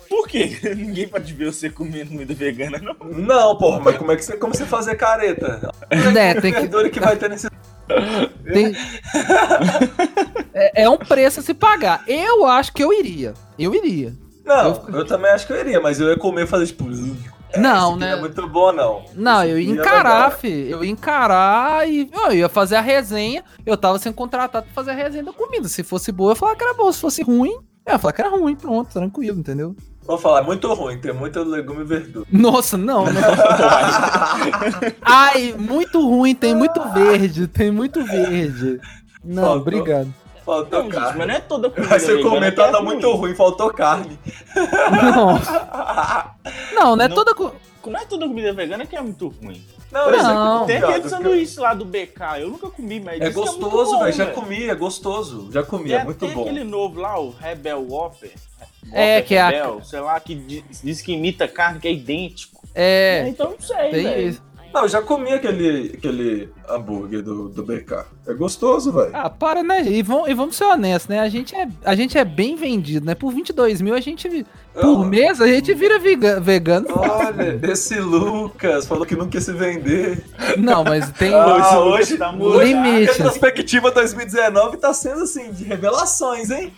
Por 0.08 0.28
quê? 0.28 0.58
Ninguém 0.76 1.08
pode 1.08 1.32
ver 1.32 1.46
você 1.52 1.70
comendo 1.70 2.10
comida 2.10 2.34
vegana, 2.34 2.78
não. 2.78 2.94
Não, 3.10 3.56
porra, 3.56 3.80
mas 3.80 3.96
como 3.96 4.12
é 4.12 4.16
que 4.16 4.24
você, 4.24 4.36
como 4.36 4.54
você 4.54 4.66
fazer 4.66 4.94
careta? 4.96 5.72
Né, 6.12 6.34
tem 6.34 6.52
que, 6.52 6.60
Vendedor 6.60 6.90
que 6.90 7.00
vai 7.00 7.16
ter 7.16 7.30
nesse. 7.30 7.48
Tem... 8.52 8.74
é, 10.54 10.82
é 10.84 10.90
um 10.90 10.96
preço 10.96 11.40
a 11.40 11.42
se 11.42 11.54
pagar. 11.54 12.02
Eu 12.06 12.44
acho 12.46 12.72
que 12.72 12.82
eu 12.82 12.92
iria. 12.92 13.34
Eu 13.58 13.74
iria. 13.74 14.12
Não, 14.44 14.84
eu 14.92 15.06
também 15.06 15.30
acho 15.30 15.46
que 15.46 15.52
eu 15.52 15.60
iria, 15.60 15.80
mas 15.80 15.98
eu 16.00 16.08
ia 16.08 16.18
comer 16.18 16.44
e 16.44 16.46
fazer 16.46 16.66
tipo. 16.66 16.84
"É, 17.52 17.58
Não, 17.58 17.96
né? 17.96 18.10
Não 18.10 18.18
é 18.18 18.20
muito 18.20 18.46
bom, 18.48 18.72
não. 18.72 19.04
Não, 19.14 19.42
eu 19.44 19.58
ia 19.58 19.70
é 19.70 19.72
encarar, 19.72 20.30
fi. 20.32 20.68
Eu 20.70 20.84
ia 20.84 20.90
encarar 20.90 21.88
e 21.88 22.10
eu 22.12 22.32
ia 22.32 22.48
fazer 22.48 22.76
a 22.76 22.80
resenha. 22.80 23.42
Eu 23.64 23.76
tava 23.76 23.98
sendo 23.98 24.14
contratado 24.14 24.66
pra 24.66 24.74
fazer 24.74 24.90
a 24.90 24.94
resenha 24.94 25.24
da 25.24 25.32
comida. 25.32 25.66
Se 25.68 25.82
fosse 25.82 26.12
boa, 26.12 26.32
eu 26.32 26.36
falava 26.36 26.58
que 26.58 26.64
era 26.64 26.74
boa. 26.74 26.92
Se 26.92 27.00
fosse 27.00 27.22
ruim, 27.22 27.52
eu 27.86 27.92
ia 27.92 27.98
falar 27.98 28.12
que 28.12 28.20
era 28.20 28.30
ruim. 28.30 28.54
Pronto, 28.54 28.92
tranquilo, 28.92 29.38
entendeu? 29.38 29.74
Vou 30.06 30.18
falar, 30.18 30.40
é 30.40 30.42
muito 30.42 30.72
ruim, 30.74 30.98
tem 30.98 31.12
muito 31.14 31.42
legume 31.42 31.80
e 31.80 31.84
verdura. 31.84 32.26
Nossa, 32.30 32.76
não, 32.76 33.06
não. 33.06 33.22
Ai, 35.02 35.54
muito 35.58 36.06
ruim, 36.06 36.34
tem 36.34 36.54
muito 36.54 36.80
verde, 36.92 37.46
tem 37.48 37.70
muito 37.70 38.04
verde. 38.04 38.80
Não, 39.24 39.42
Faltou. 39.42 39.60
obrigado. 39.62 40.14
Faltou 40.44 40.78
Não, 40.80 40.90
gente, 40.90 41.00
carne. 41.00 41.18
mas 41.18 41.26
não 41.28 41.34
é 41.34 41.40
toda 41.40 41.70
comida 41.70 41.88
Vai 41.88 42.00
ser 42.00 42.22
comentado, 42.22 42.66
que 42.66 42.72
tá 42.72 42.78
é 42.78 42.82
muito 42.82 43.10
ruim, 43.12 43.34
faltou 43.34 43.72
carne. 43.72 44.18
Não, 44.54 45.40
não, 46.74 46.96
não 46.96 47.04
é 47.04 47.08
Não. 47.08 47.14
toda. 47.14 47.34
Não 47.86 47.98
é 48.00 48.04
toda 48.04 48.26
comida 48.28 48.52
vegana 48.52 48.84
que 48.86 48.94
é 48.94 49.00
muito 49.00 49.28
ruim. 49.28 49.62
Não, 49.94 50.04
Por 50.04 50.12
isso 50.14 50.22
exemplo, 50.24 50.44
Não. 50.44 50.66
tem 50.66 50.76
aquele 50.78 51.08
sanduíche 51.08 51.60
lá 51.60 51.72
do 51.72 51.84
BK, 51.84 52.40
eu 52.40 52.50
nunca 52.50 52.68
comi, 52.68 52.98
mas 52.98 53.20
É 53.20 53.24
muito 53.30 53.34
gostoso, 53.36 53.92
bom, 53.92 54.00
velho. 54.00 54.12
Já 54.12 54.26
comi, 54.26 54.68
é 54.68 54.74
gostoso. 54.74 55.52
Já 55.52 55.62
comi, 55.62 55.84
Tem, 55.90 55.94
é 55.98 56.04
muito 56.04 56.18
tem 56.18 56.30
bom. 56.34 56.40
aquele 56.42 56.64
novo 56.64 57.00
lá, 57.00 57.16
o 57.20 57.30
Rebel 57.30 57.86
Whopper. 57.88 58.32
É, 58.92 59.14
Whopper 59.18 59.24
que 59.28 59.34
é 59.36 59.40
a- 59.40 59.48
Rebel, 59.50 59.84
sei 59.84 60.00
lá, 60.00 60.18
que 60.18 60.34
diz, 60.34 60.64
diz 60.82 61.00
que 61.00 61.12
imita 61.12 61.46
carne, 61.46 61.78
que 61.78 61.86
é 61.86 61.92
idêntico. 61.92 62.60
É, 62.74 63.24
Então 63.28 63.52
não 63.52 63.60
sei, 63.60 63.90
tem 63.90 64.02
velho. 64.02 64.40
Não, 64.74 64.82
eu 64.82 64.88
já 64.88 65.00
comi 65.00 65.32
aquele, 65.32 65.92
aquele 65.96 66.48
hambúrguer 66.68 67.22
do, 67.22 67.48
do 67.48 67.62
BK. 67.62 68.04
É 68.26 68.34
gostoso, 68.34 68.90
velho. 68.92 69.10
Ah, 69.12 69.30
para, 69.30 69.62
né? 69.62 69.82
E, 69.86 70.02
vamos, 70.02 70.28
e 70.28 70.34
vamos 70.34 70.56
ser 70.56 70.64
honestos, 70.64 71.08
né? 71.08 71.20
A 71.20 71.28
gente, 71.28 71.54
é, 71.54 71.68
a 71.84 71.94
gente 71.94 72.18
é 72.18 72.24
bem 72.24 72.56
vendido, 72.56 73.06
né? 73.06 73.14
Por 73.14 73.30
22 73.32 73.80
mil, 73.80 73.94
a 73.94 74.00
gente. 74.00 74.44
Por 74.74 75.04
Ah. 75.04 75.06
mês, 75.06 75.40
a 75.40 75.46
gente 75.46 75.72
vira 75.74 76.00
vega- 76.00 76.40
vegano. 76.40 76.88
Olha, 76.90 77.60
esse 77.70 78.00
Lucas 78.00 78.86
falou 78.86 79.06
que 79.06 79.14
nunca 79.14 79.36
ia 79.36 79.40
se 79.40 79.52
vender. 79.52 80.24
Não, 80.58 80.82
mas 80.82 81.08
tem. 81.12 81.32
Ah, 81.32 81.78
hoje 81.78 82.16
tá 82.18 82.30
hoje 82.30 82.36
mudando. 82.38 82.62
Limite. 82.64 83.10
A 83.10 83.12
retrospectiva 83.14 83.90
2019 83.92 84.76
tá 84.78 84.92
sendo 84.92 85.22
assim, 85.22 85.52
de 85.52 85.62
revelações, 85.62 86.50
hein? 86.50 86.72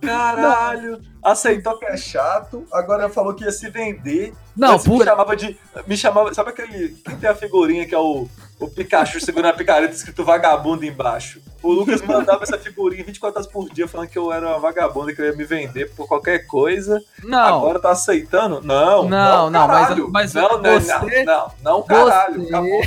Caralho. 0.00 1.00
Aceitou 1.22 1.78
que 1.78 1.84
é 1.84 1.96
chato, 1.96 2.64
agora 2.72 3.08
falou 3.08 3.34
que 3.34 3.44
ia 3.44 3.50
se 3.52 3.68
vender. 3.68 4.32
Não, 4.56 4.74
Antes 4.74 4.86
me 4.86 5.04
chamava 5.04 5.36
de. 5.36 5.56
Me 5.86 5.96
chamava. 5.96 6.32
Sabe 6.32 6.50
aquele. 6.50 6.90
Quem 7.04 7.16
tem 7.16 7.28
a 7.28 7.34
figurinha 7.34 7.86
que 7.86 7.94
é 7.94 7.98
o, 7.98 8.26
o 8.60 8.68
Pikachu 8.68 9.20
segurando 9.20 9.52
a 9.52 9.56
picareta 9.56 9.92
escrito 9.94 10.24
vagabundo 10.24 10.84
embaixo? 10.84 11.40
O 11.62 11.72
Lucas 11.72 12.00
mandava 12.02 12.44
essa 12.44 12.56
figurinha 12.56 13.04
24 13.04 13.40
horas 13.40 13.52
por 13.52 13.68
dia 13.68 13.88
falando 13.88 14.08
que 14.08 14.16
eu 14.18 14.32
era 14.32 14.46
uma 14.46 14.58
vagabunda, 14.60 15.12
que 15.12 15.20
eu 15.20 15.26
ia 15.26 15.36
me 15.36 15.44
vender 15.44 15.92
por 15.94 16.06
qualquer 16.06 16.46
coisa. 16.46 17.00
Não. 17.24 17.38
Agora 17.58 17.80
tá 17.80 17.90
aceitando? 17.90 18.60
Não. 18.62 19.08
Não, 19.08 19.50
não, 19.50 19.66
mas- 19.66 19.80
caralho. 19.88 20.10
mas 20.10 20.34
não, 20.34 20.62
não, 20.62 20.80
você- 20.80 21.24
não, 21.24 21.34
não, 21.34 21.52
não, 21.62 21.82
caralho. 21.82 22.40
Você, 22.42 22.48
Acabou. 22.48 22.80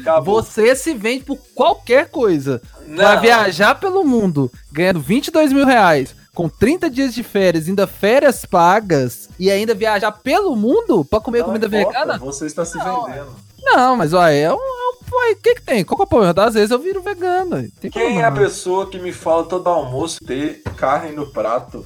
acabou. 0.00 0.42
você 0.42 0.76
se 0.76 0.94
vende 0.94 1.24
por 1.24 1.36
qualquer 1.54 2.08
coisa. 2.08 2.62
Vai 2.86 3.14
Não. 3.16 3.20
viajar 3.20 3.74
pelo 3.74 4.04
mundo 4.04 4.50
ganhando 4.72 5.00
22 5.00 5.52
mil 5.52 5.66
reais, 5.66 6.14
com 6.38 6.48
30 6.48 6.88
dias 6.88 7.12
de 7.12 7.24
férias, 7.24 7.66
ainda 7.66 7.84
férias 7.84 8.46
pagas, 8.46 9.28
e 9.40 9.50
ainda 9.50 9.74
viajar 9.74 10.12
pelo 10.12 10.54
mundo 10.54 11.04
pra 11.04 11.18
comer 11.18 11.40
Não 11.40 11.46
comida 11.46 11.66
importa, 11.66 11.98
vegana? 11.98 12.18
Você 12.18 12.46
está 12.46 12.64
se 12.64 12.78
Não, 12.78 13.06
vendendo. 13.06 13.34
Não, 13.60 13.96
mas 13.96 14.12
olha, 14.14 14.32
é 14.32 14.52
um. 14.52 14.56
é 14.56 15.32
O 15.32 15.36
que, 15.42 15.56
que 15.56 15.62
tem? 15.62 15.84
Qual 15.84 15.96
que 15.96 16.02
é 16.02 16.06
o 16.06 16.08
problema? 16.08 16.46
Às 16.46 16.54
vezes 16.54 16.70
eu 16.70 16.78
viro 16.78 17.02
vegano. 17.02 17.68
Tem 17.80 17.90
Quem 17.90 18.02
é 18.02 18.06
problema. 18.06 18.28
a 18.28 18.32
pessoa 18.32 18.88
que 18.88 19.00
me 19.00 19.12
fala 19.12 19.46
todo 19.46 19.66
almoço 19.66 20.20
ter 20.24 20.62
carne 20.76 21.10
no 21.10 21.26
prato? 21.26 21.84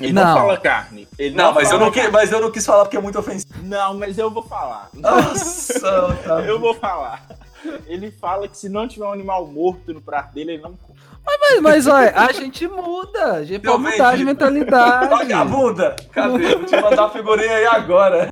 Ele 0.00 0.14
não, 0.14 0.24
Não. 0.24 0.36
fala 0.38 0.56
carne. 0.56 1.06
Ele 1.18 1.36
Não, 1.36 1.52
mas 1.52 1.70
eu 1.70 1.78
não, 1.78 1.90
que, 1.90 2.08
mas 2.08 2.32
eu 2.32 2.40
não 2.40 2.50
quis 2.50 2.64
falar 2.64 2.84
porque 2.86 2.96
é 2.96 3.00
muito 3.00 3.18
ofensivo. 3.18 3.52
Não, 3.62 3.92
mas 3.92 4.16
eu 4.16 4.30
vou 4.30 4.42
falar. 4.42 4.88
Nossa, 4.94 6.16
tá. 6.24 6.40
Eu 6.40 6.58
vou 6.58 6.72
falar. 6.72 7.26
Ele 7.86 8.10
fala 8.10 8.48
que 8.48 8.56
se 8.56 8.70
não 8.70 8.88
tiver 8.88 9.04
um 9.04 9.12
animal 9.12 9.46
morto 9.46 9.92
no 9.92 10.00
prato 10.00 10.32
dele, 10.32 10.52
ele 10.52 10.62
não 10.62 10.72
come. 10.76 10.91
Mas, 11.24 11.60
mas 11.60 11.86
olha, 11.86 12.12
a 12.16 12.32
gente 12.32 12.66
muda. 12.68 13.32
A 13.34 13.44
gente 13.44 13.62
pode 13.62 13.82
mudar 13.82 14.16
de 14.16 14.24
mentalidade. 14.24 15.08
Vagabunda! 15.08 15.96
Cadê? 16.12 16.54
Vou 16.56 16.64
te 16.64 16.80
mandar 16.80 17.04
a 17.04 17.10
figurinha 17.10 17.56
aí 17.56 17.66
agora. 17.66 18.28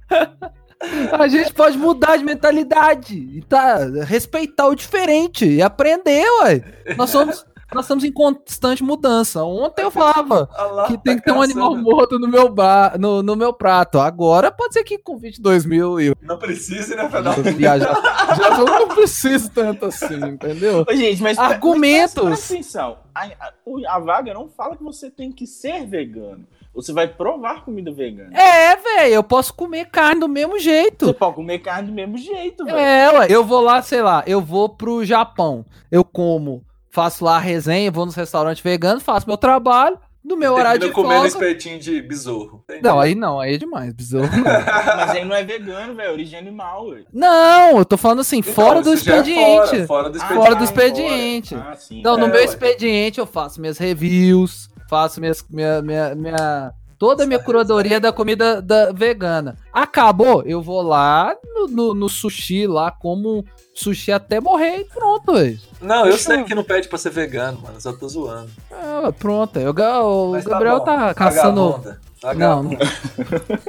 A 1.13 1.29
gente 1.29 1.53
pode 1.53 1.77
mudar 1.77 2.17
de 2.17 2.25
mentalidade 2.25 3.15
e 3.15 3.43
tá, 3.43 3.79
respeitar 4.07 4.67
o 4.67 4.75
diferente 4.75 5.45
e 5.45 5.61
aprender, 5.61 6.25
ué. 6.43 6.63
Nós 6.97 7.11
somos, 7.11 7.45
nós 7.75 7.85
estamos 7.85 8.05
em 8.05 8.13
constante 8.13 8.83
mudança. 8.83 9.43
Ontem 9.45 9.83
eu 9.83 9.91
falava 9.91 10.49
lá, 10.73 10.87
que 10.87 10.99
tem 10.99 11.17
tá 11.17 11.21
que 11.21 11.27
ter 11.27 11.33
um 11.33 11.43
animal 11.43 11.77
morto 11.77 12.19
no 12.19 12.29
meu, 12.29 12.49
bar, 12.49 12.99
no, 12.99 13.23
no 13.23 13.37
meu 13.37 13.53
prato. 13.53 13.99
Agora 13.99 14.51
pode 14.51 14.75
ser 14.75 14.85
que 14.85 14.99
com 14.99 15.17
22 15.17 15.65
mil 15.65 16.01
eu 16.01 16.15
Não 16.23 16.39
precisa, 16.39 16.97
né, 16.97 17.09
Fernando? 17.09 17.43
viajar. 17.57 17.95
Já 18.37 18.59
não 18.59 18.89
preciso 18.89 19.51
tanto 19.51 19.87
assim, 19.87 20.17
entendeu? 20.25 20.85
Ô, 20.89 20.95
gente, 20.95 21.23
mas 21.23 21.39
Argumentos. 21.39 22.23
Mas 22.25 22.39
presta 22.47 22.55
atenção. 22.55 22.99
A, 23.15 23.25
a- 23.27 23.53
a 23.89 23.99
vaga 23.99 24.35
não 24.35 24.49
fala 24.49 24.77
que 24.77 24.83
você 24.83 25.11
tem 25.11 25.31
que 25.33 25.47
ser 25.47 25.87
vegano. 25.87 26.47
Você 26.73 26.93
vai 26.93 27.09
provar 27.09 27.65
comida 27.65 27.91
vegana. 27.93 28.31
É, 28.33 28.77
velho, 28.77 29.15
eu 29.15 29.25
posso 29.25 29.53
comer 29.53 29.87
carne 29.87 30.21
do 30.21 30.29
mesmo 30.29 30.53
Você 30.53 30.61
jeito. 30.61 31.13
pode 31.15 31.35
comer 31.35 31.59
carne 31.59 31.89
do 31.89 31.95
mesmo 31.95 32.17
jeito, 32.17 32.65
velho. 32.65 32.79
É, 32.79 33.13
ué. 33.13 33.27
Eu 33.29 33.45
vou 33.45 33.61
lá, 33.61 33.83
sei 33.83 34.01
lá, 34.01 34.23
eu 34.27 34.41
vou 34.41 34.69
pro 34.69 35.05
Japão. 35.05 35.67
Eu 35.91 36.05
como, 36.05 36.63
faço 36.91 37.25
lá 37.25 37.37
a 37.37 37.41
resenha, 37.41 37.91
vou 37.91 38.07
nos 38.07 38.15
restaurantes 38.15 38.63
veganos, 38.63 39.03
faço 39.03 39.27
meu 39.27 39.37
trabalho. 39.37 39.99
No 40.23 40.37
meu 40.37 40.53
horário 40.53 40.79
de 40.79 40.91
comendo 40.93 41.15
folga. 41.15 41.29
espetinho 41.29 41.79
de 41.79 42.03
besouro. 42.03 42.63
Entendi. 42.69 42.83
Não, 42.83 43.01
aí 43.01 43.15
não, 43.15 43.41
aí 43.41 43.55
é 43.55 43.57
demais, 43.57 43.91
besouro. 43.95 44.29
Mas 44.45 45.11
aí 45.13 45.25
não 45.25 45.35
é 45.35 45.43
vegano, 45.43 45.95
velho. 45.95 46.09
É 46.11 46.13
origem 46.13 46.39
animal, 46.39 46.91
velho. 46.91 47.07
Não, 47.11 47.79
eu 47.79 47.85
tô 47.87 47.97
falando 47.97 48.21
assim, 48.21 48.41
Então, 48.41 48.53
fora 48.53 48.83
do 48.83 48.91
é 48.91 48.95
expediente. 48.95 49.87
Fora, 49.87 49.87
fora 49.87 50.11
do 50.11 50.17
Ah, 50.17 50.19
expediente. 50.19 50.45
Fora 50.45 50.55
do 50.57 50.65
expediente. 50.65 51.55
Ah, 51.55 51.75
sim. 51.75 52.01
Então, 52.01 52.19
no 52.19 52.27
É, 52.27 52.29
meu 52.29 52.37
ué. 52.37 52.45
expediente, 52.45 53.19
eu 53.19 53.25
faço 53.25 53.63
minhas 53.63 53.79
reviews, 53.79 54.69
faço 54.91 55.21
minhas, 55.23 55.43
minha, 55.49 55.81
minha, 55.81 56.15
minha- 56.15 56.73
toda 57.01 57.25
a 57.25 57.27
minha 57.27 57.39
curadoria 57.39 57.99
da 57.99 58.13
comida 58.13 58.61
da, 58.61 58.93
vegana. 58.93 59.57
Acabou, 59.73 60.43
eu 60.45 60.61
vou 60.61 60.83
lá 60.83 61.35
no, 61.55 61.67
no- 61.67 61.95
no 61.95 62.09
sushi, 62.11 62.67
lá 62.67 62.91
como 62.91 63.43
sushi 63.75 64.13
até 64.13 64.39
morrer 64.39 64.81
e 64.81 64.85
pronto, 64.85 65.33
ué. 65.33 65.57
Não, 65.81 66.05
eu 66.07 66.19
sei 66.19 66.45
que 66.45 66.55
não 66.55 66.63
pede 66.63 66.89
pra 66.89 66.99
ser 66.99 67.09
vegano, 67.11 67.59
mano. 67.63 67.81
Só 67.81 67.95
tô 67.95 68.07
zoando. 68.07 68.51
Ah, 68.71 69.11
pronto, 69.19 69.59
eu, 69.59 69.71
o 69.73 70.33
Mas 70.33 70.45
Gabriel 70.45 70.79
bom. 70.81 70.85
tá, 70.85 71.15
caçando... 71.15 71.71
Vagabunda. 71.71 72.01
Não, 72.23 72.63
Vagabunda. 72.63 72.79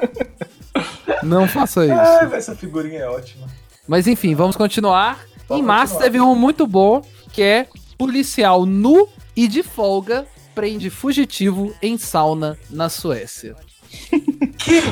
não 1.23 1.47
faça 1.47 1.85
isso. 1.85 1.95
Velho, 1.95 2.35
essa 2.35 2.53
figurinha 2.53 2.99
é 2.99 3.07
ótima. 3.09 3.47
Mas 3.87 4.07
enfim, 4.07 4.35
vamos 4.35 4.57
continuar. 4.57 5.19
Vamos 5.47 5.63
em 5.63 5.65
março 5.65 5.93
continuar. 5.93 6.11
teve 6.11 6.21
um 6.21 6.35
muito 6.35 6.67
bom, 6.67 7.01
que 7.31 7.41
é 7.41 7.67
policial 7.97 8.65
nu 8.65 9.07
e 9.37 9.47
de 9.47 9.63
folga 9.63 10.27
prende 10.53 10.89
fugitivo 10.89 11.73
em 11.81 11.97
sauna 11.97 12.57
na 12.69 12.89
Suécia. 12.89 13.55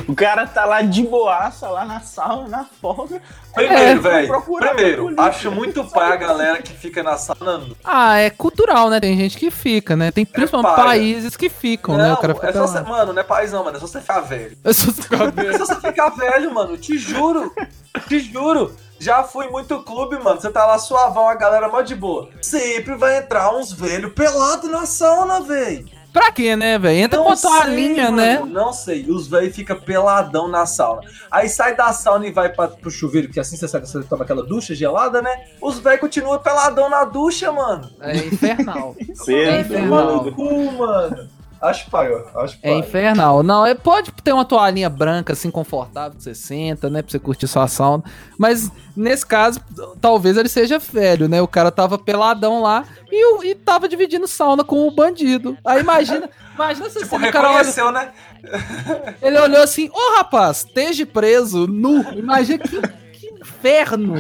O 0.08 0.14
cara 0.16 0.46
tá 0.46 0.66
lá 0.66 0.82
de 0.82 1.04
boaça, 1.04 1.70
lá 1.70 1.86
na 1.86 2.02
sala, 2.02 2.48
na 2.50 2.66
folga. 2.66 3.22
Primeiro, 3.54 3.84
É, 3.84 3.96
velho. 3.96 4.42
Primeiro, 4.42 5.14
acho 5.22 5.52
muito 5.52 5.84
pai 5.86 6.12
a 6.12 6.16
galera 6.18 6.62
que 6.62 6.74
fica 6.74 7.02
na 7.02 7.18
sauna. 7.18 7.66
Ah, 7.84 8.18
é 8.18 8.30
cultural, 8.30 8.90
né? 8.90 9.00
Tem 9.00 9.18
gente 9.18 9.38
que 9.38 9.50
fica, 9.50 9.96
né? 9.96 10.12
Tem 10.12 10.26
principalmente 10.26 10.76
paia. 10.76 10.86
países 10.86 11.38
que 11.38 11.48
ficam, 11.50 11.96
né? 11.96 12.12
O 12.14 12.18
cara 12.18 12.34
é 12.34 12.36
fica 12.36 12.54
só 12.54 12.60
lá. 12.60 12.68
você, 12.68 12.82
mano, 12.82 13.14
não 13.14 13.22
é 13.22 13.24
paizão, 13.24 13.64
mano. 13.64 13.78
É 13.78 13.80
só 13.80 13.88
você 13.88 14.02
ficar 14.02 14.20
velho. 14.22 14.58
É 14.64 14.74
só 14.74 14.92
ficar 14.92 15.34
É 15.46 15.58
só 15.58 15.66
você 15.66 15.76
ficar 15.76 16.10
velho, 16.10 16.54
mano. 16.54 16.78
Te 16.78 16.98
juro. 16.98 17.54
Te 18.08 18.20
juro. 18.20 18.76
Já 19.00 19.24
fui 19.24 19.48
muito 19.48 19.82
clube, 19.84 20.18
mano. 20.22 20.40
Você 20.40 20.50
tá 20.50 20.66
lá 20.66 20.78
suavão, 20.78 21.30
a 21.30 21.36
galera 21.36 21.70
mó 21.70 21.82
de 21.82 21.96
boa. 21.96 22.30
Sempre 22.42 22.96
vai 22.96 23.18
entrar 23.18 23.56
uns 23.56 23.72
velhos 23.72 24.14
pelados 24.14 24.70
na 24.70 24.86
sauna, 24.86 25.40
velho. 25.42 25.86
Pra 26.12 26.32
quê, 26.32 26.56
né, 26.56 26.78
velho? 26.80 26.98
Entra 26.98 27.20
com 27.20 27.30
a 27.30 27.38
toalhinha, 27.38 28.10
né? 28.10 28.40
Não 28.40 28.74
sei. 28.74 29.06
Os 29.10 29.28
velhos 29.28 29.56
ficam 29.56 29.80
peladão 29.80 30.48
na 30.48 30.66
sauna. 30.66 31.02
Aí 31.30 31.48
sai 31.48 31.76
da 31.76 31.94
sauna 31.94 32.28
e 32.28 32.32
vai 32.32 32.50
pra, 32.50 32.68
pro 32.68 32.90
chuveiro, 32.90 33.28
porque 33.28 33.40
assim 33.40 33.56
você 33.56 33.68
sabe 33.68 33.86
que 33.86 33.92
você 33.92 34.04
toma 34.04 34.24
aquela 34.24 34.44
ducha 34.44 34.74
gelada, 34.74 35.22
né? 35.22 35.46
Os 35.62 35.80
velhos 35.80 36.02
continuam 36.02 36.40
peladão 36.40 36.90
na 36.90 37.06
ducha, 37.06 37.52
mano. 37.52 37.90
É 38.02 38.18
infernal. 38.18 38.96
Cedo, 39.14 39.62
infernal. 39.62 40.16
mano. 40.24 40.32
Cu, 40.34 40.72
mano. 40.72 41.30
Acho 41.62 41.90
paio, 41.92 42.26
acho 42.36 42.58
É 42.62 42.70
paio. 42.70 42.80
infernal. 42.80 43.44
Não, 43.44 43.66
é, 43.66 43.76
pode 43.76 44.12
ter 44.24 44.32
uma 44.32 44.46
toalhinha 44.46 44.90
branca, 44.90 45.34
assim, 45.34 45.52
confortável, 45.52 46.18
que 46.18 46.24
você 46.24 46.34
senta, 46.34 46.90
né? 46.90 47.02
Pra 47.02 47.12
você 47.12 47.20
curtir 47.20 47.48
sua 47.48 47.68
sauna. 47.68 48.04
Mas, 48.38 48.72
nesse 48.96 49.26
caso, 49.26 49.60
talvez 50.00 50.38
ele 50.38 50.48
seja 50.48 50.80
velho, 50.80 51.28
né? 51.28 51.42
O 51.42 51.48
cara 51.48 51.70
tava 51.70 51.98
peladão 51.98 52.62
lá 52.62 52.86
e, 53.12 53.48
e 53.48 53.56
tava 53.56 53.90
dividindo 53.90 54.28
sauna 54.28 54.64
com 54.64 54.88
o 54.88 54.92
bandido. 54.92 55.58
Aí 55.66 55.82
imagina, 55.82 56.30
imagina 56.56 56.90
se 56.90 57.00
Tipo, 57.00 57.18
o 57.18 57.32
cara 57.32 57.52
olha, 57.52 57.92
né? 57.92 58.12
ele 59.22 59.38
olhou 59.40 59.62
assim, 59.62 59.90
ô 59.90 60.18
rapaz, 60.18 60.58
esteja 60.66 61.06
preso, 61.06 61.68
nu. 61.68 62.02
Imagina 62.14 62.58
que, 62.60 62.82
que 63.14 63.28
inferno. 63.42 64.16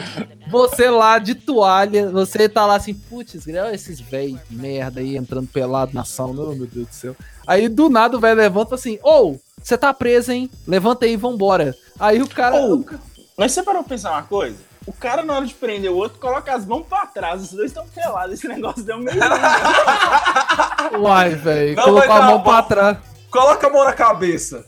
Você 0.50 0.90
lá 0.90 1.20
de 1.20 1.36
toalha, 1.36 2.10
você 2.10 2.48
tá 2.50 2.66
lá 2.66 2.76
assim, 2.76 2.94
putz, 2.94 3.46
olha 3.48 3.74
esses 3.74 4.00
véi 4.00 4.38
merda 4.50 5.00
aí 5.00 5.16
entrando 5.16 5.48
pelado 5.48 5.92
na 5.94 6.04
sauna, 6.04 6.42
oh, 6.42 6.56
meu 6.56 6.66
Deus 6.68 6.88
do 6.88 6.94
céu. 6.94 7.16
Aí 7.46 7.68
do 7.70 7.90
nada 7.90 8.18
o 8.18 8.20
velho 8.20 8.38
levanta 8.38 8.74
e 8.74 8.76
assim, 8.76 9.00
ô, 9.04 9.36
você 9.62 9.78
tá 9.78 9.94
preso, 9.94 10.32
hein? 10.32 10.50
Levanta 10.68 11.06
aí, 11.06 11.16
vambora. 11.16 11.76
Aí 12.00 12.22
o 12.22 12.28
cara. 12.28 12.56
Ô. 12.56 12.76
o 12.76 12.84
ca- 12.84 13.00
Mas 13.38 13.52
você 13.52 13.62
parou 13.64 13.84
pra 13.84 13.90
pensar 13.90 14.12
uma 14.12 14.24
coisa? 14.24 14.58
O 14.88 14.94
cara, 14.94 15.22
na 15.22 15.36
hora 15.36 15.46
de 15.46 15.54
prender 15.54 15.92
o 15.92 15.96
outro, 15.96 16.18
coloca 16.20 16.52
as 16.56 16.66
mãos 16.66 16.86
pra 16.88 17.06
trás. 17.06 17.44
Os 17.44 17.52
dois 17.52 17.70
estão 17.70 17.86
pelados. 17.90 18.34
Esse 18.34 18.48
negócio 18.48 18.82
deu 18.84 18.98
meio. 18.98 19.20
Uai, 21.00 21.36
velho, 21.36 21.76
colocou 21.76 22.12
a 22.12 22.20
dar 22.20 22.26
mão 22.28 22.42
pra 22.42 22.64
trás. 22.64 22.98
Coloca 23.30 23.68
a 23.68 23.70
mão 23.70 23.84
na 23.84 23.94
cabeça. 23.94 24.66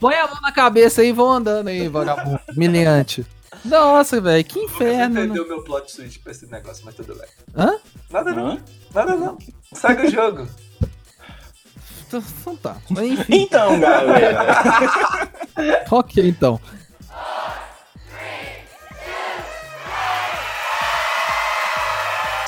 Põe 0.00 0.14
a 0.16 0.26
mão 0.26 0.40
na 0.40 0.50
cabeça 0.50 1.02
aí 1.02 1.08
e 1.08 1.12
vão 1.12 1.30
andando 1.30 1.68
aí, 1.68 1.86
vagabundo. 1.88 2.40
Miliante. 2.56 3.24
Nossa, 3.64 4.20
velho, 4.20 4.44
que 4.44 4.54
Você 4.54 4.64
inferno. 4.64 5.14
né? 5.14 5.24
entendeu 5.24 5.46
meu 5.48 5.62
plot 5.62 5.90
switch 5.92 6.18
pra 6.22 6.32
esse 6.32 6.46
negócio, 6.46 6.82
mas 6.84 6.94
tudo 6.94 7.14
bem. 7.14 7.28
Hã? 7.56 7.76
Nada 8.10 8.32
não, 8.32 8.46
Hã? 8.52 8.58
nada 8.94 9.14
não. 9.16 9.38
Segue 9.72 10.06
o 10.06 10.10
jogo. 10.10 10.48
Então 12.10 12.56
tá. 12.56 12.76
Enfim, 13.02 13.42
Então, 13.42 13.78
galera. 13.78 14.46
ok 15.92 16.26
então. 16.26 16.58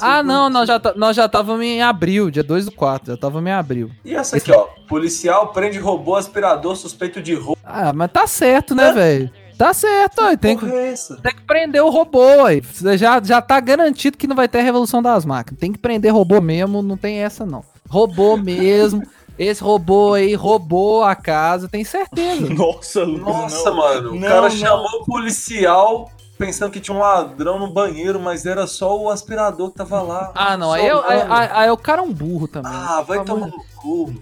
Ah, 0.03 0.23
não, 0.23 0.49
nós 0.49 0.66
já, 0.66 0.81
tá- 0.81 0.94
nós 0.96 1.14
já 1.14 1.29
távamos 1.29 1.62
em 1.62 1.83
abril, 1.83 2.31
dia 2.31 2.42
2 2.42 2.64
do 2.64 2.73
4, 2.73 3.12
já 3.12 3.18
távamos 3.18 3.46
em 3.51 3.53
abril. 3.53 3.90
E 4.03 4.14
essa 4.14 4.38
aqui, 4.38 4.51
ó. 4.51 4.66
Policial 4.88 5.49
prende 5.49 5.79
robô 5.79 6.16
aspirador 6.16 6.75
suspeito 6.75 7.20
de 7.20 7.35
roubo. 7.35 7.59
Ah, 7.62 7.92
mas 7.92 8.11
tá 8.11 8.27
certo, 8.27 8.75
né, 8.75 8.92
velho? 8.92 9.31
Tá 9.61 9.75
certo, 9.75 10.23
ó, 10.23 10.35
tem 10.38 10.57
que, 10.57 10.64
é 10.64 10.94
tem 11.23 11.35
que 11.35 11.42
prender 11.42 11.83
o 11.83 11.90
robô, 11.90 12.46
aí. 12.46 12.62
Você 12.62 12.96
Já, 12.96 13.23
já 13.23 13.42
tá 13.42 13.61
garantido 13.61 14.16
que 14.16 14.27
não 14.27 14.35
vai 14.35 14.49
ter 14.49 14.61
a 14.61 14.62
revolução 14.62 15.03
das 15.03 15.27
máquinas. 15.27 15.61
Tem 15.61 15.70
que 15.70 15.79
prender 15.79 16.14
robô 16.14 16.40
mesmo, 16.40 16.81
não 16.81 16.96
tem 16.96 17.18
essa 17.18 17.44
não. 17.44 17.62
Robô 17.87 18.38
mesmo. 18.38 19.03
Esse 19.38 19.62
robô 19.62 20.14
aí 20.14 20.35
roubou 20.35 21.05
a 21.05 21.14
casa, 21.14 21.68
tem 21.68 21.85
certeza. 21.85 22.49
Nossa, 22.55 23.03
Lucas. 23.05 23.27
Nossa, 23.27 23.70
não. 23.70 23.77
mano. 23.77 24.11
O 24.12 24.14
Não, 24.14 24.29
cara 24.29 24.40
não. 24.42 24.51
chamou 24.51 25.01
o 25.03 25.05
policial 25.05 26.11
pensando 26.38 26.70
que 26.70 26.81
tinha 26.81 26.96
um 26.96 27.01
ladrão 27.01 27.59
no 27.59 27.70
banheiro, 27.70 28.18
mas 28.18 28.46
era 28.46 28.66
só 28.66 28.99
o 28.99 29.11
aspirador 29.11 29.70
que 29.70 29.77
tava 29.77 30.01
lá. 30.01 30.33
Ah, 30.35 30.57
não, 30.57 30.73
aí, 30.73 30.87
eu- 30.87 31.05
aí, 31.07 31.18
mano. 31.18 31.35
aí- 31.35 31.49
aí 31.53 31.70
o 31.70 31.77
cara 31.77 32.01
é 32.01 32.05
um 32.05 32.12
burro 32.14 32.49
também. 32.49 32.73
Ah, 32.75 33.03
vai 33.07 33.23
tomar 33.25 33.49
no 33.49 33.62
cu. 33.77 34.14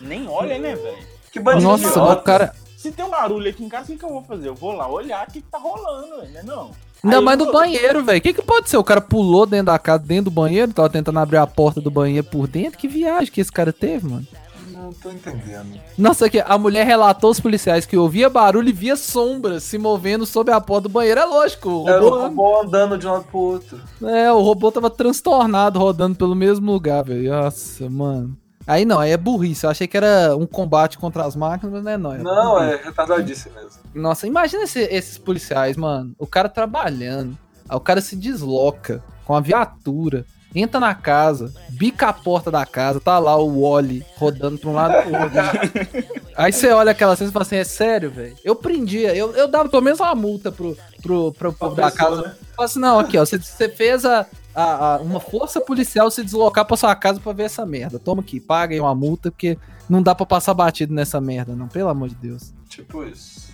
Nem 0.00 0.26
olha, 0.26 0.58
né, 0.58 0.74
velho? 0.74 0.98
Que 1.30 1.38
bandido 1.38 1.68
Nossa, 1.68 2.02
o 2.02 2.16
cara. 2.22 2.54
Se 2.84 2.92
tem 2.92 3.02
um 3.02 3.08
barulho 3.08 3.48
aqui 3.48 3.64
em 3.64 3.68
casa, 3.70 3.84
o 3.84 3.86
que, 3.86 3.96
que 3.96 4.04
eu 4.04 4.10
vou 4.10 4.22
fazer? 4.24 4.46
Eu 4.46 4.54
vou 4.54 4.72
lá 4.72 4.86
olhar 4.86 5.26
o 5.26 5.32
que, 5.32 5.40
que 5.40 5.48
tá 5.48 5.56
rolando, 5.56 6.20
velho, 6.20 6.32
né? 6.34 6.42
Não. 6.44 6.70
Ainda 7.02 7.22
mais 7.22 7.38
no 7.38 7.50
banheiro, 7.50 8.04
velho. 8.04 8.18
O 8.18 8.20
que, 8.20 8.34
que 8.34 8.42
pode 8.42 8.68
ser? 8.68 8.76
O 8.76 8.84
cara 8.84 9.00
pulou 9.00 9.46
dentro 9.46 9.66
da 9.72 9.78
casa, 9.78 10.04
dentro 10.04 10.24
do 10.24 10.30
banheiro, 10.30 10.70
tava 10.70 10.90
tentando 10.90 11.18
abrir 11.18 11.38
a 11.38 11.46
porta 11.46 11.80
do 11.80 11.90
banheiro 11.90 12.26
por 12.26 12.46
dentro. 12.46 12.78
Que 12.78 12.86
viagem 12.86 13.32
que 13.32 13.40
esse 13.40 13.50
cara 13.50 13.72
teve, 13.72 14.06
mano. 14.06 14.26
Não 14.68 14.92
tô 14.92 15.10
entendendo. 15.10 15.80
Nossa, 15.96 16.26
aqui, 16.26 16.44
a 16.44 16.58
mulher 16.58 16.84
relatou 16.84 17.28
aos 17.28 17.40
policiais 17.40 17.86
que 17.86 17.96
ouvia 17.96 18.28
barulho 18.28 18.68
e 18.68 18.72
via 18.72 18.96
sombras 18.96 19.62
se 19.62 19.78
movendo 19.78 20.26
sob 20.26 20.52
a 20.52 20.60
porta 20.60 20.82
do 20.82 20.92
banheiro. 20.92 21.20
É 21.20 21.24
lógico, 21.24 21.70
o 21.70 21.88
Era 21.88 22.04
o 22.04 22.10
robô, 22.10 22.22
robô 22.22 22.60
andando 22.60 22.98
de 22.98 23.06
um 23.06 23.12
lado 23.12 23.24
pro 23.24 23.38
outro. 23.38 23.80
é, 24.02 24.30
o 24.30 24.42
robô 24.42 24.70
tava 24.70 24.90
transtornado 24.90 25.78
rodando 25.78 26.16
pelo 26.16 26.34
mesmo 26.34 26.70
lugar, 26.70 27.02
velho. 27.02 27.30
Nossa, 27.30 27.88
mano. 27.88 28.36
Aí 28.66 28.84
não, 28.84 28.98
aí 28.98 29.10
é 29.12 29.16
burrice. 29.16 29.64
Eu 29.64 29.70
achei 29.70 29.86
que 29.86 29.96
era 29.96 30.34
um 30.36 30.46
combate 30.46 30.96
contra 30.98 31.24
as 31.24 31.36
máquinas, 31.36 31.72
mas 31.72 31.84
não 31.84 32.12
é 32.12 32.18
não. 32.18 32.24
Não, 32.24 32.62
é 32.62 32.76
retardadice 32.76 33.50
mesmo. 33.50 33.80
Nossa, 33.94 34.26
imagina 34.26 34.64
esse- 34.64 34.88
esses 34.90 35.18
policiais, 35.18 35.76
mano. 35.76 36.14
O 36.18 36.26
cara 36.26 36.48
trabalhando. 36.48 37.36
Aí 37.68 37.76
o 37.76 37.80
cara 37.80 38.00
se 38.00 38.16
desloca 38.16 39.02
com 39.24 39.34
a 39.34 39.40
viatura. 39.40 40.24
Entra 40.56 40.78
na 40.78 40.94
casa, 40.94 41.52
bica 41.70 42.06
a 42.08 42.12
porta 42.12 42.48
da 42.48 42.64
casa, 42.64 43.00
tá 43.00 43.18
lá 43.18 43.36
o 43.36 43.62
Wally 43.72 44.06
rodando 44.16 44.56
pra 44.56 44.70
um 44.70 44.72
lado 44.74 45.02
pro 45.02 45.20
outro. 45.20 46.14
Aí 46.36 46.52
você 46.52 46.70
olha 46.70 46.92
aquela 46.92 47.16
cena 47.16 47.28
e 47.30 47.32
fala 47.32 47.42
assim: 47.42 47.56
é 47.56 47.64
sério, 47.64 48.08
velho? 48.08 48.36
Eu 48.44 48.54
prendia, 48.54 49.14
eu, 49.16 49.32
eu 49.34 49.48
dava 49.48 49.68
pelo 49.68 49.82
menos 49.82 49.98
uma 49.98 50.14
multa 50.14 50.52
pro, 50.52 50.76
pro, 51.04 51.32
pro 51.32 51.52
povo 51.52 51.76
da 51.76 51.90
casa. 51.90 52.22
né? 52.22 52.34
Fala 52.56 52.66
assim: 52.66 52.80
não, 52.80 52.98
aqui, 52.98 53.16
ó, 53.18 53.24
você, 53.24 53.38
você 53.38 53.68
fez 53.68 54.04
a, 54.04 54.26
a- 54.54 54.94
a- 54.94 54.98
uma 54.98 55.20
força 55.20 55.60
policial 55.60 56.10
se 56.10 56.24
deslocar 56.24 56.64
pra 56.64 56.76
sua 56.76 56.94
casa 56.96 57.20
pra 57.20 57.32
ver 57.32 57.44
essa 57.44 57.64
merda. 57.64 57.98
Toma 57.98 58.22
aqui, 58.22 58.40
paga 58.40 58.74
aí 58.74 58.80
uma 58.80 58.94
multa, 58.94 59.30
porque 59.30 59.56
não 59.88 60.02
dá 60.02 60.14
pra 60.14 60.26
passar 60.26 60.54
batido 60.54 60.92
nessa 60.94 61.20
merda, 61.20 61.54
não, 61.54 61.68
pelo 61.68 61.88
amor 61.90 62.08
de 62.08 62.14
Deus. 62.16 62.52
Tipo 62.68 63.04
isso. 63.04 63.44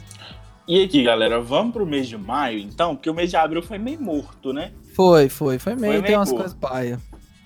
E 0.68 0.84
aqui, 0.84 1.02
galera, 1.02 1.40
vamos 1.40 1.72
pro 1.72 1.84
mês 1.84 2.06
de 2.08 2.16
maio, 2.16 2.58
então? 2.60 2.94
Porque 2.94 3.10
o 3.10 3.14
mês 3.14 3.28
de 3.30 3.36
abril 3.36 3.60
foi 3.62 3.76
meio 3.76 4.00
morto, 4.00 4.52
né? 4.52 4.70
Foi, 4.94 5.28
foi, 5.28 5.58
foi 5.58 5.74
meio, 5.74 5.94
Foi 5.94 6.02
tem 6.02 6.10
meio 6.10 6.18
umas 6.18 6.28
curto. 6.28 6.42
coisas 6.42 6.56
paia. 6.58 7.00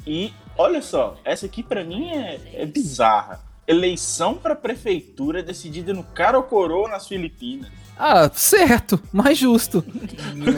E 0.07 0.31
olha 0.59 0.83
só, 0.83 1.17
essa 1.25 1.47
aqui 1.47 1.62
pra 1.62 1.83
mim 1.83 2.11
é, 2.11 2.38
é 2.53 2.67
bizarra. 2.67 3.40
Eleição 3.67 4.35
pra 4.35 4.55
prefeitura 4.55 5.43
decidida 5.43 5.95
no 5.95 6.03
cara 6.05 6.37
ou 6.37 6.43
coroa 6.45 6.87
nas 6.90 7.09
Filipinas. 7.09 7.71
Ah, 7.98 8.30
certo, 8.35 9.00
mais 9.12 9.38
justo. 9.38 9.85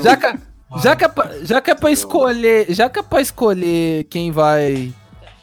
Já 0.02 0.16
que, 0.16 0.38
já, 0.82 0.96
que 0.96 1.04
é 1.04 1.08
pra, 1.08 1.44
já 1.44 1.60
que 1.60 1.70
é 1.70 1.74
pra 1.74 1.90
escolher, 1.90 2.66
já 2.72 2.88
que 2.88 2.98
é 2.98 3.02
pra 3.02 3.20
escolher 3.20 4.04
quem 4.04 4.30
vai 4.30 4.92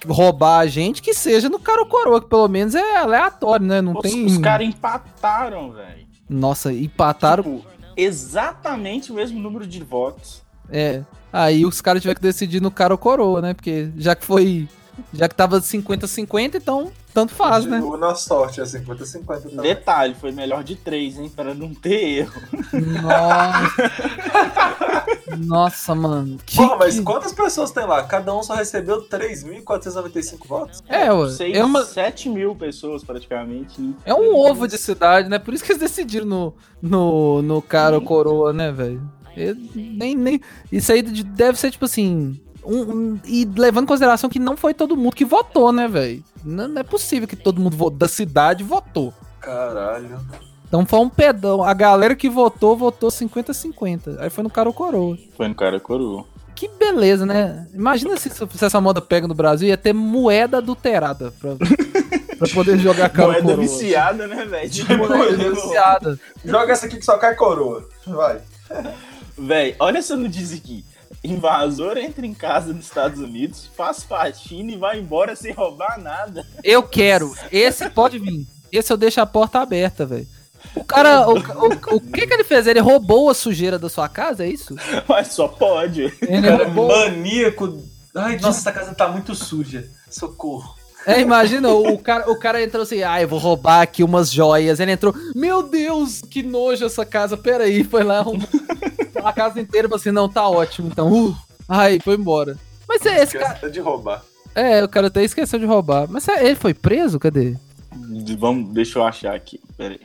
roubar 0.07 0.59
a 0.59 0.67
gente, 0.67 1.01
que 1.01 1.13
seja 1.13 1.49
no 1.49 1.59
cara 1.59 1.81
ou 1.81 1.87
coroa, 1.87 2.21
que 2.21 2.27
pelo 2.27 2.47
menos 2.47 2.75
é 2.75 2.97
aleatório, 2.97 3.65
né? 3.65 3.81
Não 3.81 3.93
Os, 3.93 4.01
tem. 4.01 4.25
os 4.25 4.37
caras 4.37 4.67
empataram, 4.67 5.71
velho. 5.71 6.03
Nossa, 6.29 6.73
empataram. 6.73 7.43
Tipo, 7.43 7.65
exatamente 7.95 9.11
o 9.11 9.15
mesmo 9.15 9.39
número 9.39 9.65
de 9.67 9.81
votos. 9.83 10.41
É. 10.69 11.01
Aí 11.31 11.65
os 11.65 11.81
caras 11.81 12.01
tiveram 12.01 12.17
que 12.17 12.21
decidir 12.23 12.61
no 12.61 12.71
cara 12.71 12.93
ou 12.93 12.97
coroa, 12.97 13.41
né? 13.41 13.53
Porque 13.53 13.89
já 13.97 14.15
que 14.15 14.25
foi. 14.25 14.67
Já 15.11 15.27
que 15.27 15.33
tava 15.35 15.59
50-50, 15.59 16.55
então 16.55 16.91
tanto 17.13 17.33
faz, 17.33 17.65
né? 17.65 17.79
O 17.79 17.95
na 17.97 18.15
sorte 18.15 18.59
é 18.59 18.63
50-50 18.63 19.25
também. 19.43 19.57
Detalhe, 19.57 20.15
foi 20.15 20.31
melhor 20.31 20.63
de 20.63 20.75
três, 20.75 21.17
hein? 21.17 21.31
Pra 21.35 21.53
não 21.53 21.73
ter 21.73 22.19
erro. 22.19 22.41
Nossa. 23.01 23.91
Nossa, 25.37 25.95
mano. 25.95 26.37
Que, 26.45 26.55
Porra, 26.57 26.75
mas 26.77 26.95
que- 26.97 27.03
quantas 27.03 27.33
pessoas 27.33 27.71
tem 27.71 27.85
lá? 27.85 28.03
Cada 28.03 28.35
um 28.35 28.43
só 28.43 28.53
recebeu 28.55 29.07
3.495 29.07 30.47
votos? 30.47 30.83
É, 30.87 31.11
ué. 31.11 31.29
Seis, 31.29 31.57
É 31.57 31.63
uma, 31.63 31.83
7 31.83 32.29
mil 32.29 32.55
pessoas 32.55 33.03
praticamente. 33.03 33.79
né? 33.81 33.93
É 34.05 34.13
um 34.13 34.35
ovo 34.35 34.67
de 34.67 34.77
cidade, 34.77 35.29
né? 35.29 35.39
Por 35.39 35.53
isso 35.53 35.63
que 35.63 35.71
eles 35.71 35.81
decidiram 35.81 36.25
no, 36.25 36.53
no, 36.81 37.41
no 37.41 37.61
cara 37.61 37.95
ou 37.95 38.01
coroa, 38.01 38.53
né, 38.53 38.71
velho? 38.71 39.01
Nem, 39.75 40.13
nem... 40.15 40.39
Isso 40.71 40.91
aí 40.91 41.01
de- 41.01 41.23
deve 41.23 41.57
ser, 41.59 41.71
tipo 41.71 41.85
assim... 41.85 42.39
um- 42.65 42.81
um- 43.13 43.19
e 43.25 43.45
levando 43.57 43.83
em 43.83 43.87
consideração 43.87 44.29
que 44.29 44.39
não 44.39 44.55
foi 44.57 44.73
todo 44.73 44.95
mundo 44.97 45.15
que 45.15 45.25
votou, 45.25 45.71
né, 45.71 45.87
velho? 45.87 46.23
Não, 46.43 46.67
não 46.67 46.79
é 46.79 46.83
possível 46.83 47.27
que 47.27 47.35
todo 47.35 47.61
mundo 47.61 47.89
da 47.91 48.07
cidade 48.07 48.63
votou. 48.63 49.13
Caralho. 49.39 50.19
Então 50.67 50.85
foi 50.85 50.99
um 50.99 51.09
pedão. 51.09 51.63
A 51.63 51.73
galera 51.73 52.15
que 52.15 52.29
votou, 52.29 52.75
votou 52.75 53.09
50-50. 53.11 54.17
Aí 54.19 54.29
foi 54.29 54.43
no 54.43 54.49
cara 54.49 54.67
ou 54.69 54.73
coroa. 54.73 55.17
Foi 55.37 55.47
no 55.47 55.55
cara 55.55 55.79
coroa. 55.79 56.25
Que 56.55 56.67
beleza, 56.67 57.25
né? 57.25 57.67
Imagina 57.73 58.15
se, 58.17 58.29
se 58.29 58.65
essa 58.65 58.79
moda 58.81 59.01
pega 59.01 59.27
no 59.27 59.33
Brasil, 59.33 59.67
ia 59.67 59.77
ter 59.77 59.91
moeda 59.93 60.57
adulterada 60.57 61.31
pra, 61.39 61.51
pra 62.37 62.47
poder 62.53 62.77
jogar 62.79 63.09
cara 63.09 63.27
ou 63.27 63.33
Moeda 63.33 63.47
coroa. 63.49 63.61
viciada, 63.61 64.27
né, 64.27 64.45
velho? 64.45 64.71
Moeda 64.97 65.49
viciada. 65.51 66.19
Joga 66.45 66.71
essa 66.73 66.85
aqui 66.85 66.97
que 66.97 67.05
só 67.05 67.17
cai 67.17 67.35
coroa. 67.35 67.87
Vai. 68.07 68.39
Véi, 69.37 69.75
olha 69.79 69.97
essa 69.97 70.15
notícia 70.15 70.55
aqui. 70.57 70.85
Invasor 71.23 71.97
entra 71.97 72.25
em 72.25 72.33
casa 72.33 72.73
nos 72.73 72.85
Estados 72.85 73.19
Unidos, 73.19 73.69
faz 73.75 74.03
faxina 74.03 74.71
e 74.73 74.77
vai 74.77 74.99
embora 74.99 75.35
sem 75.35 75.53
roubar 75.53 75.99
nada. 75.99 76.45
Eu 76.63 76.83
quero. 76.83 77.33
Esse 77.51 77.89
pode 77.89 78.19
vir. 78.19 78.45
Esse 78.71 78.91
eu 78.91 78.97
deixo 78.97 79.21
a 79.21 79.25
porta 79.25 79.59
aberta, 79.59 80.05
velho. 80.05 80.27
O 80.75 80.83
cara, 80.83 81.27
o, 81.29 81.33
o, 81.33 81.95
o 81.95 82.01
que 82.01 82.25
que 82.25 82.33
ele 82.33 82.43
fez? 82.43 82.67
Ele 82.67 82.79
roubou 82.79 83.29
a 83.29 83.33
sujeira 83.33 83.77
da 83.77 83.89
sua 83.89 84.09
casa, 84.09 84.45
é 84.45 84.49
isso? 84.49 84.75
Mas 85.07 85.27
só 85.27 85.47
pode. 85.47 86.03
Ele 86.21 86.41
Cara, 86.41 86.65
roubou... 86.65 86.87
maníaco. 86.87 87.83
Ai, 88.15 88.37
nossa, 88.39 88.59
essa 88.59 88.71
casa 88.71 88.95
tá 88.95 89.07
muito 89.07 89.35
suja. 89.35 89.89
Socorro. 90.09 90.75
É, 91.05 91.19
imagina, 91.19 91.69
o 91.69 91.97
cara, 91.97 92.31
o 92.31 92.37
cara 92.39 92.63
entrou 92.63 92.83
assim, 92.83 93.03
ah, 93.03 93.21
eu 93.21 93.27
vou 93.27 93.39
roubar 93.39 93.81
aqui 93.81 94.03
umas 94.03 94.31
joias. 94.31 94.79
Ele 94.79 94.91
entrou, 94.93 95.13
meu 95.35 95.63
Deus, 95.63 96.21
que 96.21 96.41
nojo 96.43 96.85
essa 96.85 97.05
casa, 97.05 97.35
peraí, 97.35 97.83
foi 97.83 98.03
lá, 98.03 98.19
arrumou 98.19 98.47
a 99.23 99.33
casa 99.33 99.59
inteira, 99.59 99.87
falou 99.87 99.99
assim, 99.99 100.11
não, 100.11 100.29
tá 100.29 100.47
ótimo, 100.47 100.87
então, 100.91 101.11
uh, 101.11 101.35
ai, 101.67 101.99
foi 101.99 102.15
embora. 102.15 102.57
Mas 102.87 103.05
é, 103.05 103.21
esse 103.23 103.37
cara, 103.37 103.53
Esquece 103.55 103.71
de 103.73 103.79
roubar. 103.79 104.23
é, 104.55 104.83
o 104.83 104.87
cara 104.89 105.07
até 105.07 105.23
esqueceu 105.23 105.59
de 105.59 105.65
roubar, 105.65 106.07
mas 106.09 106.27
é, 106.27 106.45
ele 106.45 106.55
foi 106.55 106.73
preso, 106.73 107.19
cadê? 107.19 107.55
Vamos, 108.37 108.73
deixa 108.73 108.99
eu 108.99 109.03
achar 109.03 109.33
aqui. 109.35 109.59
Pera 109.77 109.93
aí. 109.95 110.01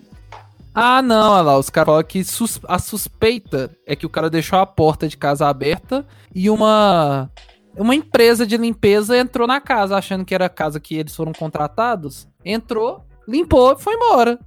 Ah, 0.74 1.02
não, 1.02 1.32
olha 1.32 1.42
lá, 1.42 1.58
os 1.58 1.70
caras 1.70 1.86
falam 1.86 2.04
que 2.04 2.22
sus- 2.22 2.60
a 2.68 2.78
suspeita 2.78 3.70
é 3.86 3.96
que 3.96 4.06
o 4.06 4.10
cara 4.10 4.30
deixou 4.30 4.58
a 4.58 4.66
porta 4.66 5.08
de 5.08 5.16
casa 5.16 5.48
aberta 5.48 6.06
e 6.34 6.48
uma 6.48 7.28
uma 7.78 7.94
empresa 7.94 8.46
de 8.46 8.56
limpeza 8.56 9.16
entrou 9.16 9.46
na 9.46 9.60
casa, 9.60 9.96
achando 9.96 10.24
que 10.24 10.34
era 10.34 10.46
a 10.46 10.50
casa 10.50 10.80
que 10.80 10.96
eles 10.96 11.14
foram 11.14 11.32
contratados. 11.32 12.28
Entrou, 12.44 13.04
limpou 13.26 13.72
e 13.72 13.80
foi 13.80 13.94
embora. 13.94 14.38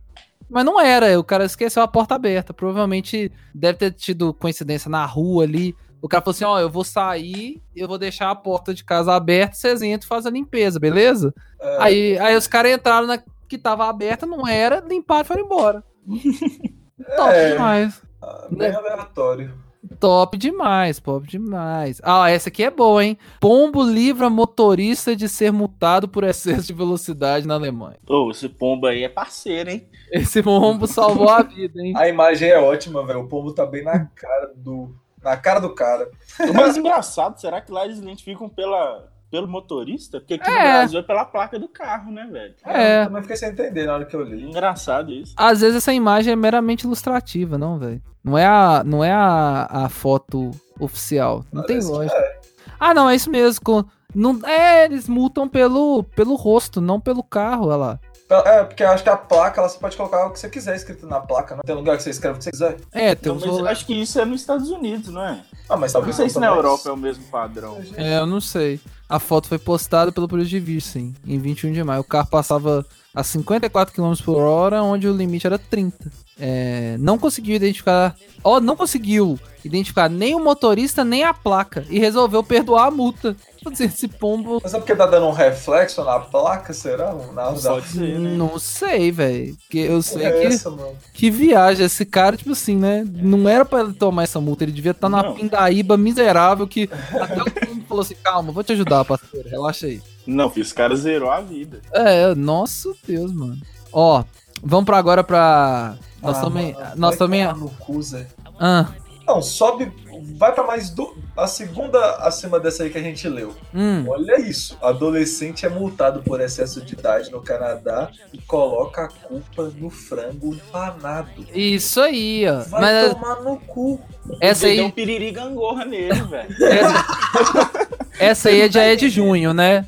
Mas 0.49 0.65
não 0.65 0.79
era, 0.79 1.17
o 1.17 1.23
cara 1.23 1.45
esqueceu 1.45 1.81
a 1.81 1.87
porta 1.87 2.15
aberta. 2.15 2.53
Provavelmente 2.53 3.31
deve 3.55 3.77
ter 3.79 3.91
tido 3.91 4.33
coincidência 4.33 4.89
na 4.89 5.05
rua 5.05 5.43
ali. 5.43 5.73
O 6.01 6.09
cara 6.09 6.21
falou 6.21 6.31
assim: 6.35 6.43
Ó, 6.43 6.59
eu 6.59 6.69
vou 6.69 6.83
sair, 6.83 7.61
eu 7.75 7.87
vou 7.87 7.97
deixar 7.97 8.29
a 8.31 8.35
porta 8.35 8.73
de 8.73 8.83
casa 8.83 9.13
aberta, 9.13 9.55
vocês 9.55 9.81
entram 9.81 10.05
e 10.05 10.09
fazem 10.09 10.29
a 10.29 10.33
limpeza, 10.33 10.79
beleza? 10.79 11.33
É, 11.59 11.77
Aí, 11.79 12.19
aí 12.19 12.35
os 12.35 12.47
caras 12.47 12.73
entraram 12.73 13.07
na 13.07 13.19
que 13.47 13.57
tava 13.57 13.87
aberta, 13.87 14.25
não 14.25 14.47
era, 14.47 14.79
limparam 14.81 15.21
e 15.23 15.27
foram 15.27 15.45
embora. 15.45 15.83
Top 17.15 17.29
É. 17.33 17.51
demais. 17.53 18.01
ah, 18.21 18.47
bem 18.51 18.71
aleatório. 18.73 19.53
Top 19.99 20.37
demais, 20.37 20.99
top 20.99 21.27
demais. 21.27 21.99
Ah, 22.03 22.29
essa 22.29 22.49
aqui 22.49 22.63
é 22.63 22.69
boa, 22.69 23.03
hein? 23.03 23.17
Pombo 23.39 23.83
livra 23.83 24.29
motorista 24.29 25.15
de 25.15 25.27
ser 25.27 25.51
multado 25.51 26.07
por 26.07 26.23
excesso 26.23 26.67
de 26.67 26.73
velocidade 26.73 27.47
na 27.47 27.55
Alemanha. 27.55 27.97
Ô, 28.07 28.29
esse 28.29 28.47
pombo 28.47 28.85
aí 28.85 29.03
é 29.03 29.09
parceiro, 29.09 29.71
hein? 29.71 29.87
Esse 30.11 30.43
pombo 30.43 30.85
salvou 30.85 31.29
a 31.29 31.41
vida, 31.41 31.81
hein? 31.81 31.93
A 31.95 32.07
imagem 32.07 32.49
é 32.49 32.59
ótima, 32.59 33.05
velho. 33.05 33.21
O 33.21 33.27
pombo 33.27 33.53
tá 33.53 33.65
bem 33.65 33.83
na 33.83 34.05
cara 34.05 34.51
do. 34.55 34.95
Na 35.21 35.37
cara 35.37 35.59
do 35.59 35.73
cara. 35.73 36.09
O 36.49 36.53
mais 36.53 36.77
engraçado, 36.77 37.39
será 37.39 37.61
que 37.61 37.71
lá 37.71 37.85
eles 37.85 37.99
identificam 37.99 38.49
pela, 38.49 39.11
pelo 39.31 39.47
motorista? 39.47 40.19
Porque 40.19 40.33
aqui 40.35 40.49
no 40.49 40.55
É. 40.57 40.63
Brasil 40.79 40.99
é 40.99 41.03
pela 41.03 41.25
placa 41.25 41.57
do 41.57 41.67
carro, 41.67 42.11
né, 42.11 42.27
velho? 42.31 42.53
É. 42.65 43.01
Eu 43.01 43.05
também 43.05 43.21
fiquei 43.21 43.37
sem 43.37 43.49
entender 43.49 43.85
na 43.85 43.93
hora 43.95 44.05
que 44.05 44.15
eu 44.15 44.21
li. 44.23 44.43
Engraçado 44.43 45.11
isso. 45.11 45.33
Às 45.37 45.61
vezes 45.61 45.77
essa 45.77 45.93
imagem 45.93 46.33
é 46.33 46.35
meramente 46.35 46.85
ilustrativa, 46.85 47.57
não, 47.57 47.79
velho? 47.79 48.01
Não 48.23 48.37
é 48.37 48.45
a, 48.45 48.83
não 48.85 49.03
é 49.03 49.11
a, 49.11 49.67
a 49.71 49.89
foto 49.89 50.51
oficial. 50.79 51.43
Não 51.51 51.63
tem 51.63 51.77
Parece 51.77 51.87
que 51.87 51.93
lógica. 51.97 52.41
Ah, 52.79 52.93
não, 52.93 53.09
é 53.09 53.15
isso 53.15 53.29
mesmo. 53.31 53.63
com- 53.63 53.83
Não, 54.13 54.39
é, 54.45 54.85
eles 54.85 55.07
multam 55.07 55.47
pelo, 55.47 56.03
pelo 56.03 56.35
rosto, 56.35 56.81
não 56.81 56.99
pelo 56.99 57.23
carro, 57.23 57.67
olha 57.67 57.75
lá. 57.77 57.99
É, 58.45 58.63
porque 58.63 58.81
eu 58.81 58.87
acho 58.89 59.03
que 59.03 59.09
a 59.09 59.17
placa, 59.17 59.59
ela, 59.59 59.67
você 59.67 59.77
pode 59.77 59.97
colocar 59.97 60.25
o 60.25 60.31
que 60.31 60.39
você 60.39 60.49
quiser 60.49 60.73
escrito 60.75 61.05
na 61.05 61.19
placa, 61.19 61.53
não 61.53 61.63
tem 61.63 61.75
lugar 61.75 61.97
que 61.97 62.03
você 62.03 62.11
escreve 62.11 62.35
o 62.35 62.37
que 62.37 62.45
você 62.45 62.51
quiser. 62.51 62.77
É, 62.93 63.13
tem 63.13 63.29
Não, 63.29 63.37
uns 63.37 63.43
rolê- 63.45 63.69
acho 63.69 63.85
que 63.85 63.93
isso 63.93 64.19
é 64.21 64.23
nos 64.25 64.39
Estados 64.39 64.69
Unidos, 64.69 65.09
não 65.09 65.21
é? 65.21 65.41
Ah, 65.69 65.75
mas 65.75 65.91
Não 65.91 65.99
talvez 65.99 66.15
sei 66.15 66.29
se 66.29 66.39
na. 66.39 66.47
Europa 66.47 66.87
é 66.87 66.91
o 66.93 66.97
mesmo 66.97 67.25
padrão. 67.25 67.81
É, 67.97 68.19
eu 68.19 68.25
não 68.25 68.39
sei. 68.39 68.79
A 69.11 69.19
foto 69.19 69.49
foi 69.49 69.59
postada 69.59 70.09
pelo 70.09 70.25
Polícia 70.25 70.57
de 70.57 70.65
Virgem 70.65 71.13
em 71.27 71.37
21 71.37 71.73
de 71.73 71.83
maio. 71.83 71.99
O 71.99 72.03
carro 72.05 72.29
passava 72.29 72.85
a 73.13 73.21
54 73.21 73.93
km 73.93 74.13
por 74.23 74.37
hora, 74.37 74.81
onde 74.81 75.05
o 75.05 75.13
limite 75.13 75.45
era 75.45 75.59
30. 75.59 76.09
É, 76.39 76.95
não 76.97 77.17
conseguiu 77.17 77.57
identificar. 77.57 78.15
Ó, 78.41 78.61
não 78.61 78.73
conseguiu 78.73 79.37
identificar 79.65 80.09
nem 80.09 80.33
o 80.33 80.41
motorista, 80.41 81.03
nem 81.03 81.25
a 81.25 81.33
placa. 81.33 81.85
E 81.89 81.99
resolveu 81.99 82.41
perdoar 82.41 82.87
a 82.87 82.91
multa. 82.91 83.35
Quer 83.63 83.69
dizer, 83.71 83.85
esse 83.85 84.07
pombo. 84.07 84.59
Mas 84.63 84.73
é 84.73 84.77
porque 84.79 84.95
tá 84.95 85.05
dando 85.05 85.27
um 85.27 85.31
reflexo 85.31 86.03
na 86.03 86.19
placa, 86.19 86.73
será? 86.73 87.13
Na. 87.31 87.51
Pode 87.53 87.87
ser, 87.89 88.19
né? 88.19 88.33
Não 88.35 88.57
sei, 88.57 89.11
velho. 89.11 89.55
Porque 89.55 89.77
eu 89.77 90.01
sei 90.01 90.25
é 90.25 90.31
que. 90.31 90.47
essa. 90.47 90.73
Que 91.13 91.29
viagem, 91.29 91.85
esse 91.85 92.03
cara, 92.03 92.35
tipo 92.35 92.51
assim, 92.53 92.75
né? 92.75 93.05
Não 93.07 93.47
era 93.47 93.63
pra 93.63 93.81
ele 93.81 93.93
tomar 93.93 94.23
essa 94.23 94.41
multa, 94.41 94.63
ele 94.63 94.71
devia 94.71 94.91
estar 94.91 95.09
na 95.09 95.21
Não. 95.21 95.35
pindaíba 95.35 95.95
miserável 95.95 96.67
que 96.67 96.89
até 97.19 97.35
o 97.41 97.69
mundo 97.69 97.85
falou 97.87 98.01
assim: 98.01 98.15
calma, 98.23 98.51
vou 98.51 98.63
te 98.63 98.73
ajudar, 98.73 99.05
parceiro, 99.05 99.47
relaxa 99.47 99.85
aí. 99.85 100.01
Não, 100.25 100.49
filho, 100.49 100.63
esse 100.63 100.73
cara 100.73 100.95
zerou 100.95 101.29
a 101.29 101.39
vida. 101.41 101.81
É, 101.93 102.33
nossa 102.33 102.91
Deus, 103.07 103.31
mano. 103.31 103.57
Ó, 103.93 104.23
vamos 104.63 104.85
pra 104.85 104.97
agora 104.97 105.23
pra. 105.23 105.95
Nós 106.19 106.37
Ah, 106.37 106.41
também. 106.41 106.73
mano, 106.73 106.85
Nós 106.95 107.15
também. 107.15 107.45
tomar 107.45 107.57
No 107.59 107.69
cu, 107.69 108.01
Zé. 108.01 108.25
Ah, 108.59 108.87
Não, 109.27 109.39
sobe. 109.41 109.91
Vai 110.35 110.53
pra 110.53 110.63
mais 110.65 110.89
do. 110.89 111.15
A 111.35 111.47
segunda 111.47 112.15
acima 112.17 112.59
dessa 112.59 112.83
aí 112.83 112.89
que 112.89 112.97
a 112.97 113.01
gente 113.01 113.27
leu. 113.27 113.55
hum. 113.73 114.05
Olha 114.07 114.39
isso. 114.39 114.77
Adolescente 114.81 115.65
é 115.65 115.69
multado 115.69 116.21
por 116.23 116.41
excesso 116.41 116.81
de 116.81 116.93
idade 116.93 117.31
no 117.31 117.41
Canadá 117.41 118.09
e 118.33 118.37
coloca 118.39 119.03
a 119.03 119.07
culpa 119.07 119.71
no 119.77 119.89
frango 119.89 120.53
empanado. 120.53 121.29
Isso 121.53 122.01
aí, 122.01 122.45
ó. 122.47 122.59
Vai 122.69 122.81
Mas 122.81 123.13
tomar 123.13 123.41
no 123.41 123.57
cu. 123.59 123.99
essa 124.39 124.67
Deu 124.67 124.83
um 124.83 124.85
aí, 124.87 124.91
piriri 124.91 125.31
gangorra 125.31 125.85
nele, 125.85 126.21
velho. 126.23 126.55
essa, 126.63 127.71
essa 128.19 128.49
aí 128.49 128.69
já 128.71 128.83
é 128.83 128.95
de 128.95 129.09
junho, 129.09 129.53
né? 129.53 129.85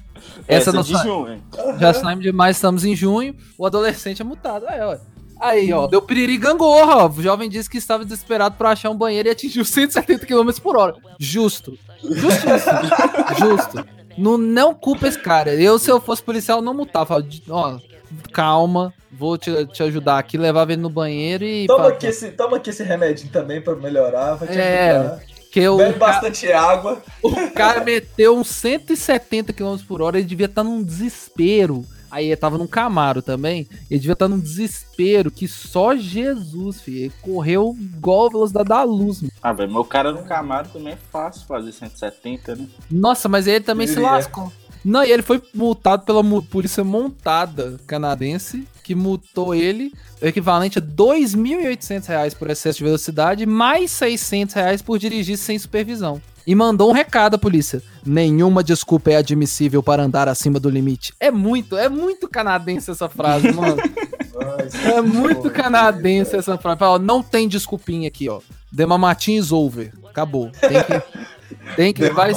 Essa, 0.47 0.69
Essa 0.69 0.71
não 0.73 0.79
é 0.82 0.84
de 0.84 0.93
junho. 1.03 1.43
Já 1.79 1.93
saímos 1.93 2.23
demais, 2.23 2.58
estamos 2.58 2.84
em 2.84 2.95
junho. 2.95 3.36
O 3.58 3.65
adolescente 3.65 4.21
é 4.21 4.25
multado. 4.25 4.67
Aí, 4.67 4.79
ó. 4.82 4.97
Aí, 5.43 5.73
ó. 5.73 5.88
Deu 5.88 6.01
piriri 6.01 6.38
gangorra, 6.38 7.03
ó. 7.06 7.10
O 7.10 7.21
jovem 7.21 7.49
disse 7.49 7.69
que 7.69 7.77
estava 7.77 8.03
desesperado 8.06 8.56
por 8.56 8.65
achar 8.65 8.89
um 8.89 8.95
banheiro 8.95 9.27
e 9.27 9.32
atingiu 9.32 9.65
170 9.65 10.25
km 10.25 10.49
por 10.62 10.77
hora. 10.77 10.95
Justo. 11.19 11.77
Justíssimo. 12.01 12.79
Justo. 13.39 13.86
Não, 14.17 14.38
não 14.38 14.73
culpa 14.73 15.08
esse 15.08 15.19
cara. 15.19 15.53
Eu, 15.56 15.77
se 15.79 15.89
eu 15.89 15.99
fosse 15.99 16.21
policial, 16.23 16.62
não 16.62 16.73
multava. 16.73 17.06
Falava, 17.08 17.27
Ó, 17.49 17.77
calma. 18.32 18.93
Vou 19.12 19.38
te, 19.38 19.51
te 19.67 19.84
ajudar 19.84 20.17
aqui, 20.17 20.38
levava 20.38 20.71
ele 20.73 20.82
no 20.82 20.89
banheiro 20.89 21.43
e. 21.43 21.67
Toma 21.67 21.84
pá, 21.84 21.89
aqui, 21.89 22.08
esse, 22.08 22.32
toma 22.32 22.58
aqui 22.58 22.71
esse 22.71 22.84
remedinho 22.84 23.32
também 23.32 23.62
pra 23.62 23.75
melhorar. 23.75 24.36
Vai 24.36 24.47
te 24.47 24.58
É, 24.58 24.91
ajudar. 24.91 25.19
que 25.51 25.67
o, 25.67 25.77
Bebe 25.77 25.93
ca- 25.93 25.99
bastante 25.99 26.51
água. 26.51 27.01
o 27.21 27.51
cara 27.51 27.84
meteu 27.84 28.36
uns 28.36 28.47
170 28.47 29.53
km 29.53 29.77
por 29.88 30.01
hora, 30.01 30.17
ele 30.17 30.27
devia 30.27 30.47
estar 30.47 30.63
num 30.63 30.82
desespero. 30.84 31.86
Aí 32.13 32.28
ele 32.28 32.36
tava 32.36 32.60
num 32.60 32.67
Camaro 32.67 33.23
também, 33.23 33.67
ele 33.89 33.99
devia 33.99 34.13
estar 34.13 34.28
num 34.28 34.39
desespero 34.39 35.32
que 35.32 35.47
só 35.47 35.95
Jesus, 35.95 36.80
filho. 36.80 37.06
Ele 37.06 37.13
correu 37.23 37.76
igual 37.80 38.28
a 38.28 38.30
velocidade 38.30 38.69
da 38.69 38.84
luz, 38.84 39.23
mano. 39.23 39.34
Ah, 39.41 39.52
velho, 39.52 39.76
o 39.76 39.84
cara 39.84 40.12
no 40.12 40.21
Camaro 40.21 40.69
também 40.69 40.93
é 40.93 40.97
fácil 41.12 41.47
fazer 41.47 41.71
170, 41.71 42.56
né? 42.56 42.67
Nossa, 42.91 43.28
mas 43.28 43.47
ele 43.47 43.62
também 43.62 43.88
se 43.88 43.95
Ele 43.95 44.06
é. 44.06 44.12
lascou. 44.12 44.54
Não, 44.86 45.04
e 45.04 45.12
ele 45.12 45.23
foi 45.23 45.41
multado 45.56 46.04
pela 46.06 46.23
polícia 46.43 46.84
montada 46.84 47.80
canadense, 47.88 48.67
que 48.84 48.93
multou 48.93 49.56
ele, 49.56 49.91
o 50.21 50.28
equivalente 50.28 50.78
a 50.78 50.82
2.800 50.84 52.06
reais 52.06 52.34
por 52.36 52.47
excesso 52.47 52.78
de 52.78 52.84
velocidade, 52.84 53.43
mais 53.47 53.89
600 53.89 54.54
reais 54.54 54.84
por 54.84 54.99
dirigir 54.99 55.36
sem 55.36 55.58
supervisão. 55.58 56.21
E 56.45 56.53
mandou 56.56 56.89
um 56.89 56.93
recado 56.93 57.36
à 57.36 57.38
polícia. 57.38 57.82
Nenhuma 58.06 58.63
desculpa 58.63 59.12
é 59.12 59.15
admissível 59.15 59.82
para 59.82 60.03
andar 60.03 60.27
acima 60.27 60.60
do 60.60 60.69
limite. 60.69 61.13
É 61.19 61.32
muito, 61.32 61.77
é 61.77 61.88
muito 61.88 62.27
canadense 62.27 62.91
essa 62.91 63.08
frase, 63.10 63.51
mano. 63.51 63.77
É 64.86 64.99
muito 64.99 65.49
canadense 65.51 66.36
essa 66.36 66.58
frase. 66.58 66.79
Fala, 66.79 66.97
não 66.97 67.21
tem 67.21 67.47
desculpinha 67.47 68.08
aqui, 68.08 68.27
ó. 68.27 68.39
Demamatin 68.71 69.36
is 69.36 69.51
over. 69.51 69.93
Acabou. 70.10 70.49
Tem 70.60 70.82
que. 70.84 71.75
Tem 71.75 71.93
que. 71.93 72.10
Vai, 72.10 72.34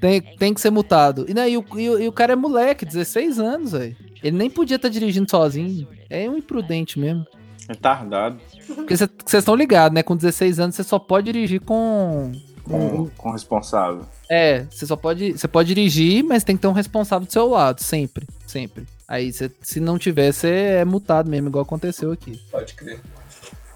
tem, 0.00 0.20
tem 0.38 0.54
que 0.54 0.60
ser 0.60 0.70
multado. 0.70 1.26
E, 1.28 1.34
né, 1.34 1.50
e, 1.50 1.56
o, 1.58 1.64
e 1.76 1.90
o- 1.90 1.98
e 2.00 2.08
o 2.08 2.12
cara 2.12 2.32
é 2.34 2.36
moleque, 2.36 2.86
16 2.86 3.40
anos, 3.40 3.72
velho. 3.72 3.96
Ele 4.22 4.36
nem 4.36 4.48
podia 4.48 4.76
estar 4.76 4.88
dirigindo 4.88 5.28
sozinho. 5.28 5.88
É 6.08 6.28
um 6.30 6.36
imprudente 6.36 6.98
mesmo. 6.98 7.26
Retardado. 7.68 8.38
Porque 8.74 8.96
vocês 8.96 9.10
estão 9.34 9.56
ligados, 9.56 9.94
né? 9.94 10.02
Com 10.04 10.16
16 10.16 10.60
anos 10.60 10.76
você 10.76 10.84
só 10.84 10.98
pode 10.98 11.30
dirigir 11.32 11.60
com. 11.60 12.30
Com, 12.68 13.08
com 13.16 13.30
responsável. 13.30 14.04
É, 14.30 14.64
você 14.70 14.86
só 14.86 14.96
pode. 14.96 15.32
Você 15.32 15.48
pode 15.48 15.68
dirigir, 15.74 16.22
mas 16.22 16.44
tem 16.44 16.54
que 16.56 16.62
ter 16.62 16.68
um 16.68 16.72
responsável 16.72 17.26
do 17.26 17.32
seu 17.32 17.48
lado, 17.48 17.82
sempre. 17.82 18.26
Sempre. 18.46 18.86
Aí, 19.06 19.32
você- 19.32 19.50
se 19.62 19.80
não 19.80 19.98
tiver, 19.98 20.32
você 20.32 20.48
é 20.48 20.84
multado 20.84 21.30
mesmo, 21.30 21.48
igual 21.48 21.62
aconteceu 21.62 22.12
aqui. 22.12 22.40
Pode 22.50 22.74
crer. 22.74 23.00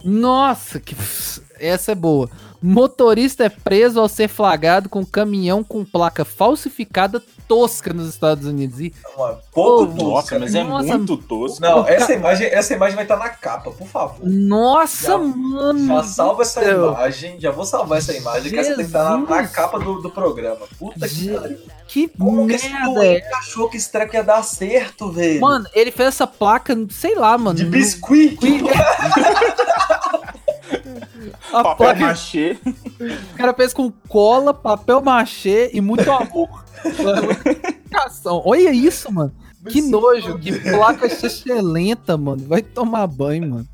Nossa, 0.05 0.81
que. 0.81 0.97
Essa 1.59 1.93
é 1.93 1.95
boa. 1.95 2.29
Motorista 2.61 3.45
é 3.45 3.49
preso 3.49 3.99
ao 4.01 4.09
ser 4.09 4.29
flagrado 4.29 4.89
com 4.89 5.05
caminhão 5.05 5.65
com 5.65 5.85
placa 5.85 6.25
falsificada 6.25 7.21
tosca 7.49 7.93
nos 7.93 8.09
Estados 8.09 8.47
Unidos. 8.47 8.81
E 8.81 8.93
Uma 9.17 9.41
pouco 9.53 9.83
Ô, 9.83 9.87
tosca. 9.87 10.05
Nossa, 10.05 10.39
mas 10.39 10.55
é 10.55 10.63
Nossa. 10.65 10.97
muito 10.97 11.17
tosco. 11.17 11.61
Não, 11.61 11.87
essa 11.89 12.13
imagem, 12.13 12.47
essa 12.49 12.75
imagem 12.75 12.95
vai 12.95 13.05
estar 13.05 13.17
na 13.17 13.29
capa, 13.31 13.71
por 13.73 13.87
favor. 13.89 14.21
Nossa, 14.23 15.09
Já- 15.13 15.19
mano! 15.19 15.87
Já 15.89 16.03
salva 16.05 16.43
essa 16.43 16.61
céu. 16.61 16.93
imagem, 16.93 17.41
já 17.41 17.51
vou 17.51 17.65
salvar 17.65 17.99
essa 17.99 18.13
imagem, 18.17 18.51
que 18.53 18.59
essa 18.59 18.71
tem 18.71 18.79
que 18.79 18.83
estar 18.85 19.05
na, 19.05 19.19
na 19.19 19.37
Jesus. 19.39 19.51
capa 19.53 19.79
do, 19.81 20.01
do 20.01 20.11
programa. 20.11 20.67
Puta 20.79 21.09
que 21.09 21.29
pariu. 21.33 21.59
Que 21.89 22.09
Como 22.09 22.47
que 22.47 22.69
merda 22.69 23.05
é? 23.07 23.21
cachorro 23.21 23.69
que 23.69 23.77
esse 23.77 23.91
treco 23.93 24.15
ia 24.15 24.23
dar 24.23 24.43
certo, 24.43 25.11
velho? 25.13 25.41
Mano, 25.41 25.67
ele 25.75 25.91
fez 25.91 26.09
essa 26.09 26.27
placa, 26.27 26.75
sei 26.91 27.15
lá, 27.15 27.37
mano. 27.37 27.57
de 27.59 27.65
no- 27.65 27.71
biscuit. 27.71 28.39
A 31.53 31.63
Papel 31.63 31.77
placa 31.77 32.01
machê. 32.01 32.57
o 32.65 33.37
cara 33.37 33.53
fez 33.55 33.73
com 33.75 33.91
cola, 34.09 34.55
papel 34.55 35.03
machê 35.03 35.71
e 35.75 35.81
muito 35.81 36.11
amor. 36.11 36.65
Olha 38.45 38.73
isso, 38.73 39.13
mano. 39.13 39.33
Que 39.69 39.81
nojo, 39.83 40.39
que 40.39 40.51
placa 40.59 41.07
excelenta, 41.07 42.17
mano. 42.17 42.45
Vai 42.49 42.63
tomar 42.63 43.07
banho, 43.07 43.49
mano. 43.51 43.69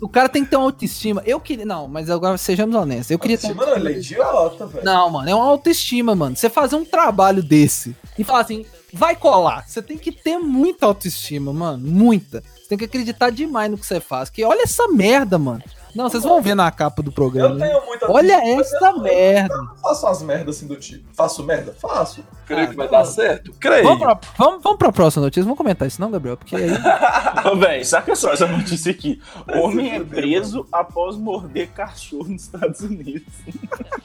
O 0.00 0.08
cara 0.08 0.28
tem 0.28 0.44
que 0.44 0.50
ter 0.50 0.56
uma 0.56 0.66
autoestima. 0.66 1.22
Eu 1.24 1.40
queria. 1.40 1.64
Não, 1.64 1.88
mas 1.88 2.10
agora 2.10 2.36
sejamos 2.36 2.74
honestos. 2.74 3.10
Eu 3.10 3.18
queria 3.18 3.38
ter. 3.38 3.54
Mano, 3.54 3.76
ele 3.76 3.94
é 3.94 3.98
idiota, 3.98 4.66
velho. 4.66 4.84
Não, 4.84 5.10
mano, 5.10 5.28
é 5.28 5.34
uma 5.34 5.46
autoestima, 5.46 6.14
mano. 6.14 6.36
Você 6.36 6.50
fazer 6.50 6.76
um 6.76 6.84
trabalho 6.84 7.42
desse 7.42 7.96
e 8.18 8.24
falar 8.24 8.40
assim, 8.40 8.64
vai 8.92 9.16
colar. 9.16 9.66
Você 9.66 9.80
tem 9.80 9.96
que 9.96 10.12
ter 10.12 10.38
muita 10.38 10.86
autoestima, 10.86 11.52
mano. 11.52 11.86
Muita. 11.86 12.42
Você 12.56 12.68
tem 12.68 12.78
que 12.78 12.84
acreditar 12.84 13.30
demais 13.30 13.70
no 13.70 13.78
que 13.78 13.86
você 13.86 14.00
faz. 14.00 14.28
Que 14.28 14.44
olha 14.44 14.62
essa 14.62 14.88
merda, 14.88 15.38
mano. 15.38 15.62
Não, 15.96 16.08
vocês 16.10 16.22
vão 16.22 16.42
ver 16.42 16.54
na 16.54 16.70
capa 16.70 17.02
do 17.02 17.10
programa. 17.10 17.54
Eu 17.54 17.58
né? 17.58 17.68
tenho 17.68 17.86
muita 17.86 18.10
Olha 18.12 18.34
essa 18.60 18.76
eu 18.76 18.92
não- 18.92 19.02
merda. 19.02 19.54
Eu 19.54 19.64
não 19.64 19.76
faço 19.76 20.06
umas 20.06 20.22
merdas 20.22 20.56
assim 20.56 20.66
do 20.66 20.76
tipo. 20.76 21.08
Faço 21.14 21.42
merda? 21.42 21.74
Faço. 21.80 22.22
Creio 22.46 22.68
que 22.68 22.76
vai 22.76 22.88
dar 22.88 23.04
certo? 23.04 23.52
Creio. 23.58 23.84
Vamos 23.84 24.00
pra, 24.00 24.20
vamos, 24.36 24.62
vamos 24.62 24.78
pra 24.78 24.92
próxima 24.92 25.24
notícia. 25.24 25.42
Vamos 25.42 25.58
comentar 25.58 25.88
isso, 25.88 26.00
não, 26.00 26.10
Gabriel? 26.10 26.36
Porque 26.36 26.54
aí. 26.54 26.70
Ô, 27.50 27.56
velho, 27.56 27.84
saca 27.84 28.14
só 28.14 28.32
essa 28.32 28.46
notícia 28.46 28.92
aqui. 28.92 29.20
Homem 29.54 29.94
é 29.94 30.00
preso 30.00 30.66
após 30.70 31.16
morder 31.16 31.70
cachorro 31.70 32.28
nos 32.28 32.42
Estados 32.42 32.80
Unidos. 32.80 33.32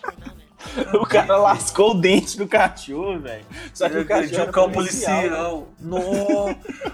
o 0.93 1.05
cara 1.05 1.37
lascou 1.37 1.91
o 1.91 1.93
dente 1.95 2.37
do 2.37 2.47
cachorro, 2.47 3.19
velho. 3.19 3.43
Só 3.73 3.89
que 3.89 3.97
o 3.97 4.05
cachorro 4.05 4.67
um 4.67 4.71
policial. 4.71 5.21
policial. 5.21 5.67
No. 5.79 5.99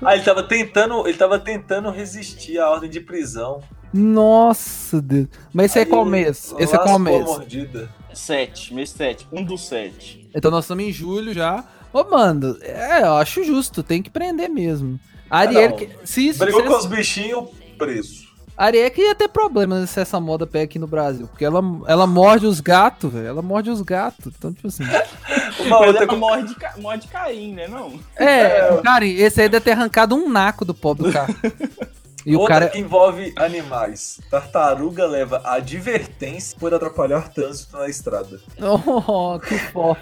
Ah, 0.04 0.16
ele 0.16 0.24
tava 0.24 0.44
tentando, 0.44 1.08
ele 1.08 1.18
tava 1.18 1.38
tentando 1.40 1.90
resistir 1.92 2.60
à 2.60 2.70
ordem 2.70 2.90
de 2.90 3.00
prisão. 3.00 3.62
Nossa, 3.94 5.02
Deus. 5.02 5.28
Mas 5.54 5.68
esse 5.72 5.80
é 5.80 5.82
Aí 5.84 5.88
qual 5.88 6.06
mês? 6.06 6.54
Esse 6.60 6.76
é 6.76 6.78
qual 6.78 7.00
mês? 7.00 7.24
mordida. 7.26 7.90
Sete, 8.14 8.74
mês 8.74 8.90
sete. 8.90 9.28
Um 9.32 9.44
dos 9.44 9.68
sete. 9.68 10.28
Então 10.34 10.50
nós 10.52 10.64
estamos 10.66 10.84
em 10.84 10.92
julho 10.92 11.34
já. 11.34 11.64
Ô, 11.94 12.04
mano, 12.04 12.58
é, 12.62 13.02
eu 13.04 13.14
acho 13.14 13.44
justo, 13.44 13.82
tem 13.84 14.02
que 14.02 14.10
prender 14.10 14.50
mesmo. 14.50 15.00
A 15.30 15.40
Ariel, 15.40 15.70
não. 15.72 15.78
que- 15.78 15.90
se 16.04 16.28
isso. 16.28 16.40
Brigou 16.40 16.62
se 16.62 16.68
com 16.68 16.74
essa- 16.74 16.84
os 16.84 16.86
bichinhos, 16.88 17.50
preso. 17.78 18.28
A 18.58 18.66
Ariel 18.66 18.90
que 18.90 19.02
ia 19.02 19.14
ter 19.14 19.28
problema 19.28 19.86
se 19.86 20.00
essa 20.00 20.20
moda 20.20 20.48
pega 20.48 20.66
aqui 20.66 20.80
no 20.80 20.88
Brasil. 20.88 21.28
Porque 21.28 21.46
ela, 21.46 21.62
ela 21.86 22.08
morde 22.08 22.48
os 22.48 22.60
gatos, 22.60 23.14
velho. 23.14 23.28
Ela 23.28 23.42
morde 23.44 23.70
os 23.70 23.82
gatos. 23.84 24.34
Então, 24.36 24.52
tipo 24.52 24.68
assim. 24.68 24.84
Uma 25.62 25.80
Mas 25.80 25.88
outra 25.90 26.04
ela 26.04 26.08
com- 26.08 26.16
morre 26.18 26.44
de, 26.44 26.56
ca... 26.56 26.74
morre 26.78 26.98
de 26.98 27.08
Caim, 27.08 27.54
né? 27.54 27.68
Não? 27.68 28.00
É, 28.18 28.82
cara, 28.84 29.06
esse 29.06 29.42
aí 29.42 29.48
deve 29.50 29.64
ter 29.64 29.72
arrancado 29.72 30.16
um 30.16 30.28
naco 30.28 30.66
do 30.66 30.74
pobre 30.74 31.04
do 31.08 31.14
carro. 31.14 31.36
E 32.30 32.36
o 32.36 32.40
outra 32.42 32.56
cara. 32.60 32.68
que 32.70 32.78
envolve 32.80 33.32
animais. 33.38 34.20
Tartaruga 34.30 35.06
leva 35.08 35.42
advertência 35.46 36.58
por 36.60 36.74
atrapalhar 36.74 37.30
trânsito 37.34 37.78
na 37.78 37.88
estrada. 37.88 38.38
Oh, 38.62 39.40
que 39.40 39.58
fofo. 39.58 40.02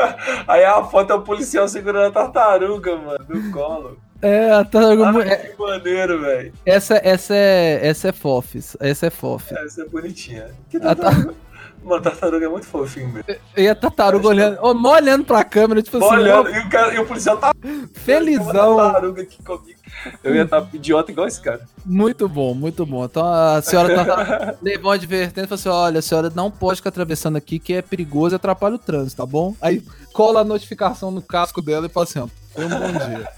Aí 0.48 0.64
a 0.64 0.82
foto 0.84 1.12
é 1.12 1.16
o 1.16 1.20
policial 1.22 1.68
segurando 1.68 2.06
a 2.06 2.10
tartaruga, 2.10 2.96
mano, 2.96 3.26
no 3.28 3.52
colo. 3.52 3.98
É, 4.22 4.50
a 4.52 4.64
tartaruga 4.64 5.22
Ah, 5.22 5.28
é, 5.28 5.36
que 5.36 5.60
maneiro, 5.60 6.20
velho. 6.22 6.52
essa, 6.64 6.98
essa 7.04 7.34
é. 7.34 7.86
Essa 7.86 8.08
é 8.08 8.12
fofis. 8.12 8.74
Essa 8.80 9.06
é 9.08 9.10
fof. 9.10 9.54
Essa 9.54 9.82
é 9.82 9.84
bonitinha. 9.84 10.46
Que 10.70 10.80
tartaruga? 10.80 11.34
Mano, 11.84 12.02
tartaruga 12.02 12.46
é 12.46 12.48
muito 12.48 12.66
fofinho, 12.66 13.12
velho. 13.12 13.38
E 13.56 13.68
a 13.68 13.74
tartaruga 13.74 14.26
olhando. 14.28 14.58
Ó, 14.62 14.72
mó 14.72 14.94
olhando 14.94 15.24
pra 15.26 15.44
câmera, 15.44 15.82
tipo 15.82 15.98
assim. 15.98 16.06
Olhando, 16.16 16.48
ó, 16.48 16.50
e 16.50 16.58
o, 16.58 16.68
cara, 16.70 16.94
e 16.94 16.98
o 16.98 17.06
policial 17.06 17.36
tá 17.36 17.52
felizão. 17.92 18.72
Uma 18.74 18.84
tartaruga 18.84 19.22
aqui 19.22 19.42
comigo. 19.42 19.75
Eu 20.22 20.34
ia 20.34 20.42
estar 20.42 20.66
idiota 20.72 21.10
igual 21.10 21.26
esse 21.26 21.40
cara. 21.40 21.60
Muito 21.84 22.28
bom, 22.28 22.54
muito 22.54 22.84
bom. 22.84 23.04
Então 23.04 23.24
a 23.24 23.60
senhora 23.62 24.04
tá, 24.04 24.54
levou 24.62 24.90
uma 24.90 24.94
advertência 24.94 25.46
e 25.46 25.48
falou 25.48 25.60
assim: 25.60 25.68
olha, 25.68 25.98
a 25.98 26.02
senhora 26.02 26.32
não 26.34 26.50
pode 26.50 26.76
ficar 26.76 26.90
atravessando 26.90 27.36
aqui 27.36 27.58
que 27.58 27.72
é 27.72 27.82
perigoso 27.82 28.34
e 28.34 28.36
atrapalha 28.36 28.74
o 28.74 28.78
trânsito, 28.78 29.16
tá 29.16 29.26
bom? 29.26 29.54
Aí 29.60 29.82
cola 30.12 30.40
a 30.40 30.44
notificação 30.44 31.10
no 31.10 31.22
casco 31.22 31.62
dela 31.62 31.86
e 31.86 31.88
fala 31.88 32.04
assim: 32.04 32.18
ó, 32.18 32.28
um 32.60 32.68
bom 32.68 32.92
dia. 32.92 33.28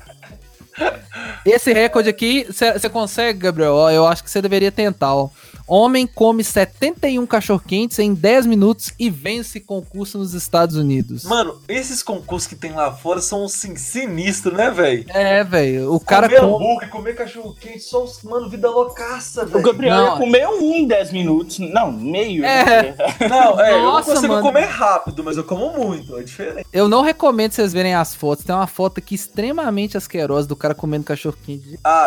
Esse 1.45 1.73
recorde 1.73 2.09
aqui, 2.09 2.47
você 2.51 2.89
consegue, 2.89 3.41
Gabriel? 3.41 3.77
Eu 3.91 4.07
acho 4.07 4.23
que 4.23 4.31
você 4.31 4.41
deveria 4.41 4.71
tentar, 4.71 5.15
ó. 5.15 5.31
Homem 5.69 6.07
come 6.07 6.43
71 6.43 7.27
cachorro-quentes 7.27 7.99
em 7.99 8.15
10 8.15 8.47
minutos 8.47 8.93
e 8.99 9.11
vence 9.11 9.61
concurso 9.61 10.17
nos 10.17 10.33
Estados 10.33 10.77
Unidos. 10.77 11.25
Mano, 11.25 11.61
esses 11.69 12.03
concursos 12.03 12.49
que 12.49 12.57
tem 12.57 12.73
lá 12.73 12.91
fora 12.93 13.21
são 13.21 13.45
assim, 13.45 13.77
sinistros, 13.77 14.55
né, 14.55 14.71
velho? 14.71 15.05
É, 15.11 15.45
velho. 15.45 15.93
O 15.93 16.01
cara 16.01 16.27
comer 16.27 16.41
come. 16.41 16.55
hambúrguer, 16.55 16.89
comer 16.89 17.15
cachorro 17.15 17.55
quente, 17.55 17.81
só 17.81 18.03
os, 18.03 18.23
mano, 18.23 18.49
vida 18.49 18.71
loucaça, 18.71 19.45
O 19.45 19.47
velho. 19.47 19.65
Gabriel 19.65 19.97
Não. 19.97 20.05
ia 20.13 20.17
comer 20.17 20.49
um 20.49 20.75
em 20.75 20.87
10 20.87 21.13
minutos. 21.13 21.59
Não, 21.59 21.93
meio. 21.93 22.45
É. 22.47 22.65
né? 22.65 22.97
Não, 23.29 23.61
é, 23.61 23.75
eu 23.75 23.79
não 23.83 23.93
Nossa, 23.93 24.15
consigo 24.15 24.33
mano. 24.33 24.43
comer 24.47 24.65
rápido, 24.65 25.23
mas 25.23 25.37
eu 25.37 25.45
como 25.45 25.71
muito, 25.73 26.17
é 26.19 26.23
diferente. 26.23 26.67
Eu 26.73 26.89
não 26.89 27.03
recomendo 27.03 27.53
vocês 27.53 27.75
verem 27.75 27.95
as 27.95 28.15
fotos. 28.15 28.45
Tem 28.45 28.55
uma 28.55 28.67
foto 28.67 28.99
aqui 28.99 29.15
extremamente 29.15 29.99
asquerosa 29.99 30.49
do 30.49 30.57
cara 30.57 30.75
comendo 30.75 31.05
cachorro-quente. 31.05 31.79
Ah, 31.85 32.07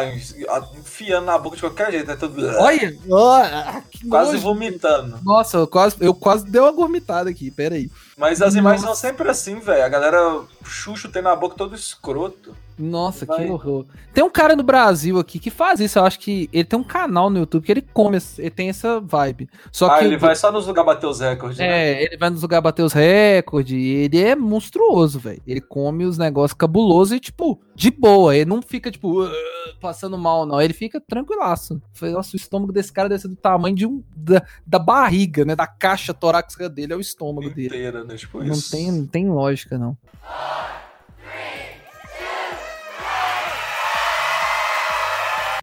enfiando 0.79 1.25
na 1.25 1.37
boca 1.37 1.55
de 1.55 1.61
qualquer 1.61 1.91
jeito, 1.91 2.09
é 2.09 2.15
tudo... 2.15 2.43
Olha! 2.57 2.97
ó, 3.09 3.50
Quase 4.09 4.33
nojo. 4.33 4.43
vomitando. 4.43 5.19
Nossa, 5.23 5.57
eu 5.57 5.67
quase, 5.67 5.95
eu 5.99 6.13
quase 6.13 6.45
dei 6.45 6.61
uma 6.61 6.71
gourmetada 6.71 7.29
aqui, 7.29 7.51
pera 7.51 7.75
aí. 7.75 7.89
Mas 8.17 8.41
as 8.41 8.55
imagens 8.55 8.83
Nossa. 8.83 9.01
são 9.01 9.09
sempre 9.09 9.29
assim, 9.29 9.59
velho. 9.59 9.83
A 9.83 9.89
galera 9.89 10.41
chuchu 10.63 11.09
tem 11.09 11.21
na 11.21 11.35
boca 11.35 11.55
todo 11.55 11.75
escroto. 11.75 12.55
Nossa, 12.81 13.25
Vai. 13.25 13.45
que 13.45 13.51
horror. 13.51 13.85
Tem 14.13 14.23
um 14.23 14.29
cara 14.29 14.55
no 14.55 14.63
Brasil 14.63 15.19
aqui 15.19 15.39
que 15.39 15.49
faz 15.49 15.79
isso, 15.79 15.99
eu 15.99 16.03
acho 16.03 16.19
que 16.19 16.49
ele 16.51 16.63
tem 16.63 16.77
um 16.79 16.83
canal 16.83 17.29
no 17.29 17.39
YouTube 17.39 17.63
que 17.63 17.71
ele 17.71 17.81
come, 17.81 18.17
ele 18.37 18.49
tem 18.49 18.69
essa 18.69 18.99
vibe. 18.99 19.49
Só 19.71 19.87
ah, 19.87 19.99
que 19.99 20.05
ele 20.05 20.17
vai 20.17 20.35
só 20.35 20.51
nos 20.51 20.67
lugares 20.67 20.93
bater 20.93 21.07
os 21.07 21.19
recordes, 21.19 21.57
né? 21.57 21.93
É, 21.93 22.03
ele 22.03 22.17
vai 22.17 22.29
nos 22.29 22.41
lugares 22.41 22.63
bater 22.63 22.83
os 22.83 22.93
recordes, 22.93 23.73
ele 23.73 24.21
é 24.21 24.35
monstruoso, 24.35 25.19
velho. 25.19 25.41
Ele 25.45 25.61
come 25.61 26.05
os 26.05 26.17
negócios 26.17 26.57
cabulosos 26.57 27.13
e, 27.13 27.19
tipo, 27.19 27.59
de 27.75 27.91
boa. 27.91 28.35
Ele 28.35 28.45
não 28.45 28.61
fica, 28.61 28.91
tipo, 28.91 29.23
"Ah", 29.23 29.31
passando 29.79 30.17
mal, 30.17 30.45
não. 30.45 30.61
Ele 30.61 30.73
fica 30.73 31.01
tranquilaço. 31.01 31.81
Nossa, 32.01 32.35
o 32.35 32.37
estômago 32.37 32.71
desse 32.71 32.91
cara 32.91 33.09
deve 33.09 33.21
ser 33.21 33.27
do 33.27 33.35
tamanho 33.35 33.75
de 33.75 33.85
um. 33.85 34.03
Da, 34.15 34.43
da 34.65 34.79
barriga, 34.79 35.45
né? 35.45 35.55
Da 35.55 35.67
caixa 35.67 36.13
torácica 36.13 36.69
dele 36.69 36.93
é 36.93 36.95
o 36.95 37.01
estômago 37.01 37.49
dele. 37.49 37.67
Inteira, 37.67 38.03
né? 38.03 38.15
Tipo 38.15 38.43
Não 38.43 38.53
isso. 38.53 38.71
tem, 38.71 38.91
não 38.91 39.05
tem 39.05 39.29
lógica, 39.29 39.77
não. 39.77 39.97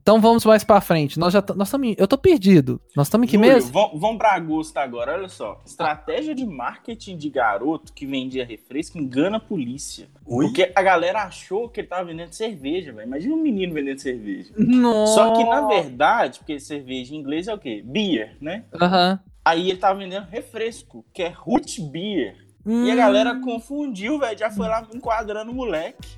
Então 0.08 0.22
vamos 0.22 0.42
mais 0.46 0.64
pra 0.64 0.80
frente. 0.80 1.18
Nós 1.18 1.34
já 1.34 1.44
nós 1.54 1.68
estamos, 1.68 1.94
eu 1.98 2.08
tô 2.08 2.16
perdido. 2.16 2.80
Nós 2.96 3.08
estamos 3.08 3.26
em 3.26 3.30
que 3.30 3.36
Júlio, 3.36 3.52
mês? 3.52 3.68
Vamos, 3.68 4.16
pra 4.16 4.32
agosto 4.32 4.74
agora, 4.78 5.12
olha 5.12 5.28
só. 5.28 5.60
Estratégia 5.66 6.34
de 6.34 6.46
marketing 6.46 7.18
de 7.18 7.28
garoto 7.28 7.92
que 7.92 8.06
vendia 8.06 8.42
refresco 8.42 8.96
engana 8.96 9.36
a 9.36 9.40
polícia. 9.40 10.08
Ui? 10.24 10.46
Porque 10.46 10.72
a 10.74 10.80
galera 10.80 11.24
achou 11.24 11.68
que 11.68 11.80
ele 11.82 11.88
tava 11.88 12.04
vendendo 12.06 12.32
cerveja, 12.32 12.90
velho. 12.90 13.06
Imagina 13.06 13.34
um 13.34 13.42
menino 13.42 13.74
vendendo 13.74 13.98
cerveja. 13.98 14.50
Nossa. 14.56 15.12
Só 15.12 15.30
que, 15.36 15.44
na 15.44 15.66
verdade, 15.66 16.38
porque 16.38 16.58
cerveja 16.58 17.14
em 17.14 17.18
inglês 17.18 17.46
é 17.46 17.52
o 17.52 17.58
quê? 17.58 17.82
Beer, 17.84 18.34
né? 18.40 18.64
Aham. 18.80 19.20
Aí 19.44 19.68
ele 19.68 19.78
tava 19.78 19.98
vendendo 19.98 20.24
refresco, 20.30 21.04
que 21.12 21.22
é 21.22 21.28
root 21.28 21.82
beer. 21.82 22.34
E 22.64 22.90
a 22.90 22.94
Hum. 22.94 22.96
galera 22.96 23.38
confundiu, 23.44 24.18
velho. 24.18 24.38
Já 24.38 24.50
foi 24.50 24.68
lá 24.68 24.88
enquadrando 24.94 25.50
o 25.50 25.54
moleque. 25.54 26.16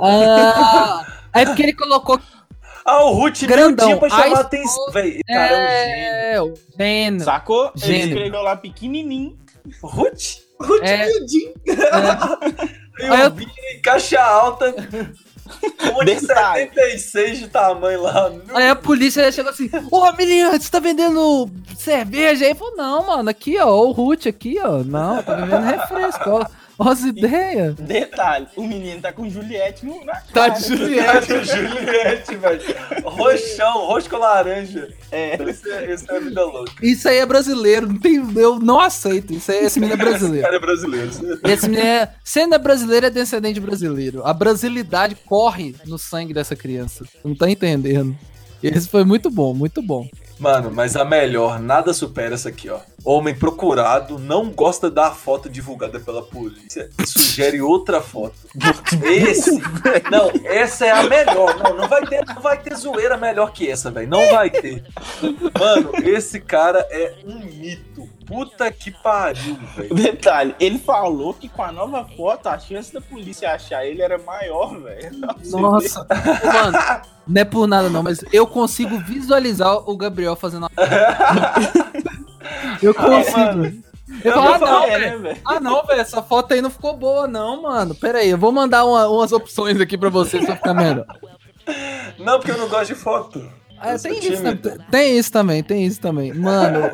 Ah, 0.00 1.04
é 1.32 1.44
porque 1.46 1.62
ele 1.62 1.72
colocou. 1.72 2.20
Ah, 2.88 3.04
o 3.04 3.12
Ruth 3.14 3.42
Grandão. 3.44 3.88
deu 3.88 3.98
pra 3.98 4.08
chamar 4.08 4.40
atenção. 4.40 4.92
Véi, 4.92 5.20
cara, 5.26 5.56
é 5.56 6.34
É, 6.34 6.40
o 6.42 6.54
gênio. 6.78 7.24
Sacou? 7.24 7.72
Ele 7.82 7.84
Gênio. 7.86 8.06
escreveu 8.14 8.42
lá 8.42 8.56
pequenininho. 8.56 9.36
um. 9.82 9.86
Ruth? 9.86 10.36
Ruth 10.60 10.82
É. 10.82 11.06
miudinho. 11.06 11.52
E 12.98 13.02
Aí 13.04 13.20
eu- 13.20 13.26
o 13.26 13.30
Vini 13.34 13.52
em 13.74 13.82
caixa 13.82 14.18
alta. 14.22 14.74
Um 15.94 15.98
de 16.04 16.14
Detalhe. 16.14 16.70
76 16.74 17.38
de 17.40 17.48
tamanho 17.48 18.00
lá. 18.02 18.30
No... 18.30 18.56
Aí 18.56 18.68
a 18.70 18.74
polícia 18.74 19.30
chegou 19.30 19.50
assim: 19.50 19.68
Ô 19.90 20.10
menino, 20.12 20.50
você 20.52 20.70
tá 20.70 20.80
vendendo 20.80 21.48
cerveja? 21.76 22.44
Aí 22.46 22.52
ele 22.52 22.58
falou: 22.58 22.74
Não, 22.74 23.06
mano, 23.06 23.28
aqui 23.28 23.58
ó, 23.58 23.68
o 23.68 23.92
Ruth 23.92 24.26
aqui 24.26 24.56
ó. 24.64 24.78
Não, 24.82 25.22
tá 25.22 25.34
vendendo 25.34 25.62
refresco, 25.66 26.30
ó. 26.30 26.46
As 26.78 27.00
ideias. 27.02 27.74
Detalhe, 27.76 28.46
o 28.54 28.62
menino 28.62 29.00
tá 29.00 29.10
com 29.12 29.28
Juliette 29.30 29.84
no, 29.86 30.04
na 30.04 30.14
Tá 30.14 30.22
cara. 30.48 30.50
de 30.50 30.64
Juliette. 30.68 31.26
Juliette, 31.46 31.68
Juliette, 31.80 32.36
velho. 32.36 32.60
Roxão, 33.04 33.86
roxo 33.86 34.10
com 34.10 34.18
laranja. 34.18 34.88
É. 35.10 35.42
Esse 35.42 35.70
é, 35.70 35.92
esse 35.92 36.10
é 36.10 36.20
vida 36.20 36.44
louca. 36.44 36.72
Isso 36.82 37.08
aí 37.08 37.16
é 37.18 37.26
brasileiro, 37.26 37.88
não 37.88 37.98
tem, 37.98 38.16
eu 38.36 38.58
não 38.58 38.78
aceito. 38.78 39.32
Isso 39.32 39.50
aí, 39.50 39.64
esse 39.64 39.80
menino 39.80 39.98
é 39.98 40.02
Esse 40.04 40.10
brasileiro. 40.10 40.42
cara 40.44 40.56
é 40.56 40.60
brasileiro. 40.60 41.10
Esse 41.44 41.68
menino 41.68 41.86
é. 41.86 42.10
Sendo 42.22 42.54
é 42.54 42.58
brasileiro, 42.58 43.06
é 43.06 43.10
descendente 43.10 43.58
brasileiro. 43.60 44.22
A 44.26 44.32
brasilidade 44.34 45.14
corre 45.26 45.74
no 45.86 45.98
sangue 45.98 46.34
dessa 46.34 46.54
criança. 46.54 47.04
Não 47.24 47.34
tá 47.34 47.48
entendendo. 47.50 48.14
Esse 48.62 48.88
foi 48.88 49.04
muito 49.04 49.30
bom, 49.30 49.54
muito 49.54 49.80
bom. 49.80 50.08
Mano, 50.38 50.70
mas 50.70 50.96
a 50.96 51.04
melhor, 51.04 51.58
nada 51.58 51.94
supera 51.94 52.34
essa 52.34 52.48
aqui, 52.50 52.68
ó. 52.68 52.78
Homem 53.06 53.36
procurado 53.36 54.18
não 54.18 54.50
gosta 54.50 54.90
da 54.90 55.12
foto 55.12 55.48
divulgada 55.48 56.00
pela 56.00 56.22
polícia 56.22 56.90
e 57.00 57.06
sugere 57.06 57.62
outra 57.62 58.00
foto. 58.00 58.34
Esse, 59.04 59.52
não, 60.10 60.32
essa 60.44 60.86
é 60.86 60.90
a 60.90 61.04
melhor. 61.04 61.56
Não, 61.56 61.76
não 61.76 61.88
vai 61.88 62.04
ter, 62.04 62.26
não 62.26 62.42
vai 62.42 62.60
ter 62.60 62.74
zoeira 62.74 63.16
melhor 63.16 63.52
que 63.52 63.70
essa, 63.70 63.92
velho. 63.92 64.08
Não 64.08 64.28
vai 64.32 64.50
ter. 64.50 64.82
Mano, 65.56 65.92
esse 66.02 66.40
cara 66.40 66.84
é 66.90 67.14
um 67.24 67.38
mito. 67.38 68.08
Puta 68.26 68.72
que 68.72 68.90
pariu, 68.90 69.56
velho. 69.76 69.94
Detalhe, 69.94 70.56
ele 70.58 70.80
falou 70.80 71.32
que 71.32 71.48
com 71.48 71.62
a 71.62 71.70
nova 71.70 72.04
foto 72.16 72.48
a 72.48 72.58
chance 72.58 72.92
da 72.92 73.00
polícia 73.00 73.52
achar 73.52 73.86
ele 73.86 74.02
era 74.02 74.18
maior, 74.18 74.80
velho. 74.80 75.12
Nossa, 75.44 76.04
mano, 76.44 77.02
não 77.24 77.40
é 77.40 77.44
por 77.44 77.68
nada 77.68 77.88
não, 77.88 78.02
mas 78.02 78.24
eu 78.32 78.48
consigo 78.48 78.98
visualizar 78.98 79.88
o 79.88 79.96
Gabriel 79.96 80.34
fazendo. 80.34 80.66
eu 82.82 82.94
consigo. 82.94 83.86
Eu 84.24 84.32
falo, 84.32 84.54
ah, 84.54 84.58
não, 84.58 84.84
É, 84.84 84.98
velho. 84.98 85.10
né, 85.10 85.16
velho? 85.28 85.40
Ah, 85.44 85.60
não, 85.60 85.84
velho, 85.84 86.00
essa 86.00 86.22
foto 86.22 86.54
aí 86.54 86.60
não 86.62 86.70
ficou 86.70 86.96
boa, 86.96 87.26
não, 87.26 87.62
mano. 87.62 87.94
Pera 87.94 88.18
aí, 88.18 88.30
eu 88.30 88.38
vou 88.38 88.52
mandar 88.52 88.84
uma- 88.84 89.08
umas 89.08 89.32
opções 89.32 89.80
aqui 89.80 89.98
pra 89.98 90.08
vocês 90.08 90.44
pra 90.44 90.56
ficar 90.56 90.74
melhor. 90.74 91.04
Não, 92.18 92.38
porque 92.38 92.52
eu 92.52 92.58
não 92.58 92.68
gosto 92.68 92.86
de 92.86 92.94
foto. 92.94 93.46
Ah, 93.78 93.98
tem, 93.98 94.18
isso, 94.18 94.42
tem 94.90 95.18
isso 95.18 95.32
também, 95.32 95.62
tem 95.62 95.84
isso 95.84 96.00
também. 96.00 96.32
Mano, 96.32 96.90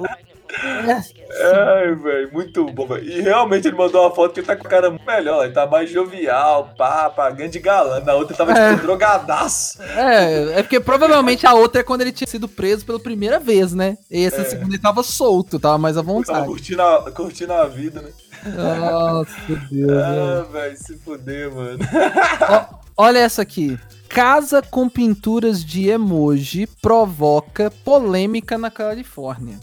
Ai, 0.60 1.94
velho, 1.94 2.32
muito 2.32 2.64
bom, 2.66 2.86
velho. 2.86 3.02
E 3.04 3.20
realmente 3.20 3.66
ele 3.68 3.76
mandou 3.76 4.02
uma 4.02 4.14
foto 4.14 4.34
que 4.34 4.40
ele 4.40 4.46
tá 4.46 4.54
com 4.56 4.66
o 4.66 4.70
cara 4.70 4.90
melhor. 5.06 5.44
Ele 5.44 5.52
tá 5.54 5.66
mais 5.66 5.90
jovial, 5.90 6.72
pá, 6.76 7.08
pagando 7.10 7.50
de 7.50 7.58
galã. 7.58 8.00
Na 8.00 8.14
outra 8.14 8.32
ele 8.32 8.38
tava 8.38 8.52
É. 8.58 8.70
tipo 8.74 8.82
drogadaço. 8.82 9.82
é, 9.82 10.58
é 10.58 10.62
porque 10.62 10.78
provavelmente 10.80 11.46
a 11.46 11.54
outra 11.54 11.80
é 11.80 11.84
quando 11.84 12.02
ele 12.02 12.12
tinha 12.12 12.28
sido 12.28 12.46
preso 12.48 12.84
pela 12.84 13.00
primeira 13.00 13.38
vez, 13.38 13.72
né? 13.72 13.96
E 14.10 14.24
essa 14.24 14.42
É. 14.42 14.44
segunda 14.44 14.74
ele 14.74 14.82
tava 14.82 15.02
solto, 15.02 15.58
tava 15.58 15.78
mais 15.78 15.96
à 15.96 16.00
Tava 16.02 16.12
vontade. 16.12 16.46
curtindo 16.46 16.82
a, 16.82 17.10
curtindo 17.10 17.52
a 17.52 17.64
vida, 17.66 18.02
né? 18.02 18.10
Nossa, 18.44 19.30
Deus. 19.70 19.92
Ah, 20.02 20.44
velho, 20.52 20.76
se 20.76 20.98
fuder, 20.98 21.54
mano. 21.54 21.78
Olha 22.96 23.18
essa 23.20 23.42
aqui. 23.42 23.78
Casa 24.08 24.60
com 24.60 24.88
pinturas 24.88 25.64
de 25.64 25.88
emoji 25.88 26.66
provoca 26.82 27.70
polêmica 27.84 28.58
na 28.58 28.70
Califórnia. 28.70 29.58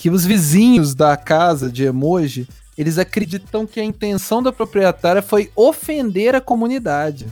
Que 0.00 0.08
os 0.08 0.24
vizinhos 0.24 0.94
da 0.94 1.14
casa 1.14 1.70
de 1.70 1.84
emoji, 1.84 2.48
eles 2.78 2.96
acreditam 2.96 3.66
que 3.66 3.78
a 3.78 3.84
intenção 3.84 4.42
da 4.42 4.50
proprietária 4.50 5.20
foi 5.20 5.50
ofender 5.54 6.34
a 6.34 6.40
comunidade. 6.40 7.26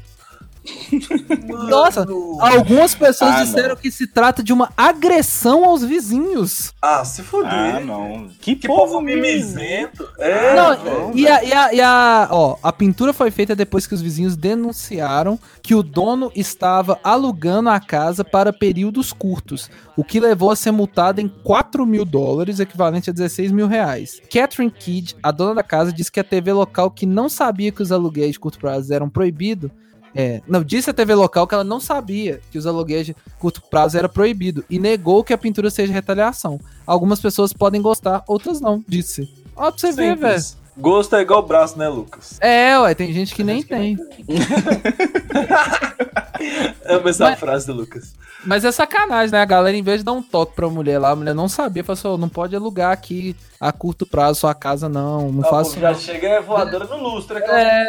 Nossa, 1.68 2.06
algumas 2.40 2.94
pessoas 2.94 3.34
Ah, 3.36 3.44
disseram 3.44 3.68
não. 3.70 3.76
que 3.76 3.90
se 3.90 4.06
trata 4.06 4.42
de 4.42 4.52
uma 4.52 4.70
agressão 4.76 5.64
aos 5.64 5.82
vizinhos. 5.84 6.72
Ah, 6.80 7.04
se 7.04 7.22
fuder. 7.22 7.50
Ah, 7.52 7.80
não. 7.80 8.28
Que, 8.40 8.54
Que 8.56 8.66
povo 8.68 8.78
povo 8.88 9.00
mimizento. 9.00 10.08
É, 10.18 10.54
Não, 10.56 10.76
velho. 10.76 11.10
e 11.14 11.28
a, 11.28 11.44
e 11.44 11.52
a- 11.52 11.74
e 11.74 11.80
a- 11.80 12.28
ó, 12.30 12.56
a 12.62 12.72
pintura 12.72 13.12
foi 13.12 13.30
feita 13.30 13.54
depois 13.54 13.86
que 13.86 13.94
os 13.94 14.00
vizinhos 14.00 14.36
denunciaram 14.36 15.38
que 15.62 15.74
o 15.74 15.82
dono 15.82 16.30
estava 16.34 16.98
alugando 17.02 17.68
a 17.70 17.80
casa 17.80 18.24
para 18.24 18.52
períodos 18.52 19.12
curtos, 19.12 19.70
o 19.96 20.04
que 20.04 20.20
levou 20.20 20.50
a 20.50 20.56
ser 20.56 20.70
multado 20.70 21.20
em 21.20 21.28
4 21.28 21.84
mil 21.86 22.04
dólares, 22.04 22.60
equivalente 22.60 23.10
a 23.10 23.12
16 23.12 23.50
mil 23.52 23.66
reais. 23.66 24.20
Catherine 24.32 24.70
Kidd, 24.70 25.16
a 25.22 25.30
dona 25.30 25.56
da 25.56 25.62
casa, 25.62 25.92
disse 25.92 26.10
que 26.12 26.20
a 26.20 26.24
TV 26.24 26.52
local 26.52 26.90
que 26.90 27.04
não 27.06 27.28
sabia 27.28 27.72
que 27.72 27.82
os 27.82 27.92
aluguéis 27.92 28.32
de 28.32 28.40
curto 28.40 28.58
prazo 28.58 28.92
eram 28.92 29.08
proibidos. 29.08 29.70
É, 30.14 30.40
não, 30.46 30.62
disse 30.62 30.90
a 30.90 30.94
TV 30.94 31.14
local 31.14 31.46
que 31.46 31.54
ela 31.54 31.64
não 31.64 31.80
sabia 31.80 32.40
que 32.50 32.59
os 32.59 32.66
aluguéis 32.66 33.06
de 33.06 33.16
curto 33.38 33.62
prazo 33.70 33.98
era 33.98 34.09
proibido 34.09 34.64
e 34.68 34.78
negou 34.78 35.22
que 35.22 35.32
a 35.32 35.38
pintura 35.38 35.70
seja 35.70 35.92
retaliação. 35.92 36.61
Algumas 36.86 37.20
pessoas 37.20 37.52
podem 37.52 37.80
gostar, 37.80 38.22
outras 38.26 38.61
não, 38.61 38.82
disse. 38.86 39.28
Ó, 39.54 39.70
pra 39.70 39.78
você 39.78 39.92
ver, 39.92 40.16
velho. 40.16 40.42
Gosto 40.79 41.16
é 41.16 41.22
igual 41.22 41.43
braço, 41.43 41.76
né, 41.79 41.89
Lucas? 41.89 42.39
É, 42.41 42.79
ué, 42.79 42.95
tem 42.95 43.12
gente 43.12 43.35
que 43.35 43.43
nem 43.43 43.62
tem. 43.62 43.97
Amo 46.87 47.09
essa 47.09 47.24
Mas- 47.31 47.39
frase 47.41 47.66
do 47.66 47.72
Lucas. 47.74 48.16
Mas 48.47 48.64
é 48.64 48.70
sacanagem, 48.70 49.33
né? 49.33 49.41
A 49.43 49.45
galera, 49.45 49.76
em 49.76 49.83
vez 49.83 49.99
de 49.99 50.05
dar 50.05 50.12
um 50.12 50.22
toque 50.22 50.55
pra 50.55 50.68
mulher 50.68 51.01
lá, 51.01 51.11
a 51.11 51.16
mulher 51.16 51.35
não 51.35 51.49
sabia, 51.49 51.83
falou 51.83 51.99
assim, 51.99 52.09
"Ô, 52.09 52.16
não 52.16 52.29
pode 52.29 52.55
alugar 52.55 52.93
aqui 52.93 53.35
a 53.61 53.72
curto 53.72 54.07
prazo 54.07 54.39
sua 54.41 54.55
casa, 54.55 54.89
não. 54.89 55.33
Não 55.33 55.45
Ah, 55.45 55.51
faço. 55.51 55.79
já 55.81 55.93
chega 55.93 56.29
é 56.29 56.41
voadora 56.41 56.85
no 56.85 56.97
lustre. 56.99 57.39
É. 57.39 57.43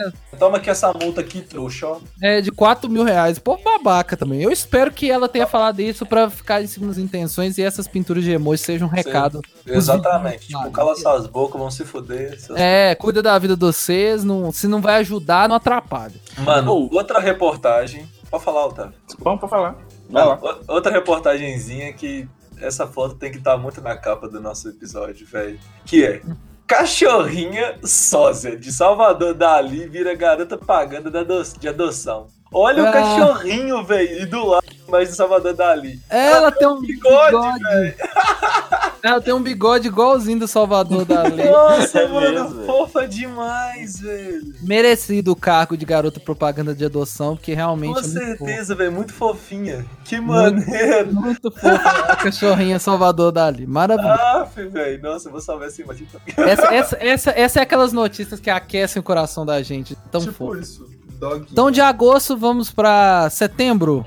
É, 0.08 0.12
Toma 0.40 0.58
aqui 0.58 0.70
essa 0.72 0.92
multa 0.92 1.22
aqui, 1.22 1.42
trouxa, 1.42 1.86
ó. 1.88 1.98
é 2.22 2.42
de 2.42 2.52
4 2.52 2.90
mil 2.90 3.04
reais. 3.04 3.38
Pô, 3.38 3.58
babaca 3.64 4.18
também. 4.18 4.42
Eu 4.42 4.52
espero 4.52 4.92
que 4.92 5.12
ela 5.12 5.30
tenha 5.30 5.46
falado 5.46 5.82
isso 5.82 6.04
pra 6.06 6.30
ficar 6.32 6.64
em 6.64 6.68
segundas 6.68 6.98
intenções 6.98 7.60
e 7.60 7.62
essas 7.62 7.88
pinturas 7.88 8.24
de 8.24 8.32
emoji 8.32 8.64
sejam 8.64 8.88
um 8.88 8.92
recado. 8.92 9.42
Exatamente. 9.68 10.48
Tipo, 10.48 10.72
cala 10.72 10.96
suas 10.96 11.28
bocas, 11.28 11.62
vão 11.62 11.70
se 11.70 11.86
fuder. 11.86 12.40
seus- 12.40 12.58
É, 12.92 12.96
cuida 12.96 13.22
da 13.22 13.38
vida 13.38 13.56
de 13.56 13.60
vocês. 13.66 14.24
Não, 14.24 14.52
se 14.52 14.68
não 14.68 14.82
vai 14.82 14.96
ajudar, 15.02 15.50
não 15.50 15.56
atrapalha. 15.56 16.14
Mano, 16.38 16.72
Ou- 16.72 16.90
outra 16.94 17.20
reportagem. 17.20 18.08
Pode 18.32 18.44
falar, 18.44 18.66
Otávio. 18.68 18.94
Vamos 19.20 19.40
pra 19.40 19.50
falar. 19.50 19.76
Vai 20.10 20.24
Não, 20.24 20.40
lá. 20.42 20.58
outra 20.68 20.92
reportagenzinha 20.92 21.92
que 21.94 22.28
essa 22.62 22.88
foto 22.88 23.16
tem 23.16 23.32
que 23.32 23.38
estar 23.38 23.58
muito 23.58 23.82
na 23.82 23.96
capa 23.98 24.28
do 24.28 24.40
nosso 24.40 24.70
episódio, 24.70 25.26
velho. 25.28 25.60
Que 25.86 26.06
é 26.06 26.22
Cachorrinha 26.68 27.80
sósia 27.84 28.56
de 28.56 28.72
Salvador 28.72 29.34
Dali 29.34 29.88
vira 29.88 30.14
garota 30.14 30.56
ado- 30.56 31.60
de 31.60 31.68
adoção. 31.68 32.28
Olha 32.54 32.84
Ah. 32.84 32.90
o 32.90 32.94
cachorrinho, 32.94 33.84
velho, 33.84 34.22
e 34.22 34.26
do 34.28 34.46
lado 34.46 34.66
mais 34.88 35.10
de 35.10 35.16
Salvador 35.16 35.54
Dali. 35.54 36.00
Ela 36.10 36.52
tem 36.52 36.68
um 36.68 36.80
bigode, 36.80 37.36
bigode. 37.36 37.96
Ela 39.02 39.22
tem 39.22 39.34
um 39.34 39.42
bigode 39.42 39.88
igualzinho 39.88 40.40
do 40.40 40.48
Salvador 40.48 41.06
da 41.06 41.24
Lei. 41.24 41.48
Nossa, 41.52 42.00
É 42.00 42.08
mano, 42.08 42.32
mesmo, 42.32 42.50
velho. 42.56 42.66
fofa 42.66 43.08
demais, 43.08 44.00
velho. 44.00 44.54
Merecido 44.62 45.32
o 45.32 45.36
cargo 45.36 45.78
de 45.78 45.86
garota 45.86 46.20
propaganda 46.20 46.76
de 46.76 46.84
adoção, 46.86 47.36
porque 47.36 47.54
realmente 47.54 47.94
Com 47.94 48.00
é 48.00 48.04
muito 48.04 48.20
certeza, 48.20 48.76
velho, 48.76 48.92
muito 48.92 49.14
fofinha. 49.14 49.86
Que 50.04 50.20
maneiro. 50.20 51.14
Muito 51.14 51.52
fofa 51.52 51.90
a 51.90 52.16
cachorrinha 52.16 52.80
Salvador 52.80 53.32
Dali. 53.32 53.66
Maravilhoso. 53.66 54.20
Aff, 54.22 54.64
velho, 54.68 55.02
nossa, 55.02 55.28
eu 55.28 55.32
vou 55.32 55.42
salvar 55.42 55.68
essa 55.68 55.82
imagem. 55.82 56.08
Essa, 56.38 56.74
essa, 56.74 56.98
essa, 57.00 57.32
essa 57.32 57.60
é 57.60 57.64
aquelas 57.64 57.94
notícias 57.94 58.40
que 58.40 58.50
aquecem 58.50 59.00
o 59.00 59.04
coração 59.04 59.46
da 59.46 59.62
gente. 59.62 59.96
Tão 60.12 60.22
tipo 60.22 60.34
fofo. 60.34 60.58
isso. 60.60 60.86
Dog. 61.20 61.48
Então, 61.52 61.70
de 61.70 61.82
agosto, 61.82 62.38
vamos 62.38 62.72
pra 62.72 63.30
setembro. 63.30 64.06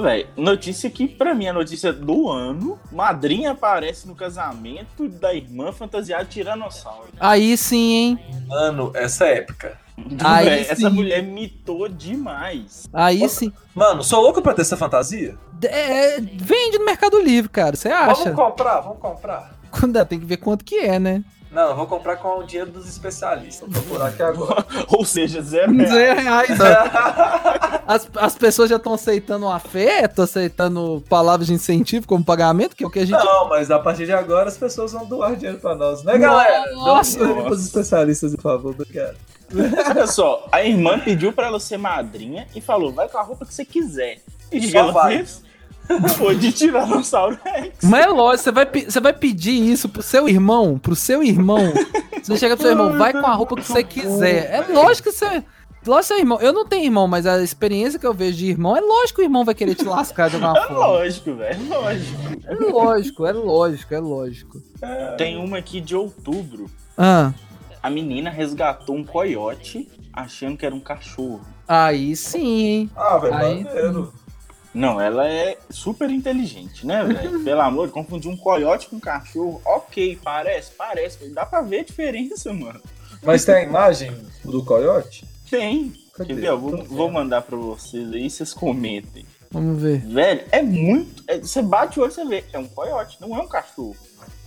Véi, 0.00 0.26
notícia 0.36 0.88
que 0.90 1.08
pra 1.08 1.34
mim 1.34 1.46
é 1.46 1.52
notícia 1.52 1.92
do 1.92 2.28
ano. 2.28 2.78
Madrinha 2.92 3.52
aparece 3.52 4.06
no 4.06 4.14
casamento 4.14 5.08
da 5.08 5.34
irmã 5.34 5.72
fantasiada 5.72 6.24
de 6.24 6.30
tiranossauro. 6.30 7.08
Aí 7.18 7.56
sim, 7.56 7.92
hein? 7.92 8.18
Mano, 8.46 8.92
essa 8.94 9.26
é 9.26 9.38
épica. 9.38 9.78
Aí 10.24 10.44
Véi, 10.46 10.64
sim. 10.64 10.70
essa 10.70 10.90
mulher 10.90 11.22
mitou 11.22 11.88
demais. 11.88 12.88
Aí 12.92 13.28
sim. 13.28 13.52
Mano, 13.74 14.02
sou 14.02 14.20
louco 14.20 14.40
pra 14.40 14.54
ter 14.54 14.62
essa 14.62 14.76
fantasia? 14.76 15.36
É, 15.64 16.20
vende 16.20 16.78
no 16.78 16.84
Mercado 16.84 17.20
Livre, 17.20 17.50
cara. 17.50 17.74
Você 17.74 17.88
acha? 17.88 18.32
Vamos 18.32 18.38
comprar, 18.40 18.80
vamos 18.80 18.98
comprar. 19.00 19.58
Quando 19.70 20.04
Tem 20.06 20.18
que 20.18 20.26
ver 20.26 20.38
quanto 20.38 20.64
que 20.64 20.76
é, 20.76 20.98
né? 20.98 21.22
Não, 21.58 21.70
eu 21.70 21.74
vou 21.74 21.88
comprar 21.88 22.16
com 22.18 22.38
o 22.38 22.44
dinheiro 22.44 22.70
dos 22.70 22.88
especialistas. 22.88 23.68
Vou 23.68 23.82
procurar 23.82 24.10
aqui 24.10 24.22
agora. 24.22 24.64
Ou 24.86 25.04
seja, 25.04 25.42
zero 25.42 25.72
reais. 25.72 25.90
200 25.90 26.22
reais. 26.22 26.58
As, 27.88 28.08
as 28.16 28.34
pessoas 28.36 28.68
já 28.70 28.76
estão 28.76 28.92
aceitando 28.92 29.46
um 29.46 29.50
afeto, 29.50 30.22
aceitando 30.22 31.02
palavras 31.08 31.46
de 31.48 31.54
incentivo 31.54 32.06
como 32.06 32.22
pagamento, 32.22 32.76
que 32.76 32.84
é 32.84 32.86
o 32.86 32.90
que 32.90 32.98
a 32.98 33.06
gente. 33.06 33.18
Não, 33.18 33.48
mas 33.48 33.70
a 33.70 33.78
partir 33.78 34.04
de 34.04 34.12
agora 34.12 34.46
as 34.46 34.58
pessoas 34.58 34.92
vão 34.92 35.06
doar 35.06 35.34
dinheiro 35.34 35.58
pra 35.58 35.74
nós, 35.74 36.04
né, 36.04 36.18
galera? 36.18 36.70
Nossa! 36.72 37.18
Dá 37.18 37.32
um 37.32 37.54
especialistas, 37.54 38.36
por 38.36 38.42
favor, 38.42 38.72
obrigado. 38.72 39.16
Olha 39.88 40.06
só, 40.06 40.46
a 40.52 40.62
irmã 40.62 41.00
pediu 41.00 41.32
pra 41.32 41.46
ela 41.46 41.58
ser 41.58 41.78
madrinha 41.78 42.46
e 42.54 42.60
falou: 42.60 42.92
vai 42.92 43.08
com 43.08 43.16
a 43.16 43.22
roupa 43.22 43.46
que 43.46 43.54
você 43.54 43.64
quiser. 43.64 44.18
E 44.52 44.60
de 44.60 44.70
Só 44.70 44.78
ela 44.80 44.92
vai. 44.92 45.16
fez? 45.16 45.42
Foi 46.16 46.36
de 46.36 46.52
Tiranossauro 46.52 47.38
Rex. 47.44 47.78
Mas 47.82 48.04
é 48.04 48.08
lógico, 48.08 48.44
você 48.44 48.52
vai, 48.52 48.66
você 48.66 49.00
vai 49.00 49.12
pedir 49.12 49.52
isso 49.72 49.88
pro 49.88 50.02
seu 50.02 50.28
irmão, 50.28 50.78
pro 50.78 50.94
seu 50.96 51.22
irmão. 51.22 51.72
Você 52.22 52.36
chega 52.36 52.56
pro 52.56 52.62
seu 52.64 52.72
irmão, 52.72 52.96
vai 52.98 53.12
com 53.12 53.26
a 53.26 53.34
roupa 53.34 53.56
que 53.56 53.62
você 53.64 53.82
quiser. 53.82 54.50
É 54.52 54.72
lógico 54.72 55.10
que 55.10 55.14
você. 55.16 55.42
Lógico 55.86 56.00
que 56.00 56.02
seu 56.02 56.18
irmão. 56.18 56.38
Eu 56.40 56.52
não 56.52 56.66
tenho 56.66 56.84
irmão, 56.84 57.06
mas 57.08 57.24
a 57.26 57.42
experiência 57.42 57.98
que 57.98 58.06
eu 58.06 58.12
vejo 58.12 58.36
de 58.36 58.46
irmão, 58.50 58.76
é 58.76 58.80
lógico 58.80 59.16
que 59.16 59.22
o 59.22 59.24
irmão 59.24 59.44
vai 59.44 59.54
querer 59.54 59.74
te 59.74 59.84
lascar 59.84 60.28
de 60.28 60.36
alguma 60.36 60.58
É 60.58 60.66
forma. 60.66 60.78
lógico, 60.86 61.34
velho. 61.34 61.58
É 61.72 61.74
lógico. 61.76 62.18
É 62.46 62.54
lógico, 62.54 63.26
é 63.26 63.32
lógico, 63.32 63.94
é 63.94 63.98
lógico. 64.00 64.62
Tem 65.16 65.36
uma 65.42 65.58
aqui 65.58 65.80
de 65.80 65.96
outubro. 65.96 66.68
Ah, 66.96 67.32
A 67.82 67.88
menina 67.88 68.28
resgatou 68.28 68.94
um 68.96 69.04
coiote 69.04 69.88
achando 70.12 70.56
que 70.58 70.66
era 70.66 70.74
um 70.74 70.80
cachorro. 70.80 71.40
aí 71.66 72.14
sim, 72.16 72.60
hein? 72.66 72.90
Ah, 72.96 73.16
velho, 73.18 73.34
maneiro. 73.34 74.12
Não, 74.74 75.00
ela 75.00 75.26
é 75.28 75.56
super 75.70 76.10
inteligente, 76.10 76.86
né, 76.86 77.02
velho? 77.04 77.40
Pelo 77.44 77.60
amor, 77.60 77.90
confundir 77.90 78.30
um 78.30 78.36
coiote 78.36 78.88
com 78.88 78.96
um 78.96 79.00
cachorro. 79.00 79.60
Ok, 79.64 80.18
parece, 80.22 80.72
parece. 80.76 81.18
mas 81.20 81.32
Dá 81.32 81.46
pra 81.46 81.62
ver 81.62 81.80
a 81.80 81.84
diferença, 81.84 82.52
mano. 82.52 82.80
Mas 83.22 83.44
tem 83.44 83.54
a 83.54 83.62
imagem 83.62 84.12
do 84.44 84.64
coiote? 84.64 85.26
Tem. 85.50 85.92
Cadê? 86.14 86.34
Quer 86.34 86.40
ver? 86.40 86.46
Eu 86.48 86.58
vou, 86.58 86.84
vou 86.84 87.10
mandar 87.10 87.42
pra 87.42 87.56
vocês 87.56 88.12
aí, 88.12 88.28
vocês 88.28 88.52
comentem. 88.52 89.24
Vamos 89.50 89.80
ver. 89.80 90.00
Velho, 90.06 90.44
é 90.52 90.62
muito. 90.62 91.24
é- 91.26 91.38
você 91.38 91.62
bate 91.62 91.98
o 91.98 92.02
olho 92.02 92.10
e 92.10 92.14
você 92.14 92.24
vê. 92.24 92.44
É 92.52 92.58
um 92.58 92.66
coiote, 92.68 93.16
não 93.20 93.34
é 93.36 93.40
um 93.40 93.48
cachorro. 93.48 93.96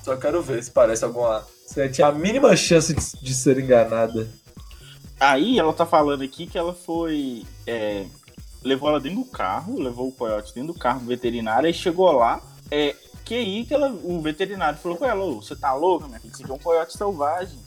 Só 0.03 0.15
quero 0.15 0.41
ver 0.41 0.63
se 0.63 0.72
parece 0.72 1.03
alguma. 1.03 1.45
Se 1.65 1.88
tinha 1.89 2.07
a 2.07 2.11
mínima 2.11 2.55
chance 2.55 2.93
de, 2.93 3.24
de 3.24 3.34
ser 3.34 3.57
enganada. 3.59 4.28
Aí 5.19 5.59
ela 5.59 5.74
tá 5.74 5.86
falando 5.86 6.24
aqui 6.24 6.47
que 6.47 6.57
ela 6.57 6.74
foi. 6.74 7.43
é, 7.65 8.05
levou 8.64 8.89
ela 8.89 8.99
dentro 8.99 9.20
do 9.20 9.26
carro, 9.26 9.80
levou 9.80 10.07
o 10.07 10.12
coiote 10.12 10.53
dentro 10.53 10.74
do 10.74 10.80
carro 10.80 10.99
do 11.01 11.07
veterinário, 11.07 11.68
aí 11.68 11.74
chegou 11.74 12.12
lá. 12.12 12.41
É, 12.70 12.95
que 13.26 13.36
aí 13.36 13.66
que 13.66 13.74
ela, 13.74 13.89
o 14.03 14.22
veterinário 14.22 14.80
falou 14.80 14.97
com 14.97 15.05
ela: 15.05 15.24
"Ô, 15.24 15.41
você 15.41 15.55
tá 15.55 15.74
louca, 15.74 16.07
minha 16.07 16.20
filha? 16.20 16.32
Isso 16.32 16.43
aqui 16.43 16.51
é 16.51 16.55
um 16.55 16.59
coiote 16.59 16.97
selvagem. 16.97 17.57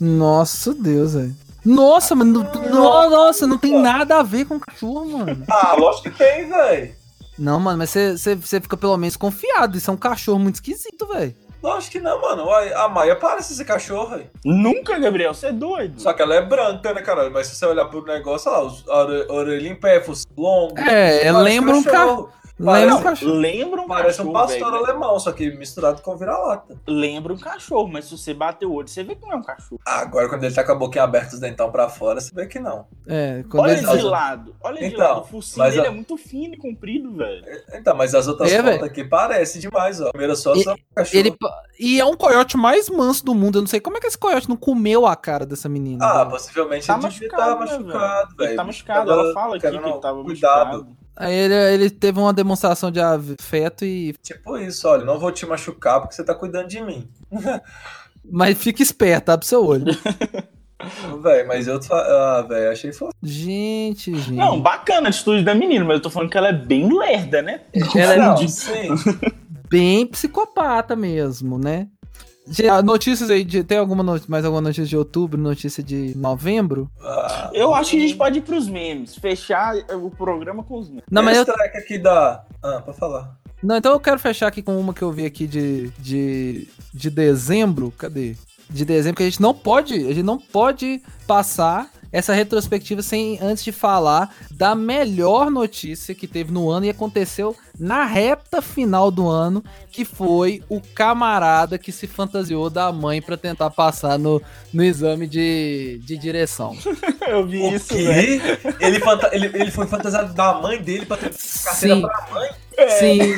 Nossa 0.00 0.74
Deus, 0.74 1.14
velho. 1.14 1.36
Nossa, 1.64 2.14
mano. 2.14 2.42
no- 2.42 2.70
Nossa, 3.10 3.46
não 3.46 3.56
tem 3.58 3.80
nada 3.80 4.18
a 4.18 4.22
ver 4.22 4.46
com 4.46 4.58
cachorro, 4.58 5.18
mano. 5.18 5.44
Ah, 5.48 5.74
lógico 5.78 6.10
que 6.10 6.18
tem, 6.18 6.48
velho. 6.48 6.94
Não, 7.38 7.58
mano, 7.60 7.78
mas 7.78 7.90
você 7.90 8.60
fica 8.60 8.76
pelo 8.76 8.96
menos 8.96 9.16
confiado. 9.16 9.78
Isso 9.78 9.90
é 9.90 9.94
um 9.94 9.96
cachorro 9.96 10.38
muito 10.40 10.56
esquisito, 10.56 11.06
velho. 11.06 11.34
Lógico 11.62 11.92
que 11.92 12.00
não, 12.00 12.20
mano. 12.20 12.50
A 12.52 12.88
Maia 12.88 13.14
parece 13.14 13.52
esse 13.52 13.64
cachorro, 13.64 14.10
velho. 14.10 14.30
Nunca, 14.44 14.98
Gabriel, 14.98 15.32
você 15.32 15.46
é 15.46 15.52
doido. 15.52 16.00
Só 16.00 16.12
que 16.12 16.20
ela 16.20 16.34
é 16.34 16.42
branca, 16.42 16.92
né, 16.92 17.00
caralho? 17.02 17.30
Mas 17.30 17.46
se 17.46 17.54
você 17.56 17.66
olhar 17.66 17.84
pro 17.84 18.04
negócio, 18.04 18.50
olha 18.50 18.60
lá, 18.60 18.66
os- 18.66 18.84
em 19.68 19.74
pé, 19.74 20.00
fosse 20.00 20.26
longo. 20.36 20.78
É, 20.80 21.24
parece 21.32 21.44
lembra 21.44 21.74
um 21.76 21.82
cachorro. 21.84 22.30
Lembra 22.62 22.94
um 22.96 23.02
cachorro. 23.02 23.32
Lembra 23.34 23.80
um 23.82 23.86
Parece 23.88 24.22
um 24.22 24.32
cachorro, 24.32 24.32
pastor 24.48 24.72
velho. 24.72 24.84
alemão, 24.84 25.18
só 25.18 25.32
que 25.32 25.50
misturado 25.56 26.00
com 26.02 26.16
vira-lata. 26.16 26.76
Lembra 26.86 27.32
um 27.32 27.38
cachorro, 27.38 27.88
mas 27.88 28.04
se 28.06 28.16
você 28.16 28.32
bater 28.32 28.66
o 28.66 28.72
olho, 28.74 28.88
você 28.88 29.02
vê 29.02 29.14
que 29.14 29.22
não 29.22 29.32
é 29.32 29.36
um 29.36 29.42
cachorro. 29.42 29.80
Agora, 29.86 30.28
quando 30.28 30.44
ele 30.44 30.54
tá 30.54 30.62
com 30.64 30.72
a 30.72 30.74
boquinha 30.74 31.04
aberta, 31.04 31.34
os 31.34 31.40
dentão 31.40 31.70
pra 31.72 31.88
fora, 31.88 32.20
você 32.20 32.30
vê 32.34 32.46
que 32.46 32.58
não. 32.60 32.86
É, 33.06 33.42
quando 33.50 33.64
Olha 33.64 33.72
ele. 33.72 33.86
de 33.86 34.02
lado, 34.02 34.54
olha 34.62 34.78
de 34.78 34.84
Então, 34.86 35.06
lado. 35.08 35.20
O 35.20 35.24
focinho 35.24 35.58
mas 35.64 35.74
dele 35.74 35.86
a- 35.86 35.90
é 35.90 35.92
muito 35.92 36.16
fino 36.16 36.54
e 36.54 36.56
comprido, 36.56 37.12
velho. 37.16 37.44
Então, 37.74 37.96
mas 37.96 38.14
as 38.14 38.28
outras 38.28 38.52
É, 38.52 38.62
fotos 38.62 38.82
aqui 38.82 39.04
parecem 39.04 39.60
demais, 39.60 40.00
ó. 40.00 40.10
Primeira 40.10 40.34
só, 40.36 40.54
E- 40.54 40.62
só 40.62 40.74
cachorro. 40.94 41.18
Ele, 41.18 41.36
e 41.78 42.00
é 42.00 42.04
um 42.04 42.16
coiote 42.16 42.56
mais 42.56 42.88
manso 42.88 43.24
do 43.24 43.34
mundo. 43.34 43.58
Eu 43.58 43.62
não 43.62 43.68
sei 43.68 43.80
como 43.80 43.96
é 43.96 44.00
que 44.00 44.06
esse 44.06 44.18
coiote 44.18 44.48
não 44.48 44.56
comeu 44.56 45.06
a 45.06 45.16
cara 45.16 45.44
dessa 45.44 45.68
menina. 45.68 46.04
Ah, 46.04 46.18
velho. 46.18 46.30
possivelmente 46.30 46.86
Tá 46.86 46.94
ele 46.98 47.08
devia 47.08 47.28
machucado, 47.28 47.64
estar 47.64 47.78
né, 47.78 47.78
machucado, 47.84 48.28
Ele 48.38 48.44
velho. 48.44 48.56
tá 48.56 48.64
machucado, 48.64 49.06
Tava 49.08 49.20
ela 49.22 49.34
fala 49.34 49.56
aqui 49.56 49.60
que 49.70 49.76
ele 49.76 50.00
tava 50.00 50.22
cuidado. 50.24 50.66
machucado. 50.82 51.01
Aí 51.16 51.34
ele, 51.34 51.54
ele 51.54 51.90
teve 51.90 52.18
uma 52.18 52.32
demonstração 52.32 52.90
de 52.90 53.00
afeto 53.00 53.84
e. 53.84 54.14
Tipo 54.22 54.56
isso, 54.58 54.88
olha, 54.88 55.04
não 55.04 55.18
vou 55.18 55.30
te 55.30 55.44
machucar 55.46 56.00
porque 56.00 56.14
você 56.14 56.24
tá 56.24 56.34
cuidando 56.34 56.68
de 56.68 56.80
mim. 56.80 57.08
Mas 58.30 58.56
fica 58.56 58.82
esperto, 58.82 59.30
abre 59.30 59.46
seu 59.46 59.64
olho. 59.66 59.86
Velho, 61.22 61.46
mas 61.48 61.66
eu. 61.68 61.80
fa- 61.82 61.94
Ah, 61.96 62.42
velho, 62.48 62.70
achei 62.72 62.92
foda. 62.92 63.12
gente, 63.22 64.12
gente. 64.16 64.32
Não, 64.32 64.60
bacana 64.60 65.08
a 65.08 65.10
atitude 65.10 65.44
da 65.44 65.54
menina, 65.54 65.84
mas 65.84 65.96
eu 65.96 66.02
tô 66.02 66.10
falando 66.10 66.30
que 66.30 66.36
ela 66.38 66.48
é 66.48 66.52
bem 66.52 66.88
lerda, 66.96 67.40
né? 67.42 67.60
Ela 67.94 68.14
é 68.14 68.16
Não, 68.18 68.34
de- 68.34 68.50
sim. 68.50 68.88
bem 69.70 70.06
psicopata 70.06 70.96
mesmo, 70.96 71.56
né? 71.58 71.86
Ah, 72.70 72.82
Notícias 72.82 73.30
aí, 73.30 73.44
de, 73.44 73.62
tem 73.62 73.78
alguma 73.78 74.02
mais 74.28 74.44
alguma 74.44 74.60
notícia 74.60 74.84
de 74.84 74.96
outubro, 74.96 75.40
notícia 75.40 75.82
de 75.82 76.16
novembro? 76.16 76.90
Ah, 77.00 77.50
Eu 77.54 77.72
acho 77.74 77.92
que 77.92 77.96
a 77.98 78.00
gente 78.00 78.16
pode 78.16 78.38
ir 78.38 78.42
pros 78.42 78.68
memes, 78.68 79.14
fechar 79.16 79.74
o 79.94 80.10
programa 80.10 80.62
com 80.62 80.78
os 80.78 80.88
memes. 80.88 81.04
Não, 81.10 81.22
mas 81.22 81.38
eu, 81.38 81.44
track 81.44 81.76
aqui 81.78 81.98
da. 81.98 82.44
Ah, 82.62 82.80
pra 82.84 82.92
falar. 82.92 83.36
não, 83.62 83.76
então 83.76 83.92
eu 83.92 84.00
quero 84.00 84.18
fechar 84.18 84.48
aqui 84.48 84.60
com 84.62 84.76
uma 84.78 84.92
que 84.92 85.02
eu 85.02 85.12
vi 85.12 85.24
aqui 85.24 85.46
de, 85.46 85.90
de, 85.98 86.68
de 86.92 87.10
dezembro. 87.10 87.92
Cadê? 87.96 88.34
De 88.68 88.84
dezembro, 88.84 89.18
que 89.18 89.22
a 89.22 89.26
gente 89.26 89.40
não 89.42 89.52
pode, 89.54 89.94
a 89.94 90.12
gente 90.14 90.22
não 90.22 90.38
pode 90.38 91.00
passar 91.26 91.90
essa 92.12 92.34
retrospectiva 92.34 93.00
sem 93.02 93.38
antes 93.40 93.64
de 93.64 93.72
falar 93.72 94.34
da 94.50 94.74
melhor 94.74 95.50
notícia 95.50 96.14
que 96.14 96.26
teve 96.28 96.52
no 96.52 96.68
ano 96.70 96.84
e 96.86 96.90
aconteceu 96.90 97.56
na 97.80 98.04
reta 98.04 98.60
final 98.60 99.10
do 99.10 99.26
ano, 99.28 99.64
que 99.90 100.04
foi 100.04 100.62
o 100.68 100.80
camarada 100.80 101.78
que 101.78 101.90
se 101.90 102.06
fantasiou 102.06 102.68
da 102.68 102.92
mãe 102.92 103.20
pra 103.22 103.36
tentar 103.36 103.70
passar 103.70 104.18
no, 104.18 104.40
no 104.72 104.84
exame 104.84 105.26
de, 105.26 105.98
de 106.04 106.16
direção. 106.18 106.76
Eu 107.26 107.46
vi 107.46 107.58
O 107.62 107.74
isso, 107.74 107.94
velho. 107.94 108.40
quê? 108.40 108.58
Ele, 108.78 109.00
fanta- 109.00 109.30
ele, 109.32 109.46
ele 109.54 109.70
foi 109.70 109.86
fantasiado 109.86 110.34
da 110.34 110.52
mãe 110.60 110.80
dele 110.82 111.06
pra 111.06 111.16
ter 111.16 111.30
carteira 111.30 111.94
Sim, 111.96 112.02
pra 112.02 112.28
mãe. 112.30 112.50
sim. 112.98 113.36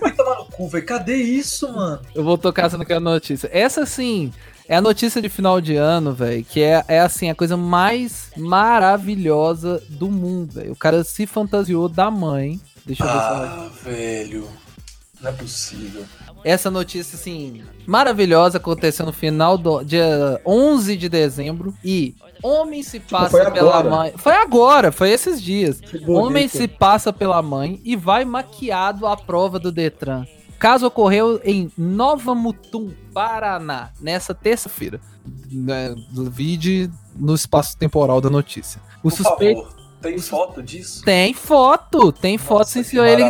Vai 0.00 0.12
tomar 0.14 0.36
no 0.40 0.44
cu, 0.46 0.68
velho. 0.68 0.84
Cadê 0.84 1.16
isso, 1.16 1.72
mano? 1.72 2.00
Eu 2.14 2.22
vou 2.24 2.36
tocar 2.36 2.66
essa 2.66 2.76
naquela 2.76 3.00
notícia. 3.00 3.48
Essa, 3.52 3.86
sim, 3.86 4.32
é 4.70 4.76
a 4.76 4.80
notícia 4.80 5.20
de 5.20 5.28
final 5.28 5.60
de 5.60 5.74
ano, 5.74 6.14
velho, 6.14 6.44
que 6.44 6.62
é, 6.62 6.84
é, 6.86 7.00
assim, 7.00 7.28
a 7.28 7.34
coisa 7.34 7.56
mais 7.56 8.30
maravilhosa 8.36 9.82
do 9.88 10.08
mundo, 10.08 10.52
velho. 10.52 10.70
O 10.70 10.76
cara 10.76 11.02
se 11.02 11.26
fantasiou 11.26 11.88
da 11.88 12.08
mãe. 12.08 12.60
Deixa 12.86 13.02
eu 13.02 13.08
ver 13.08 13.12
se 13.12 13.18
ela... 13.18 13.46
Ah, 13.66 13.70
velho. 13.82 14.48
Não 15.20 15.30
é 15.30 15.32
possível. 15.32 16.04
Essa 16.44 16.70
notícia, 16.70 17.16
assim, 17.16 17.64
maravilhosa 17.84 18.58
aconteceu 18.58 19.04
no 19.04 19.12
final 19.12 19.58
do 19.58 19.82
dia 19.82 20.40
11 20.46 20.96
de 20.96 21.08
dezembro. 21.08 21.74
E 21.84 22.14
homem 22.40 22.84
se 22.84 23.00
foi 23.00 23.18
passa 23.18 23.50
pela 23.50 23.76
agora. 23.76 23.90
mãe. 23.90 24.12
Foi 24.16 24.34
agora, 24.34 24.92
foi 24.92 25.10
esses 25.10 25.42
dias. 25.42 25.80
Bonito. 25.80 26.12
Homem 26.12 26.46
se 26.46 26.68
passa 26.68 27.12
pela 27.12 27.42
mãe 27.42 27.80
e 27.84 27.96
vai 27.96 28.24
maquiado 28.24 29.08
à 29.08 29.16
prova 29.16 29.58
do 29.58 29.72
Detran. 29.72 30.24
Caso 30.60 30.86
ocorreu 30.86 31.40
em 31.42 31.72
Nova 31.76 32.34
Mutum, 32.34 32.90
Paraná, 33.14 33.90
nessa 33.98 34.34
terça-feira. 34.34 35.00
Né, 35.50 35.94
Vide 36.30 36.90
no 37.16 37.34
espaço 37.34 37.78
temporal 37.78 38.20
da 38.20 38.28
notícia. 38.28 38.78
O 38.98 39.08
Por 39.08 39.12
suspeito 39.12 39.62
favor, 39.62 39.76
tem 40.02 40.18
foto 40.18 40.62
disso? 40.62 41.02
tem 41.02 41.32
foto, 41.32 42.12
tem 42.12 42.36
foto, 42.36 42.58
Nossa, 42.58 42.72
sim, 42.72 42.82
que 42.82 42.90
senhor. 42.90 43.06
Ele, 43.06 43.22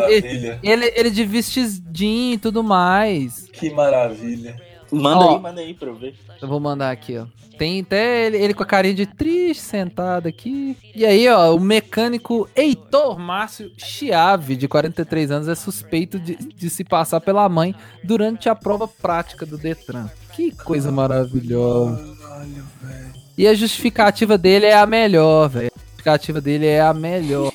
ele, 0.61 0.93
ele 0.97 1.11
de 1.11 1.25
vestidinho 1.25 2.35
e 2.35 2.39
tudo 2.39 2.65
mais. 2.65 3.47
Que 3.53 3.71
maravilha. 3.73 4.61
Manda 4.93 5.25
Ó. 5.25 5.37
aí, 5.37 5.43
manda 5.43 5.61
aí 5.61 5.75
pra 5.75 5.89
eu 5.89 5.95
ver. 5.95 6.15
Eu 6.41 6.49
vou 6.49 6.61
mandar 6.61 6.91
aqui, 6.91 7.17
ó. 7.17 7.27
Tem 7.57 7.81
até 7.81 8.27
ele, 8.27 8.39
ele 8.39 8.55
com 8.55 8.63
a 8.63 8.67
carinha 8.67 8.95
de 8.95 9.07
triste 9.07 9.63
sentado 9.63 10.27
aqui. 10.27 10.77
E 10.95 11.05
aí, 11.05 11.29
ó, 11.29 11.55
o 11.55 11.61
mecânico 11.61 12.49
Heitor 12.57 13.19
Márcio 13.19 13.71
Chiave, 13.77 14.57
de 14.57 14.67
43 14.67 15.31
anos, 15.31 15.49
é 15.49 15.55
suspeito 15.55 16.19
de, 16.19 16.37
de 16.37 16.71
se 16.71 16.83
passar 16.85 17.21
pela 17.21 17.47
mãe 17.49 17.75
durante 18.03 18.49
a 18.49 18.55
prova 18.55 18.89
prática 18.89 19.45
do 19.45 19.59
Detran. 19.59 20.09
Que 20.33 20.53
coisa 20.53 20.91
maravilhosa. 20.91 22.17
Caralho, 22.21 22.65
velho. 22.83 23.13
E 23.37 23.47
a 23.47 23.55
justificativa 23.55 24.39
dele 24.39 24.67
é 24.67 24.75
a 24.75 24.87
melhor, 24.87 25.49
velho. 25.49 25.71
A 25.75 25.81
justificativa 25.81 26.41
dele 26.41 26.67
é 26.67 26.81
a 26.81 26.95
melhor. 26.95 27.53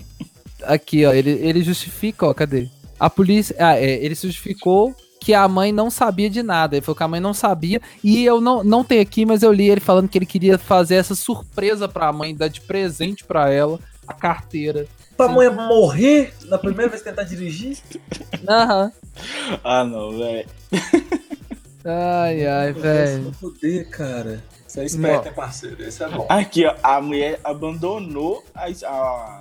Aqui, 0.64 1.04
ó, 1.04 1.12
ele, 1.12 1.30
ele 1.30 1.62
justifica, 1.62 2.26
ó, 2.26 2.32
cadê? 2.32 2.68
A 2.98 3.10
polícia. 3.10 3.54
Ah, 3.58 3.76
é, 3.76 4.02
ele 4.02 4.14
se 4.14 4.26
justificou 4.26 4.94
que 5.24 5.32
a 5.32 5.48
mãe 5.48 5.72
não 5.72 5.90
sabia 5.90 6.28
de 6.28 6.42
nada. 6.42 6.76
Ele 6.76 6.84
falou 6.84 6.96
que 6.96 7.02
a 7.02 7.08
mãe 7.08 7.18
não 7.18 7.32
sabia. 7.32 7.80
E 8.02 8.22
eu 8.26 8.42
não, 8.42 8.62
não 8.62 8.84
tenho 8.84 9.00
aqui, 9.00 9.24
mas 9.24 9.42
eu 9.42 9.50
li 9.50 9.70
ele 9.70 9.80
falando 9.80 10.06
que 10.06 10.18
ele 10.18 10.26
queria 10.26 10.58
fazer 10.58 10.96
essa 10.96 11.14
surpresa 11.14 11.88
pra 11.88 12.12
mãe, 12.12 12.36
dar 12.36 12.48
de 12.48 12.60
presente 12.60 13.24
pra 13.24 13.50
ela 13.50 13.80
a 14.06 14.12
carteira. 14.12 14.86
Pra 15.16 15.26
mãe 15.28 15.48
morrer 15.48 16.34
na 16.44 16.58
primeira 16.58 16.90
vez 16.90 17.02
que 17.02 17.08
tentar 17.08 17.22
dirigir? 17.22 17.78
Aham. 18.46 18.92
Ah, 19.62 19.82
não, 19.82 20.18
velho. 20.18 20.46
Ai, 21.86 22.46
ai, 22.46 22.72
velho. 22.74 23.32
Poder, 23.40 23.88
cara. 23.88 24.44
Você 24.66 24.80
é 24.80 24.84
esperto, 24.84 25.28
hein, 25.28 25.34
parceiro? 25.34 25.82
Esse 25.82 26.02
é 26.02 26.08
bom. 26.08 26.26
Aqui, 26.28 26.66
ó, 26.66 26.74
a 26.82 27.00
mulher 27.00 27.40
abandonou 27.42 28.44
a, 28.54 28.66
a, 28.66 29.40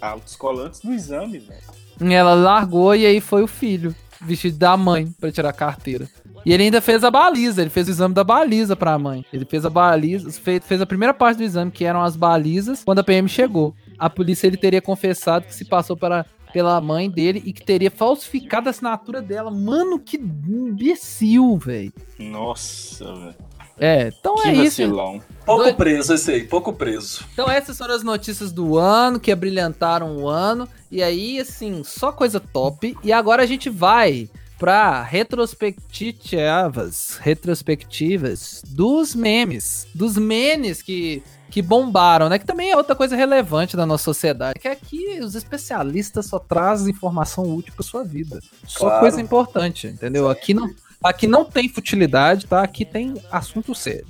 a 0.00 0.08
autoescola 0.08 0.64
antes 0.64 0.80
do 0.80 0.92
exame, 0.92 1.38
velho. 1.38 2.12
Ela 2.12 2.34
largou 2.34 2.94
e 2.94 3.06
aí 3.06 3.20
foi 3.20 3.42
o 3.42 3.46
filho, 3.46 3.94
vestido 4.24 4.58
da 4.58 4.76
mãe, 4.76 5.06
pra 5.20 5.30
tirar 5.32 5.50
a 5.50 5.52
carteira. 5.52 6.08
E 6.44 6.52
ele 6.52 6.64
ainda 6.64 6.80
fez 6.80 7.04
a 7.04 7.10
baliza, 7.10 7.60
ele 7.60 7.70
fez 7.70 7.86
o 7.86 7.90
exame 7.90 8.14
da 8.14 8.24
baliza 8.24 8.74
pra 8.74 8.98
mãe. 8.98 9.24
Ele 9.32 9.44
fez 9.44 9.64
a 9.64 9.70
baliza, 9.70 10.30
fez, 10.32 10.64
fez 10.64 10.80
a 10.80 10.86
primeira 10.86 11.14
parte 11.14 11.38
do 11.38 11.44
exame, 11.44 11.70
que 11.70 11.84
eram 11.84 12.02
as 12.02 12.16
balizas, 12.16 12.82
quando 12.84 12.98
a 12.98 13.04
PM 13.04 13.28
chegou. 13.28 13.74
A 13.98 14.10
polícia 14.10 14.46
ele 14.46 14.56
teria 14.56 14.82
confessado 14.82 15.46
que 15.46 15.54
se 15.54 15.64
passou 15.64 15.96
pela, 15.96 16.26
pela 16.52 16.80
mãe 16.80 17.08
dele 17.08 17.42
e 17.44 17.52
que 17.52 17.64
teria 17.64 17.90
falsificado 17.90 18.68
a 18.68 18.70
assinatura 18.70 19.22
dela. 19.22 19.50
Mano, 19.50 20.00
que 20.00 20.16
imbecil, 20.16 21.56
velho. 21.58 21.92
Nossa, 22.18 23.04
velho. 23.14 23.34
É, 23.78 24.08
então 24.18 24.36
Que 24.36 24.48
é 24.48 24.52
isso. 24.52 24.82
vacilão. 24.82 25.20
Pouco 25.44 25.62
Dois- 25.64 25.74
preso 25.76 26.14
esse 26.14 26.30
aí, 26.30 26.44
pouco 26.44 26.72
preso. 26.72 27.24
Então 27.32 27.50
essas 27.50 27.76
foram 27.76 27.94
as 27.94 28.02
notícias 28.04 28.52
do 28.52 28.78
ano 28.78 29.18
que 29.18 29.32
abrilhantaram 29.32 30.16
o 30.16 30.28
ano. 30.28 30.68
E 30.90 31.02
aí, 31.02 31.40
assim, 31.40 31.82
só 31.84 32.12
coisa 32.12 32.38
top. 32.38 32.96
E 33.02 33.12
agora 33.12 33.42
a 33.42 33.46
gente 33.46 33.68
vai 33.68 34.28
pra 34.58 35.02
retrospectivas, 35.92 37.18
retrospectivas 37.20 38.62
dos 38.68 39.14
memes, 39.14 39.86
dos 39.94 40.16
memes 40.16 40.80
que, 40.82 41.22
que 41.50 41.60
bombaram, 41.60 42.28
né? 42.28 42.38
Que 42.38 42.46
também 42.46 42.70
é 42.70 42.76
outra 42.76 42.94
coisa 42.94 43.16
relevante 43.16 43.76
da 43.76 43.84
nossa 43.84 44.04
sociedade. 44.04 44.58
Que 44.60 44.68
aqui 44.68 45.18
os 45.20 45.34
especialistas 45.34 46.26
só 46.26 46.38
trazem 46.38 46.92
informação 46.94 47.44
útil 47.54 47.72
pra 47.74 47.82
sua 47.84 48.04
vida. 48.04 48.40
Só 48.66 48.80
Claro. 48.86 49.00
coisa 49.00 49.20
importante, 49.20 49.86
entendeu? 49.88 50.28
Aqui 50.28 50.54
não, 50.54 50.70
aqui 51.02 51.26
não 51.26 51.44
tem 51.44 51.68
futilidade, 51.68 52.46
tá? 52.46 52.62
Aqui 52.62 52.84
tem 52.84 53.14
assunto 53.30 53.74
sério. 53.74 54.06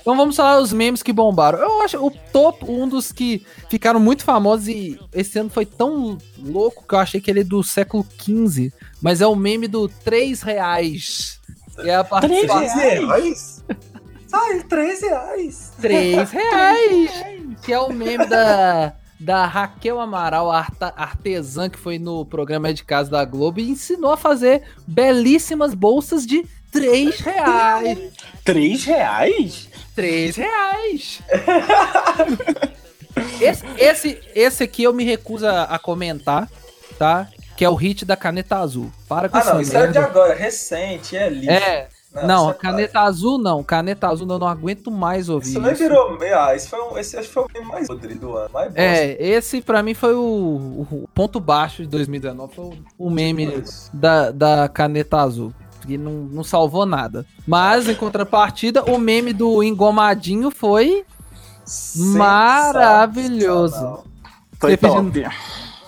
Então 0.00 0.14
vamos 0.18 0.36
falar 0.36 0.60
os 0.60 0.70
memes 0.70 1.02
que 1.02 1.14
bombaram. 1.14 1.58
Eu 1.58 1.80
acho 1.80 1.96
o 1.96 2.10
top, 2.10 2.70
um 2.70 2.86
dos 2.86 3.10
que 3.10 3.42
ficaram 3.70 3.98
muito 3.98 4.22
famosos 4.22 4.68
e 4.68 5.00
esse 5.14 5.38
ano 5.38 5.48
foi 5.48 5.64
tão 5.64 6.18
louco 6.38 6.86
que 6.86 6.94
eu 6.94 6.98
achei 6.98 7.22
que 7.22 7.30
ele 7.30 7.40
é 7.40 7.44
do 7.44 7.62
século 7.62 8.06
XV. 8.20 8.70
Mas 9.00 9.22
é 9.22 9.26
o 9.26 9.34
meme 9.34 9.66
do 9.66 9.88
3 9.88 10.42
reais. 10.42 11.40
Que 11.80 11.88
é 11.88 11.94
a 11.96 12.04
participação. 12.04 12.78
3 12.78 13.00
reais? 13.00 13.64
Sai, 14.26 14.62
3 14.64 15.00
reais. 15.00 15.72
3 15.80 16.30
reais. 16.32 17.10
Que 17.62 17.72
é 17.72 17.80
o 17.80 17.90
meme 17.90 18.26
da, 18.26 18.94
da 19.24 19.46
Raquel 19.46 19.98
Amaral, 19.98 20.50
artesã 20.50 21.70
que 21.70 21.78
foi 21.78 21.98
no 21.98 22.26
programa 22.26 22.74
de 22.74 22.84
casa 22.84 23.10
da 23.10 23.24
Globo 23.24 23.58
e 23.58 23.70
ensinou 23.70 24.12
a 24.12 24.16
fazer 24.16 24.62
belíssimas 24.86 25.72
bolsas 25.72 26.26
de 26.26 26.44
3 26.70 27.18
reais. 27.20 27.98
Três 28.44 28.84
reais? 28.84 29.68
3 29.94 30.36
reais. 30.36 31.22
esse, 33.40 33.64
esse, 33.78 34.20
esse 34.34 34.62
aqui 34.62 34.82
eu 34.82 34.92
me 34.92 35.04
recuso 35.04 35.46
a, 35.46 35.78
comentar, 35.78 36.48
tá? 36.98 37.28
Que 37.56 37.64
é 37.64 37.70
o 37.70 37.74
hit 37.74 38.04
da 38.04 38.16
caneta 38.16 38.58
azul. 38.58 38.92
Para 39.08 39.28
com 39.28 39.36
Ah, 39.36 39.40
essa 39.40 39.54
não, 39.54 39.60
isso 39.60 39.76
é 39.76 39.86
de 39.86 39.98
agora, 39.98 40.34
recente, 40.34 41.16
é 41.16 41.30
lixo. 41.30 41.50
É, 41.50 41.88
não, 42.22 42.50
é 42.50 42.54
caneta 42.54 43.00
azul 43.00 43.38
não. 43.38 43.64
Caneta 43.64 44.08
azul 44.08 44.30
eu 44.30 44.38
não 44.38 44.46
aguento 44.46 44.90
mais 44.90 45.28
ouvir 45.28 45.50
Isso 45.50 45.60
nem 45.60 45.74
virou. 45.74 46.16
Ah, 46.36 46.54
esse 46.54 46.68
foi, 46.68 46.80
um, 46.80 46.96
esse 46.96 47.16
acho 47.16 47.28
que 47.28 47.34
foi 47.34 47.42
o 47.42 47.48
meme 47.52 47.66
mais 47.66 47.88
podre 47.88 48.14
do 48.14 48.36
ano. 48.36 48.50
Mais 48.52 48.68
bosta. 48.68 48.80
É, 48.80 49.16
esse 49.18 49.60
pra 49.60 49.82
mim 49.82 49.94
foi 49.94 50.14
o, 50.14 50.22
o 50.22 51.08
ponto 51.12 51.40
baixo 51.40 51.82
de 51.82 51.88
2019. 51.88 52.54
Foi 52.54 52.64
o, 52.66 52.74
o 52.98 53.10
meme 53.10 53.46
Isso. 53.46 53.90
da, 53.92 54.30
da 54.30 54.68
caneta 54.68 55.18
azul. 55.18 55.52
Que 55.80 55.98
não, 55.98 56.12
não 56.12 56.44
salvou 56.44 56.86
nada. 56.86 57.26
Mas, 57.46 57.88
em 57.88 57.94
contrapartida, 57.94 58.82
o 58.84 58.96
meme 58.96 59.34
do 59.34 59.62
engomadinho 59.62 60.50
foi 60.50 61.04
maravilhoso. 61.96 64.04
Foi 64.58 64.76
pedindo-. 64.76 65.24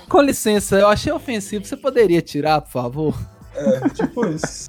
Com 0.09 0.20
licença, 0.20 0.79
eu 0.79 0.89
achei 0.89 1.12
ofensivo. 1.12 1.64
Você 1.64 1.77
poderia 1.77 2.20
tirar, 2.20 2.61
por 2.61 2.70
favor? 2.70 3.14
É, 3.57 3.89
tipo 3.91 4.27
isso. 4.27 4.69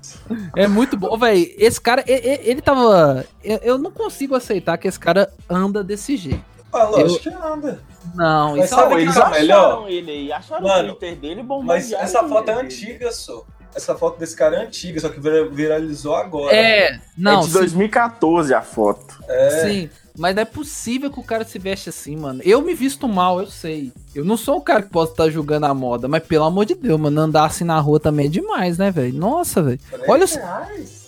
É 0.56 0.68
muito 0.68 0.96
bom, 0.98 1.18
velho. 1.18 1.46
Esse 1.58 1.80
cara, 1.80 2.04
e- 2.08 2.12
e- 2.14 2.50
ele, 2.50 2.62
tava. 2.62 3.26
Eu, 3.44 3.58
eu 3.64 3.78
não 3.78 3.92
consigo 3.92 4.36
aceitar 4.36 4.78
que 4.78 4.88
esse 4.88 5.00
cara 5.00 5.30
anda 5.50 5.84
desse 5.84 6.16
jeito. 6.18 6.44
Ah, 6.72 6.84
lógico 6.84 7.20
que 7.24 7.30
anda. 7.30 7.80
Não, 8.16 8.56
Mas 8.56 8.66
isso 8.66 8.76
sabe 8.76 8.94
é 8.94 8.96
que 8.98 9.02
Eles 9.04 9.16
tá 9.16 9.30
melhor? 9.30 9.66
acharam 9.72 9.90
ele 9.90 10.12
aí, 10.12 10.32
acharam 10.32 10.68
Mano, 10.68 10.92
o 10.92 10.96
Twitter 10.96 11.18
dele 11.20 11.44
bom. 11.44 11.62
Mas 11.64 11.92
essa 11.92 12.24
foto 12.28 12.50
é 12.52 12.54
antiga, 12.54 13.12
só. 13.12 13.44
Essa 13.76 13.96
foto 13.96 14.18
desse 14.20 14.36
cara 14.36 14.56
é 14.58 14.66
antiga, 14.66 15.00
só 15.00 15.10
que 15.10 15.20
vira- 15.20 15.48
viralizou 15.50 16.16
agora. 16.16 16.56
É, 16.56 17.00
não, 17.18 17.40
é 17.40 17.44
de 17.44 17.48
sim, 17.48 17.54
2014 17.54 18.54
a 18.54 18.62
foto. 18.62 19.18
É. 19.28 19.50
sim. 19.62 19.90
Mas 20.18 20.36
não 20.36 20.41
é 20.41 20.45
possível 20.45 21.11
que 21.11 21.20
o 21.20 21.24
cara 21.24 21.43
se 21.45 21.59
veste 21.59 21.89
assim, 21.89 22.15
mano. 22.15 22.41
Eu 22.43 22.61
me 22.61 22.74
visto 22.74 23.07
mal, 23.07 23.39
eu 23.39 23.47
sei. 23.47 23.91
Eu 24.15 24.26
não 24.26 24.36
sou 24.36 24.57
o 24.57 24.61
cara 24.61 24.82
que 24.82 24.89
posso 24.89 25.11
estar 25.11 25.30
julgando 25.30 25.68
a 25.68 25.74
moda, 25.74 26.07
mas 26.07 26.24
pelo 26.24 26.43
amor 26.45 26.65
de 26.65 26.74
Deus, 26.76 26.99
mano, 26.99 27.22
andar 27.22 27.45
assim 27.45 27.63
na 27.63 27.80
rua 27.80 27.99
também 27.99 28.26
é 28.26 28.30
demais, 28.30 28.78
né, 28.78 28.89
velho? 28.89 29.13
Nossa, 29.13 29.61
velho. 29.61 29.80
Olha 30.07 30.26
os-. 30.26 30.39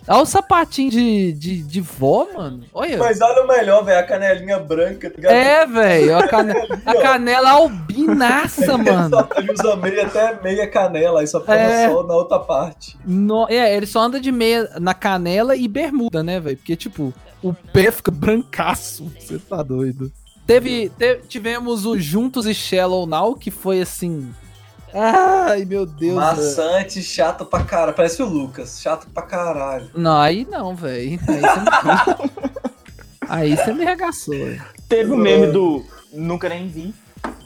Olha 0.07 0.21
o 0.21 0.25
sapatinho 0.25 0.89
de, 0.89 1.31
de, 1.33 1.61
de 1.61 1.81
vó, 1.81 2.27
mano. 2.33 2.63
Olha. 2.73 2.97
Mas 2.97 3.21
olha 3.21 3.43
o 3.43 3.47
melhor, 3.47 3.83
velho, 3.85 3.99
a 3.99 4.03
canelinha 4.03 4.57
branca. 4.59 5.07
tá 5.09 5.15
ligado? 5.15 5.31
É, 5.33 5.65
velho. 5.67 6.17
A, 6.17 6.27
cane... 6.27 6.53
a 6.85 6.95
canela 6.95 7.51
albinaça, 7.51 8.77
mano. 8.77 9.09
Só- 9.17 9.29
Ele 9.37 9.51
usa 9.53 9.75
meia 9.75 10.05
até 10.07 10.41
meia 10.41 10.67
canela, 10.67 11.19
aí 11.21 11.27
só 11.27 11.39
fica 11.39 11.53
É. 11.55 11.89
só 11.89 12.03
na 12.03 12.15
outra 12.15 12.39
parte. 12.39 12.97
No- 13.05 13.47
É, 13.49 13.75
ele 13.75 13.85
só 13.85 13.99
anda 14.01 14.19
de 14.19 14.31
meia 14.31 14.67
na 14.79 14.93
canela 14.95 15.55
e 15.55 15.67
bermuda, 15.67 16.23
né, 16.23 16.39
velho? 16.39 16.57
Porque, 16.57 16.75
tipo, 16.75 17.13
o 17.43 17.53
pé 17.53 17.91
fica 17.91 18.11
brancaço. 18.11 19.11
Você 19.19 19.37
tá 19.39 19.61
doido. 19.63 20.11
Teve, 20.45 20.89
te- 20.97 21.21
tivemos 21.27 21.85
o 21.85 21.97
Juntos 21.99 22.45
e 22.45 22.53
Shallow 22.53 23.05
Now, 23.05 23.35
que 23.35 23.51
foi 23.51 23.81
assim. 23.81 24.29
Ai, 24.93 25.65
meu 25.65 25.85
Deus. 25.85 25.99
velho. 25.99 26.15
Maçante, 26.15 27.03
chato 27.03 27.45
pra 27.45 27.63
caralho. 27.63 27.93
Parece 27.95 28.23
o 28.23 28.25
Lucas, 28.27 28.79
chato 28.81 29.07
pra 29.13 29.21
caralho. 29.23 29.89
Não, 29.95 30.17
aí 30.19 30.47
não, 30.49 30.75
velho. 30.75 31.19
Aí 31.29 31.35
você 31.39 31.61
me... 31.61 33.29
aí 33.29 33.55
você 33.55 33.73
me 33.73 33.85
regaçou, 33.85 34.33
velho. 34.33 34.63
Teve 34.87 35.11
o 35.11 35.17
meme 35.17 35.47
do 35.51 35.85
Nunca 36.11 36.49
Nem 36.49 36.67
Vi. 36.67 36.93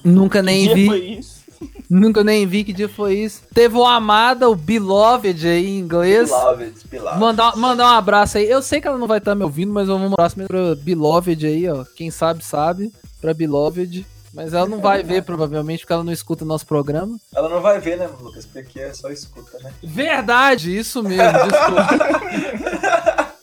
Nunca 0.04 0.42
nem 0.42 0.68
que 0.68 0.74
vi. 0.74 0.82
dia 0.82 0.90
foi 0.90 1.00
isso? 1.06 1.43
Nunca 1.90 2.24
nem 2.24 2.46
vi 2.48 2.64
que 2.64 2.74
dia 2.74 2.90
foi 2.90 3.16
isso. 3.16 3.42
Teve 3.54 3.76
o 3.78 3.86
Amada, 3.86 4.50
o 4.50 4.56
Beloved 4.56 5.48
aí 5.48 5.68
em 5.68 5.80
inglês. 5.80 6.30
Beloved, 6.30 6.74
Beloved. 6.90 7.20
Mandar, 7.20 7.56
mandar 7.56 7.86
um 7.86 7.98
abraço 7.98 8.38
aí. 8.38 8.50
Eu 8.50 8.62
sei 8.62 8.82
que 8.82 8.88
ela 8.88 8.98
não 8.98 9.08
vai 9.08 9.20
estar 9.20 9.36
me 9.36 9.44
ouvindo, 9.44 9.72
mas 9.72 9.88
eu 9.88 9.98
vou 9.98 10.10
mandar 10.10 10.12
um 10.12 10.26
abraço 10.26 10.36
pra 10.48 10.76
Beloved 10.76 11.46
aí, 11.46 11.70
ó. 11.70 11.84
Quem 11.96 12.10
sabe, 12.10 12.44
sabe. 12.44 12.92
Pra 13.22 13.34
Beloved. 13.34 14.06
Mas 14.34 14.52
ela 14.54 14.68
não 14.68 14.80
vai 14.80 15.04
ver, 15.04 15.22
provavelmente, 15.22 15.82
porque 15.82 15.94
ela 15.94 16.04
não 16.04 16.12
escuta 16.12 16.44
o 16.44 16.48
nosso 16.48 16.66
programa. 16.66 17.18
Ela 17.36 17.48
não 17.48 17.62
vai 17.62 17.80
ver, 17.80 17.98
né, 17.98 18.10
Lucas? 18.20 18.46
Porque 18.46 18.60
aqui 18.60 18.80
é 18.80 18.92
só 18.92 19.12
escuta, 19.12 19.60
né? 19.60 19.72
Verdade, 19.84 20.76
isso 20.76 21.04
mesmo, 21.04 21.38
desculpa. 21.48 23.34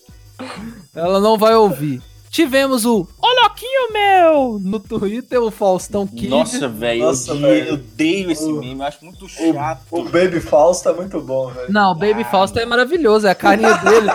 ela 0.92 1.20
não 1.20 1.38
vai 1.38 1.54
ouvir. 1.54 2.02
Tivemos 2.30 2.84
o 2.86 3.08
Ô 3.20 3.42
Loquinho 3.42 3.92
meu 3.92 4.58
no 4.62 4.78
Twitter, 4.78 5.42
o 5.42 5.50
Faustão 5.50 6.06
Kid. 6.06 6.28
Nossa, 6.28 6.68
velho, 6.68 7.02
eu 7.02 7.08
odeio- 7.08 7.40
velho. 7.40 7.68
eu 7.68 7.74
odeio 7.74 8.30
esse 8.30 8.44
O- 8.44 8.60
meme, 8.60 8.78
eu 8.80 8.86
acho 8.86 9.04
muito 9.04 9.28
chato. 9.28 9.80
O 9.90 10.04
Baby 10.04 10.40
Falso 10.40 10.84
tá 10.84 10.92
muito 10.92 11.20
bom, 11.20 11.48
velho. 11.50 11.72
Não, 11.72 11.90
o 11.90 11.94
Baby 11.96 12.22
Fausto 12.30 12.56
é 12.60 12.64
maravilhoso, 12.64 13.26
é 13.26 13.30
a 13.30 13.34
carinha 13.34 13.74
dele. 13.82 14.08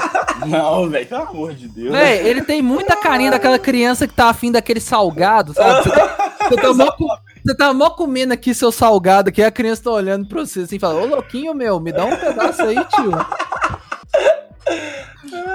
Não, 0.48 0.90
velho, 0.90 1.06
pelo 1.08 1.22
amor 1.24 1.54
de 1.54 1.68
Deus. 1.68 1.92
Véi, 1.92 2.26
ele 2.26 2.42
tem 2.44 2.62
muita 2.62 2.96
carinha 2.96 3.32
daquela 3.32 3.60
criança 3.60 4.08
que 4.08 4.14
tá 4.14 4.30
afim 4.30 4.50
daquele 4.50 4.80
salgado, 4.80 5.54
sabe? 5.54 5.84
Você 5.84 5.90
tá, 5.90 6.18
você 6.50 6.56
tá 6.56 6.74
mó, 6.74 6.92
você 7.46 7.56
tá 7.56 7.74
mó 7.74 7.90
comendo 7.90 8.34
aqui 8.34 8.54
seu 8.54 8.72
salgado, 8.72 9.30
que 9.30 9.44
a 9.44 9.52
criança 9.52 9.84
tá 9.84 9.92
olhando 9.92 10.26
pra 10.26 10.40
você 10.46 10.62
assim 10.62 10.78
e 10.78 10.80
fala, 10.80 11.02
ô 11.02 11.06
louquinho 11.06 11.54
meu, 11.54 11.82
me 11.82 11.92
dá 11.92 12.06
um 12.06 12.16
pedaço 12.16 12.62
aí, 12.62 12.76
tio. 12.76 13.12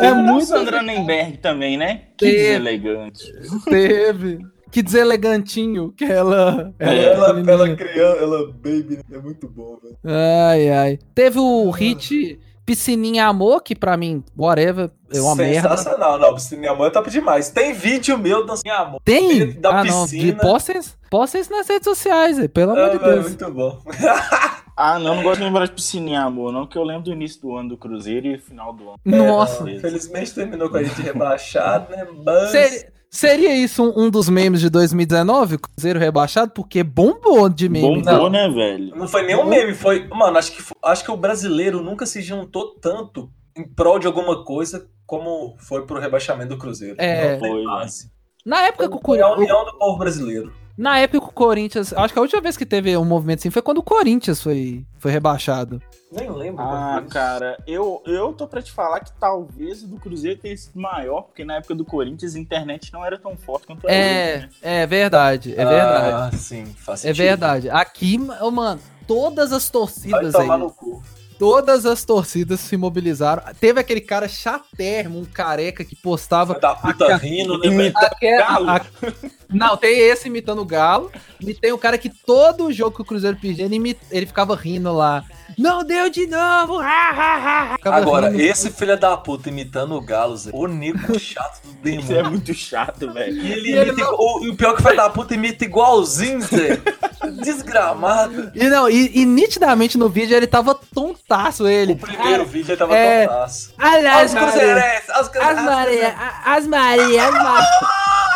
É 0.00 0.06
É 0.06 0.14
muito 0.14 0.46
Sandra 0.46 0.82
Nemberg 0.82 1.38
também, 1.38 1.76
né? 1.76 2.02
Que 2.16 2.26
Teve. 2.26 2.36
deselegante. 2.38 3.24
Teve. 3.68 4.38
Que 4.70 4.82
deselegantinho 4.82 5.92
que 5.96 6.04
ela. 6.04 6.72
É, 6.78 7.04
Ela, 7.06 7.26
pequenininha. 7.34 7.52
ela 7.54 7.76
criança, 7.76 8.18
ela 8.22 8.46
baby, 8.52 9.00
é 9.12 9.18
muito 9.18 9.48
bom, 9.48 9.76
velho. 9.82 9.96
Ai, 10.04 10.68
ai. 10.70 10.98
Teve 11.12 11.40
o 11.40 11.68
hit 11.70 12.38
Piscininha 12.64 13.26
Amor, 13.26 13.62
que 13.64 13.74
pra 13.74 13.96
mim, 13.96 14.22
whatever, 14.38 14.90
é 15.12 15.20
uma 15.20 15.34
merda. 15.34 15.70
Sensacional, 15.70 16.18
não, 16.20 16.34
Piscininha 16.34 16.70
Amor 16.70 16.86
é 16.86 16.90
top 16.90 17.10
demais. 17.10 17.50
Tem 17.50 17.72
vídeo 17.72 18.16
meu 18.16 18.46
dançando 18.46 18.70
Amor. 18.70 19.00
Tem? 19.04 19.58
Da 19.60 19.80
ah, 19.80 19.84
não. 19.84 20.04
De 20.06 20.12
piscina. 20.12 20.38
postem, 20.40 20.80
postem 21.10 21.40
isso 21.40 21.50
nas 21.50 21.66
redes 21.66 21.84
sociais, 21.84 22.38
pelo 22.54 22.70
amor 22.70 22.84
É, 22.84 22.90
de 22.90 22.98
Deus. 23.04 23.22
muito 23.26 23.50
bom. 23.52 23.82
Ah, 24.82 24.98
não, 24.98 25.16
não 25.16 25.22
gosto 25.22 25.38
de 25.40 25.44
lembrar 25.44 25.66
de 25.66 25.72
piscininha, 25.72 26.22
amor, 26.22 26.52
não, 26.52 26.66
que 26.66 26.78
eu 26.78 26.82
lembro 26.82 27.02
do 27.04 27.12
início 27.12 27.40
do 27.42 27.54
ano 27.56 27.68
do 27.70 27.76
Cruzeiro 27.76 28.26
e 28.28 28.38
final 28.38 28.72
do 28.72 28.88
ano. 28.90 28.98
Nossa. 29.04 29.68
É, 29.68 29.74
Infelizmente 29.74 30.34
terminou 30.34 30.70
com 30.70 30.76
a 30.78 30.82
gente 30.82 31.02
rebaixado, 31.02 31.90
né? 31.94 32.06
Mas. 32.24 32.50
Seria, 32.50 32.92
seria 33.10 33.54
isso 33.56 33.82
um, 33.82 34.04
um 34.06 34.10
dos 34.10 34.28
memes 34.28 34.60
de 34.60 34.70
2019, 34.70 35.58
Cruzeiro 35.58 35.98
rebaixado? 35.98 36.52
Porque 36.52 36.82
bombou 36.82 37.48
de 37.48 37.68
meme. 37.68 38.02
Bombou, 38.02 38.30
né, 38.30 38.48
velho? 38.48 38.96
Não 38.96 39.06
foi 39.06 39.22
nenhum 39.26 39.44
meme, 39.44 39.74
foi. 39.74 40.08
Mano, 40.08 40.38
acho 40.38 40.52
que, 40.52 40.62
acho 40.82 41.04
que 41.04 41.10
o 41.10 41.16
brasileiro 41.16 41.82
nunca 41.82 42.06
se 42.06 42.22
juntou 42.22 42.74
tanto 42.80 43.30
em 43.56 43.68
prol 43.68 43.98
de 43.98 44.06
alguma 44.06 44.44
coisa 44.44 44.88
como 45.06 45.56
foi 45.58 45.84
pro 45.84 45.98
rebaixamento 46.00 46.50
do 46.54 46.56
Cruzeiro. 46.58 46.94
É. 46.98 47.32
Não 47.32 47.40
Foi, 47.40 47.64
base. 47.64 48.10
Na 48.46 48.62
época 48.62 48.88
que 48.88 48.96
o, 48.96 49.00
Foi 49.04 49.20
a 49.20 49.26
Cor- 49.26 49.36
o- 49.36 49.40
união 49.40 49.64
do 49.66 49.76
povo 49.76 49.98
brasileiro. 49.98 50.52
Na 50.80 50.98
época 50.98 51.26
o 51.26 51.32
Corinthians, 51.32 51.92
acho 51.92 52.12
que 52.12 52.18
a 52.18 52.22
última 52.22 52.40
vez 52.40 52.56
que 52.56 52.64
teve 52.66 52.96
um 52.96 53.04
movimento 53.04 53.40
assim 53.40 53.50
foi 53.50 53.62
quando 53.62 53.78
o 53.78 53.82
Corinthians 53.82 54.42
foi, 54.42 54.84
foi 54.98 55.10
rebaixado. 55.12 55.80
Nem 56.10 56.28
lembro. 56.30 56.62
Ah, 56.64 57.04
cara, 57.08 57.56
eu, 57.66 58.02
eu 58.06 58.32
tô 58.32 58.46
pra 58.48 58.60
te 58.60 58.72
falar 58.72 59.00
que 59.00 59.12
talvez 59.20 59.82
o 59.84 59.86
do 59.86 59.96
Cruzeiro 60.00 60.40
tenha 60.40 60.56
sido 60.56 60.80
maior, 60.80 61.22
porque 61.22 61.44
na 61.44 61.56
época 61.56 61.74
do 61.74 61.84
Corinthians 61.84 62.34
a 62.34 62.38
internet 62.38 62.92
não 62.92 63.04
era 63.04 63.16
tão 63.18 63.36
forte 63.36 63.66
quanto 63.66 63.86
é 63.86 63.90
hoje, 63.90 63.94
É, 64.00 64.38
né? 64.38 64.48
é 64.62 64.86
verdade, 64.86 65.52
é 65.52 65.64
verdade. 65.64 66.34
Ah, 66.34 66.36
sim, 66.36 66.64
faz 66.76 67.04
É 67.04 67.12
verdade. 67.12 67.70
Aqui, 67.70 68.18
mano, 68.18 68.80
todas 69.06 69.52
as 69.52 69.64
Vai 69.64 69.72
torcidas 69.72 70.32
tomar 70.32 70.54
aí, 70.54 70.60
no 70.60 70.70
cu. 70.72 71.00
todas 71.38 71.86
as 71.86 72.04
torcidas 72.04 72.58
se 72.58 72.76
mobilizaram. 72.76 73.42
Teve 73.60 73.78
aquele 73.78 74.00
cara 74.00 74.26
chatérrimo, 74.26 75.20
um 75.20 75.24
careca 75.24 75.84
que 75.84 75.94
postava 75.94 76.58
Da 76.58 76.74
puta 76.74 77.06
a- 77.06 77.16
rindo, 77.16 77.56
né? 77.58 77.66
Imita- 77.68 78.00
Aquela- 78.06 78.46
Galo. 78.46 78.70
a- 78.70 78.80
Não, 79.52 79.76
tem 79.76 79.98
esse 79.98 80.28
imitando 80.28 80.60
o 80.62 80.64
Galo. 80.64 81.10
E 81.40 81.54
tem 81.54 81.72
o 81.72 81.78
cara 81.78 81.96
que 81.98 82.08
todo 82.08 82.72
jogo 82.72 82.96
que 82.96 83.02
o 83.02 83.04
Cruzeiro 83.04 83.36
perdia, 83.36 83.64
ele, 83.64 83.76
imi- 83.76 83.96
ele 84.10 84.26
ficava 84.26 84.54
rindo 84.54 84.92
lá. 84.92 85.24
Não 85.58 85.82
deu 85.84 86.08
de 86.08 86.26
novo! 86.26 86.78
ha, 86.78 87.10
ha, 87.10 87.74
ha. 87.74 87.76
Agora, 87.96 88.28
rindo. 88.30 88.40
esse 88.42 88.70
filho 88.70 88.96
da 88.98 89.16
puta 89.16 89.48
imitando 89.48 89.94
o 89.96 90.00
Galo, 90.00 90.36
Zé. 90.36 90.50
O 90.54 90.66
Nico 90.66 91.18
chato 91.18 91.60
do 91.66 91.88
Isso 91.88 92.12
é 92.12 92.14
demônio. 92.16 92.30
muito 92.30 92.54
chato, 92.54 93.10
velho. 93.12 93.36
E 93.36 93.52
ele 93.52 93.68
E 93.70 93.72
ele 93.72 93.90
imita. 93.90 94.00
igual- 94.02 94.16
o, 94.18 94.50
o 94.50 94.56
pior 94.56 94.74
que 94.74 94.80
o 94.80 94.84
filho 94.84 94.96
da 94.96 95.10
puta 95.10 95.34
imita 95.34 95.64
igualzinho, 95.64 96.40
Zé. 96.42 96.78
Desgramado. 97.42 98.50
E 98.54 98.64
não, 98.68 98.88
e, 98.88 99.10
e 99.20 99.24
nitidamente 99.24 99.98
no 99.98 100.08
vídeo 100.08 100.36
ele 100.36 100.46
tava 100.46 100.74
putaço 100.74 101.66
ele. 101.68 101.92
O 101.94 101.96
primeiro 101.98 102.44
vídeo 102.46 102.70
ele 102.72 102.78
tava 102.78 102.96
É. 102.96 103.26
tontaço. 103.26 103.74
Olha 103.80 104.16
As 104.16 104.34
as 104.34 105.36
As. 105.36 105.64
Maria, 105.64 106.14
as 106.44 106.66
Maria, 106.66 107.24
as 107.28 107.34
Maria. 107.42 108.29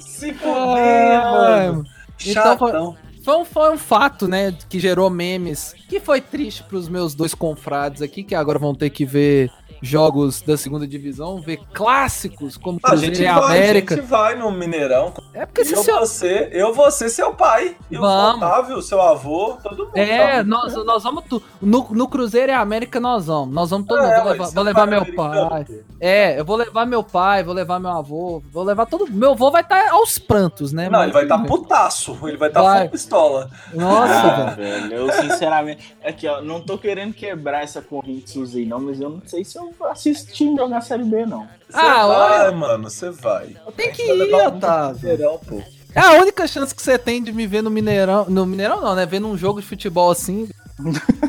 Se 0.00 0.32
fuder, 0.34 1.20
mano. 1.22 1.84
Então 2.24 2.58
foi- 2.58 2.70
Chatão. 2.72 2.96
Foi 3.22 3.36
um, 3.38 3.44
foi 3.44 3.72
um 3.72 3.78
fato, 3.78 4.28
né, 4.28 4.54
que 4.68 4.78
gerou 4.78 5.10
memes, 5.10 5.74
que 5.88 5.98
foi 5.98 6.20
triste 6.20 6.62
pros 6.62 6.88
meus 6.88 7.12
dois 7.12 7.34
confrades 7.34 8.00
aqui, 8.00 8.22
que 8.22 8.36
agora 8.36 8.56
vão 8.56 8.72
ter 8.72 8.88
que 8.90 9.04
ver 9.04 9.50
jogos 9.86 10.42
da 10.42 10.56
segunda 10.56 10.86
divisão, 10.86 11.40
ver 11.40 11.58
clássicos 11.72 12.56
como 12.56 12.78
A 12.82 12.88
Cruzeiro 12.90 13.14
gente, 13.14 13.24
e 13.24 13.32
vai, 13.32 13.34
a 13.42 13.46
América. 13.46 13.94
gente 13.96 14.04
vai 14.06 14.34
no 14.34 14.50
Mineirão. 14.52 15.12
É 15.32 15.46
porque 15.46 15.64
se 15.64 15.74
Eu, 15.74 15.82
seu... 15.82 15.98
você, 16.00 16.48
eu, 16.52 16.74
você, 16.74 17.08
seu 17.08 17.32
pai. 17.34 17.76
E 17.90 17.96
Vamos. 17.96 18.34
o 18.42 18.44
Otávio, 18.46 18.82
seu 18.82 19.00
avô, 19.00 19.56
todo 19.62 19.86
mundo. 19.86 19.96
É, 19.96 20.38
tá? 20.38 20.44
nós, 20.44 20.74
nós 20.84 21.02
vamos. 21.02 21.24
Tu... 21.28 21.42
No, 21.60 21.86
no 21.90 22.08
Cruzeiro 22.08 22.52
e 22.52 22.54
América 22.54 22.98
nós 23.00 23.26
vamos. 23.26 23.54
Nós 23.54 23.70
vamos 23.70 23.86
todo 23.86 23.98
mundo. 24.02 24.10
É, 24.12 24.16
Vou 24.20 24.26
ué, 24.26 24.32
levar, 24.32 24.50
vou 24.50 24.64
levar 24.64 24.80
pai 24.80 24.86
meu 24.90 24.98
americano, 25.00 25.48
pai. 25.50 25.66
É, 26.00 26.40
eu 26.40 26.44
vou 26.44 26.56
levar 26.56 26.86
meu 26.86 27.02
pai, 27.02 27.42
vou 27.44 27.54
levar 27.54 27.78
meu 27.78 27.90
avô, 27.90 28.42
vou 28.52 28.64
levar 28.64 28.86
todo. 28.86 29.06
Meu 29.10 29.32
avô 29.32 29.50
vai 29.50 29.62
estar 29.62 29.90
aos 29.90 30.18
prantos, 30.18 30.72
né? 30.72 30.84
Não, 30.84 30.98
Mas- 30.98 31.02
ele 31.04 31.12
vai 31.12 31.22
estar 31.22 31.38
putaço. 31.44 32.18
Ele 32.26 32.36
vai 32.36 32.48
estar 32.48 32.62
Vai. 32.62 32.80
full 32.82 32.90
pistola. 32.90 33.50
Nossa, 33.74 34.12
Ah, 34.12 34.50
velho. 34.50 34.88
velho, 34.88 34.94
eu 34.94 35.12
sinceramente. 35.12 35.96
Aqui, 36.04 36.26
ó, 36.26 36.40
não 36.40 36.60
tô 36.60 36.76
querendo 36.78 37.12
quebrar 37.14 37.62
essa 37.62 37.80
corrente 37.80 38.30
Suzy, 38.30 38.64
não, 38.66 38.80
mas 38.80 39.00
eu 39.00 39.10
não 39.10 39.22
sei 39.26 39.44
se 39.44 39.58
eu 39.58 39.72
assisto 39.84 40.32
time 40.32 40.56
jogar 40.56 40.80
Série 40.80 41.04
B, 41.04 41.26
não. 41.26 41.46
Você 41.68 41.76
Ah, 41.78 42.06
vai, 42.06 42.40
olha- 42.48 42.52
mano, 42.52 42.84
você 42.90 43.10
vai. 43.10 43.56
Tem 43.76 43.92
que 43.92 44.06
Vai 44.06 44.16
ir, 44.28 44.34
Otávio. 44.34 45.00
Mineirão, 45.02 45.38
pô. 45.38 45.62
É 45.94 46.00
a 46.00 46.12
única 46.20 46.46
chance 46.46 46.74
que 46.74 46.82
você 46.82 46.98
tem 46.98 47.22
de 47.22 47.32
me 47.32 47.46
ver 47.46 47.62
no 47.62 47.70
Mineirão. 47.70 48.26
No 48.28 48.44
Mineirão 48.46 48.80
não, 48.82 48.94
né? 48.94 49.06
Vendo 49.06 49.26
um 49.28 49.36
jogo 49.36 49.60
de 49.60 49.66
futebol 49.66 50.10
assim. 50.10 50.48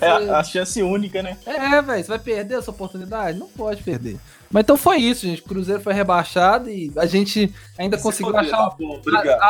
É 0.00 0.06
a, 0.08 0.38
a 0.38 0.44
chance 0.44 0.80
única, 0.80 1.22
né? 1.24 1.36
É, 1.44 1.82
velho, 1.82 2.04
você 2.04 2.08
vai 2.08 2.18
perder 2.18 2.58
essa 2.58 2.70
oportunidade? 2.70 3.36
Não 3.38 3.48
pode 3.48 3.82
perder. 3.82 4.16
Mas 4.48 4.62
então 4.62 4.76
foi 4.76 4.98
isso, 4.98 5.26
gente. 5.26 5.40
O 5.40 5.44
Cruzeiro 5.44 5.80
foi 5.80 5.92
rebaixado 5.92 6.70
e 6.70 6.92
a 6.96 7.04
gente 7.06 7.52
ainda 7.76 7.96
Se 7.96 8.02
conseguiu 8.02 8.36
achar. 8.36 8.56
tá 8.70 8.76
bom, 8.78 9.00
obrigado. 9.04 9.40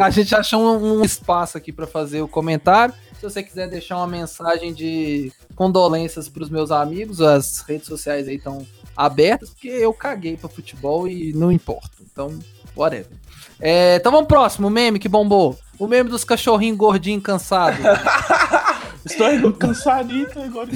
A 0.00 0.10
gente 0.10 0.34
achou 0.34 0.60
um, 0.60 0.98
um 0.98 1.04
espaço 1.04 1.56
aqui 1.56 1.70
pra 1.72 1.86
fazer 1.86 2.20
o 2.20 2.26
comentário. 2.26 2.94
Se 3.18 3.22
você 3.22 3.42
quiser 3.42 3.68
deixar 3.68 3.96
uma 3.96 4.06
mensagem 4.06 4.74
de 4.74 5.32
condolências 5.54 6.28
pros 6.28 6.50
meus 6.50 6.70
amigos, 6.70 7.20
as 7.20 7.60
redes 7.62 7.86
sociais 7.86 8.28
aí 8.28 8.36
estão 8.36 8.66
abertas, 8.96 9.50
porque 9.50 9.68
eu 9.68 9.92
caguei 9.92 10.36
pra 10.36 10.48
futebol 10.48 11.08
e 11.08 11.32
não 11.32 11.50
importa. 11.50 11.90
Então, 12.00 12.38
whatever. 12.76 13.06
É, 13.60 13.96
então 13.96 14.12
vamos 14.12 14.26
pro 14.28 14.36
próximo, 14.36 14.68
meme 14.68 14.98
que 14.98 15.08
bombou. 15.08 15.58
O 15.78 15.86
meme 15.86 16.10
dos 16.10 16.24
cachorrinhos 16.24 16.76
gordinhos 16.76 17.22
cansados. 17.22 17.80
Estou 19.04 19.52
cansadito 19.52 20.40
agora. 20.40 20.68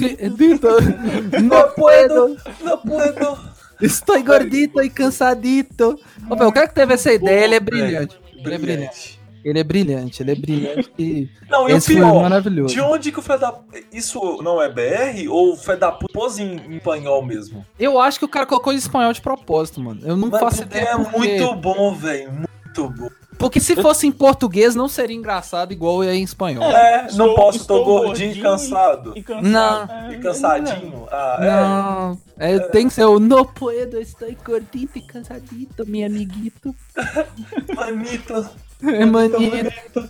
No 1.41 1.67
puedo, 1.75 2.37
Não 2.61 2.77
puedo. 2.77 3.37
estou 3.81 4.23
gordito 4.23 4.81
e 4.81 4.89
cansadito. 4.89 5.99
Ô, 6.29 6.35
meu, 6.37 6.47
o 6.47 6.51
cara 6.53 6.67
que 6.67 6.73
teve 6.73 6.93
essa 6.93 7.11
ideia, 7.11 7.43
ele 7.43 7.55
é 7.55 7.59
brilhante. 7.59 8.17
Ele 8.33 8.55
é 8.55 8.57
brilhante. 8.57 9.20
Ele 9.43 9.59
é 9.59 9.63
brilhante, 9.63 10.21
ele 10.23 10.31
é 10.31 10.35
brilhante. 10.35 10.91
E 10.97 11.29
Não, 11.49 11.69
e 11.69 11.73
o 11.73 11.77
esse 11.77 11.87
foi 11.93 11.95
pior, 12.01 12.21
maravilhoso. 12.21 12.73
de 12.73 12.81
onde 12.81 13.11
que 13.11 13.19
o 13.19 13.21
filho 13.21 13.39
da... 13.39 13.53
Isso 13.91 14.39
não 14.43 14.61
é 14.61 14.69
BR 14.69 15.27
ou 15.29 15.53
o 15.53 15.57
filho 15.57 15.77
da 15.79 15.91
puta 15.91 16.13
pôs 16.13 16.37
em, 16.39 16.55
em 16.57 16.77
espanhol 16.77 17.23
mesmo? 17.25 17.65
Eu 17.79 17.99
acho 17.99 18.19
que 18.19 18.25
o 18.25 18.29
cara 18.29 18.45
colocou 18.45 18.71
em 18.73 18.77
espanhol 18.77 19.13
de 19.13 19.21
propósito, 19.21 19.79
mano. 19.81 20.01
Eu 20.03 20.15
não 20.15 20.29
Mas 20.29 20.39
faço 20.39 20.61
porque 20.63 20.77
ideia. 20.77 20.91
é 20.91 20.97
muito 20.97 21.55
bom, 21.55 21.93
velho. 21.95 22.31
Muito 22.31 22.89
bom. 22.89 23.09
Porque 23.37 23.59
se 23.59 23.75
fosse 23.75 24.05
em 24.05 24.11
português, 24.11 24.75
não 24.75 24.87
seria 24.87 25.15
engraçado 25.15 25.71
igual 25.71 26.03
é 26.03 26.13
em 26.13 26.21
espanhol. 26.21 26.63
É, 26.63 27.07
Estou- 27.07 27.25
não 27.27 27.33
posso, 27.35 27.65
tô 27.65 27.79
estou 27.79 27.83
gordinho 27.85 28.33
e 28.33 28.33
gordinho 28.35 28.43
cansado. 28.43 29.13
E 29.15 29.23
cansado. 29.23 29.47
Não. 29.47 29.83
É, 29.83 30.13
E 30.13 30.17
cansadinho. 30.19 31.07
Ah, 31.11 31.37
Não, 31.41 32.19
é, 32.37 32.59
tem 32.59 32.87
que 32.87 32.93
ser 32.93 33.05
o 33.05 33.19
no 33.19 33.43
puedo, 33.43 33.97
estou 33.99 34.29
gordito 34.45 34.95
e 34.99 35.01
cansadito, 35.01 35.87
meu 35.87 36.05
amiguito. 36.05 36.75
é. 36.95 37.73
Manito. 37.73 38.47
É 38.83 39.05
manito. 39.05 40.09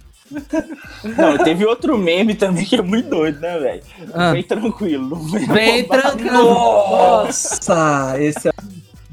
Não, 1.17 1.37
teve 1.43 1.65
outro 1.65 1.97
meme 1.97 2.35
também 2.35 2.65
que 2.65 2.75
é 2.75 2.81
muito 2.81 3.09
doido, 3.09 3.39
né, 3.41 3.59
velho? 3.59 3.83
Ah. 4.13 4.31
Vem 4.31 4.43
tranquilo. 4.43 5.17
Vem 5.17 5.83
tranquilo. 5.85 6.31
Nossa, 6.31 8.15
esse 8.17 8.47
é 8.47 8.51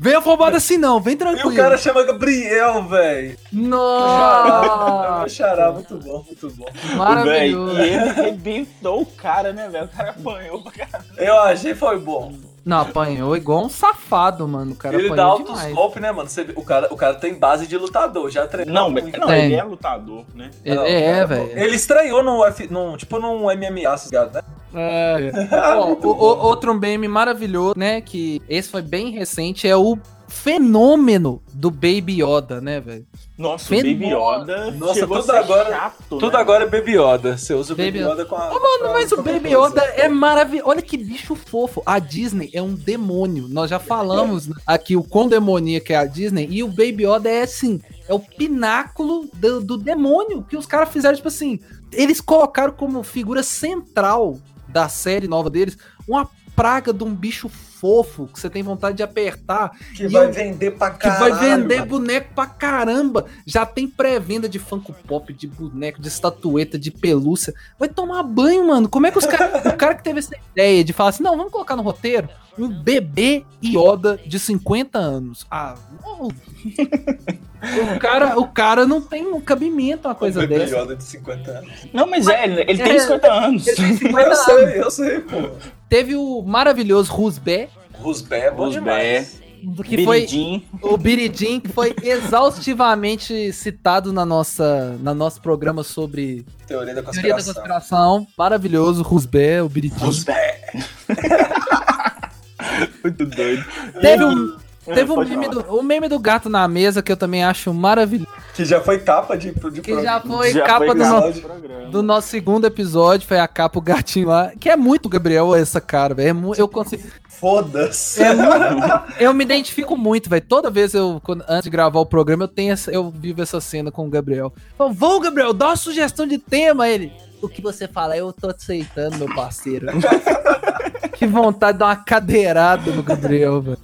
Vem 0.01 0.15
afobado 0.15 0.57
assim 0.57 0.79
não, 0.79 1.01
vem 1.01 1.15
E 1.15 1.17
tranquilo. 1.17 1.51
o 1.51 1.57
cara 1.57 1.77
chama 1.77 2.05
Gabriel, 2.05 2.85
velho. 2.85 3.37
Nossa! 3.53 5.29
Xará, 5.29 5.73
muito 5.73 5.97
bom, 5.97 6.25
muito 6.25 6.49
bom. 6.51 6.67
Maravilhoso. 6.97 7.81
e 7.81 7.83
ele 7.83 7.97
arrebentou 7.97 9.03
o 9.03 9.07
cara, 9.07 9.53
né, 9.53 9.69
velho? 9.69 9.87
O 9.87 9.89
cara 9.89 10.11
apanhou 10.11 10.63
pra 10.63 10.71
caralho. 10.71 11.05
Eu 11.17 11.41
achei 11.41 11.75
foi 11.75 11.99
bom. 11.99 12.33
Não, 12.69 12.81
apanhou 12.81 13.35
igual 13.35 13.65
um 13.65 13.69
safado, 13.71 14.47
mano. 14.47 14.73
O 14.73 14.77
cara 14.77 14.95
Ele 14.95 15.09
dá 15.09 15.25
altos 15.25 15.55
demais. 15.55 15.75
golpes, 15.75 16.03
né, 16.03 16.13
mano? 16.13 16.29
Você 16.29 16.53
o, 16.55 16.63
cara, 16.63 16.87
o 16.91 16.97
cara 16.99 17.15
tem 17.15 17.33
base 17.33 17.67
de 17.67 17.79
lutador, 17.79 18.31
já 18.31 18.47
treinou. 18.47 18.75
Não, 18.75 18.91
muito. 18.91 19.19
não 19.19 19.33
ele 19.33 19.55
é 19.55 19.63
lutador, 19.63 20.27
né? 20.35 20.51
Ele 20.63 20.77
Não, 20.77 20.85
é, 20.85 21.25
velho. 21.25 21.59
Ele 21.59 21.75
estreou 21.75 22.23
no, 22.23 22.45
F, 22.45 22.71
num, 22.71 22.95
tipo 22.99 23.19
num 23.19 23.45
MMA, 23.45 23.95
esses 23.95 24.11
caras, 24.11 24.35
né? 24.35 24.43
É. 24.75 25.31
Ó, 25.77 25.93
o- 25.93 26.07
o- 26.07 26.47
outro 26.47 26.75
meme 26.75 27.09
maravilhoso, 27.09 27.75
né? 27.77 28.01
Que 28.01 28.41
esse 28.49 28.69
foi 28.69 28.83
bem 28.83 29.11
recente, 29.11 29.67
é 29.69 29.77
o 29.77 29.97
fenômeno 30.29 31.43
do 31.53 31.71
Baby 31.71 32.23
Yoda, 32.23 32.61
né, 32.61 32.81
velho? 32.81 33.07
Nossa, 33.37 33.65
o 33.65 33.69
Fenômeno. 33.69 33.99
Baby 34.01 34.15
Yoda 34.15 34.71
Nossa, 34.73 35.07
tudo 35.07 35.33
agora- 35.33 35.71
chato, 35.71 35.95
Tudo 36.09 36.31
né? 36.33 36.39
agora 36.39 36.65
é 36.65 36.67
Baby 36.69 36.97
Yoda. 36.99 37.37
Você 37.39 37.55
usa 37.55 37.73
o 37.73 37.77
Baby, 37.77 38.01
Baby 38.01 38.13
Yoda 38.13 38.25
com 38.25 38.35
a. 38.37 38.49
Ô, 38.49 38.55
mano, 38.55 38.79
pra 38.81 38.93
mas 38.93 39.13
o 39.13 39.17
Baby 39.23 39.41
coisa. 39.51 39.69
Yoda 39.69 39.83
é 39.97 40.09
maravilhoso. 40.09 40.69
Olha 40.71 40.83
que 40.83 40.97
bicho 40.97 41.35
fofo. 41.37 41.83
A 41.87 41.99
Disney 41.99 42.51
é 42.53 42.61
um 42.61 42.75
demônio. 42.75 43.47
Nós 43.49 43.71
já 43.71 43.79
falamos 43.79 44.51
aqui 44.67 44.97
o 44.97 45.03
quão 45.05 45.29
demoníaca 45.29 45.93
é 45.93 45.97
a 45.97 46.05
Disney. 46.05 46.47
E 46.51 46.63
o 46.63 46.69
Baby 46.69 47.05
Yoda 47.07 47.29
é 47.31 47.43
assim, 47.43 47.81
é 48.09 48.13
o 48.13 48.19
pináculo 48.21 49.29
do, 49.33 49.61
do 49.61 49.77
demônio 49.79 50.43
que 50.43 50.57
os 50.57 50.67
caras 50.67 50.89
fizeram, 50.91 51.15
tipo 51.17 51.29
assim. 51.29 51.59
Eles 51.91 52.21
colocaram 52.21 52.73
como 52.75 53.03
figura 53.03 53.43
central 53.43 54.37
da 54.69 54.89
série 54.89 55.27
nova 55.27 55.51
deles 55.51 55.77
uma 56.07 56.29
praga 56.55 56.93
de 56.93 57.05
um 57.05 57.15
bicho 57.15 57.51
fofo 57.81 58.27
que 58.27 58.39
você 58.41 58.49
tem 58.51 58.63
vontade 58.63 58.97
de 58.97 59.03
apertar. 59.03 59.71
Que 59.95 60.05
E 60.05 60.09
vai 60.09 60.27
eu- 60.27 60.33
vender 60.33 60.73
pra 60.73 60.91
Que 60.91 60.99
caralho. 61.01 61.35
vai 61.35 61.51
vender 61.59 61.85
boneco 61.87 62.35
pra 62.35 62.47
caramba. 62.47 63.27
Já 63.47 63.65
tem 63.65 63.87
pré-venda 63.89 64.49
de 64.49 64.59
Funko 64.59 64.93
Pop, 65.07 65.33
de 65.33 65.47
boneco, 65.47 66.01
de 66.01 66.09
estatueta, 66.09 66.79
de 66.79 66.91
pelúcia. 66.91 67.55
Vai 67.79 67.89
tomar 67.89 68.23
banho, 68.23 68.67
mano. 68.67 68.89
Como 68.89 69.07
é 69.07 69.11
que 69.11 69.19
os 69.19 69.27
caras. 69.27 69.65
o 69.65 69.77
cara 69.77 69.95
que 69.95 70.03
teve 70.05 70.19
essa 70.19 70.35
ideia 70.53 70.83
de 70.85 70.93
falar 70.93 71.11
assim: 71.11 71.23
não, 71.23 71.37
vamos 71.37 71.53
colocar 71.53 71.77
no 71.77 71.83
roteiro 71.83 72.29
um 72.59 72.69
bebê 72.69 73.45
Yoda 73.65 74.19
de 74.27 74.37
50 74.39 74.99
anos. 74.99 75.47
Ah, 75.49 75.77
o, 76.21 77.99
cara, 78.01 78.39
o 78.39 78.49
cara 78.49 78.87
não 78.87 79.01
tem 79.01 79.27
um 79.27 79.41
cabimento 79.41 80.09
uma 80.09 80.15
coisa 80.15 80.41
um 80.41 80.43
Baby 80.43 80.59
dessa. 80.59 80.77
Yoda 80.77 80.97
de 80.97 81.05
50 81.05 81.51
anos. 81.51 81.71
Não, 81.93 82.07
mas 82.09 82.27
é, 82.27 82.45
ele, 82.45 82.61
ele 82.63 82.83
tem 82.83 82.97
É. 82.97 82.99
50 83.01 83.33
anos. 83.33 83.67
Ele 83.67 83.77
tem 83.77 83.97
50 83.97 84.21
Eu 84.21 84.27
anos. 84.27 84.39
sei, 84.45 84.83
eu 84.83 84.91
sei, 84.91 85.21
pô. 85.21 85.51
Teve 85.89 86.17
o 86.17 86.43
maravilhoso 86.43 87.13
Rusbé, 87.13 87.68
Rusbé 88.01 88.47
é 88.47 88.51
bom 88.51 88.65
Rusbé. 88.67 88.81
demais. 88.81 89.41
que 89.85 90.05
foi 90.05 90.21
Biridim. 90.21 90.65
O 90.83 90.97
Biridim, 90.97 91.61
que 91.61 91.69
foi 91.69 91.95
exaustivamente 92.03 93.53
citado 93.53 94.13
na 94.13 94.25
nossa, 94.25 94.97
na 95.01 95.13
nosso 95.15 95.41
programa 95.41 95.83
sobre 95.83 96.45
Teoria 96.67 96.95
da 96.95 97.03
teoria 97.03 97.31
da 97.31 97.37
conspiração. 97.43 97.55
conspiração. 97.55 98.27
Maravilhoso, 98.37 99.03
Rusbé, 99.03 99.63
o 99.63 99.69
Biridim. 99.69 99.97
Rusbé. 100.05 100.61
Muito 103.03 103.27
doido. 103.27 103.65
Teve 104.01 104.25
um, 104.25 104.57
teve 104.95 105.13
um 105.13 105.25
meme 105.25 105.49
do, 105.49 105.61
o 105.77 105.83
meme 105.83 106.09
do 106.09 106.19
gato 106.19 106.49
na 106.49 106.67
mesa 106.69 107.03
que 107.03 107.11
eu 107.13 107.17
também 107.17 107.45
acho 107.45 107.73
maravilhoso. 107.73 108.29
Que 108.55 108.65
já 108.65 108.81
foi 108.81 108.99
capa 108.99 109.37
de, 109.37 109.53
de 109.53 109.81
Que 109.81 110.03
já 110.03 110.21
foi 110.21 110.53
Já 110.53 110.65
capa 110.65 110.87
foi 110.87 110.95
do, 110.95 111.05
no- 111.05 111.91
do 111.91 112.03
nosso 112.03 112.29
segundo 112.29 112.67
episódio. 112.67 113.27
Foi 113.27 113.39
a 113.39 113.47
capa, 113.49 113.79
o 113.79 113.83
gatinho 113.83 114.29
lá. 114.29 114.53
Que 114.59 114.69
é 114.71 114.77
muito 114.77 115.09
Gabriel, 115.09 115.55
essa 115.55 115.81
cara, 115.81 116.15
velho. 116.15 116.55
É 116.55 116.61
eu 116.61 116.69
consigo. 116.69 117.03
Foda-se. 117.29 118.21
É 118.23 118.35
muito- 118.35 119.03
eu 119.21 119.33
me 119.33 119.45
identifico 119.45 119.97
muito, 119.97 120.29
velho. 120.29 120.45
Toda 120.49 120.71
vez 120.71 120.93
eu, 120.95 121.21
quando- 121.23 121.45
antes 121.49 121.65
de 121.65 121.71
gravar 121.71 122.01
o 122.01 122.07
programa, 122.07 122.45
eu 122.45 122.49
tenho 122.49 122.73
essa- 122.73 122.91
eu 122.91 123.09
vivo 123.11 123.41
essa 123.43 123.61
cena 123.61 123.93
com 123.93 124.07
o 124.07 124.11
Gabriel. 124.11 124.53
Então, 124.75 124.93
vamos, 124.93 125.23
Gabriel, 125.23 125.53
dá 125.53 125.67
uma 125.69 125.77
sugestão 125.77 126.27
de 126.27 126.39
tema. 126.39 126.89
Ele. 126.89 127.13
O 127.41 127.49
que 127.49 127.63
você 127.63 127.87
fala, 127.87 128.17
eu 128.17 128.33
tô 128.33 128.49
aceitando, 128.51 129.19
meu 129.19 129.33
parceiro. 129.33 129.87
que 131.15 131.27
vontade 131.27 131.75
de 131.75 131.79
dar 131.79 131.87
uma 131.87 131.97
cadeirada 131.97 132.91
no 132.91 133.03
Gabriel, 133.05 133.63
velho. 133.63 133.79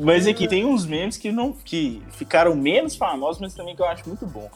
Mas 0.00 0.26
aqui 0.26 0.48
tem 0.48 0.64
uns 0.64 0.86
memes 0.86 1.16
que 1.16 1.30
não 1.30 1.52
que 1.52 2.02
ficaram 2.12 2.54
menos 2.56 2.96
famosos, 2.96 3.40
mas 3.40 3.54
também 3.54 3.76
que 3.76 3.82
eu 3.82 3.86
acho 3.86 4.08
muito 4.08 4.26
bom. 4.26 4.50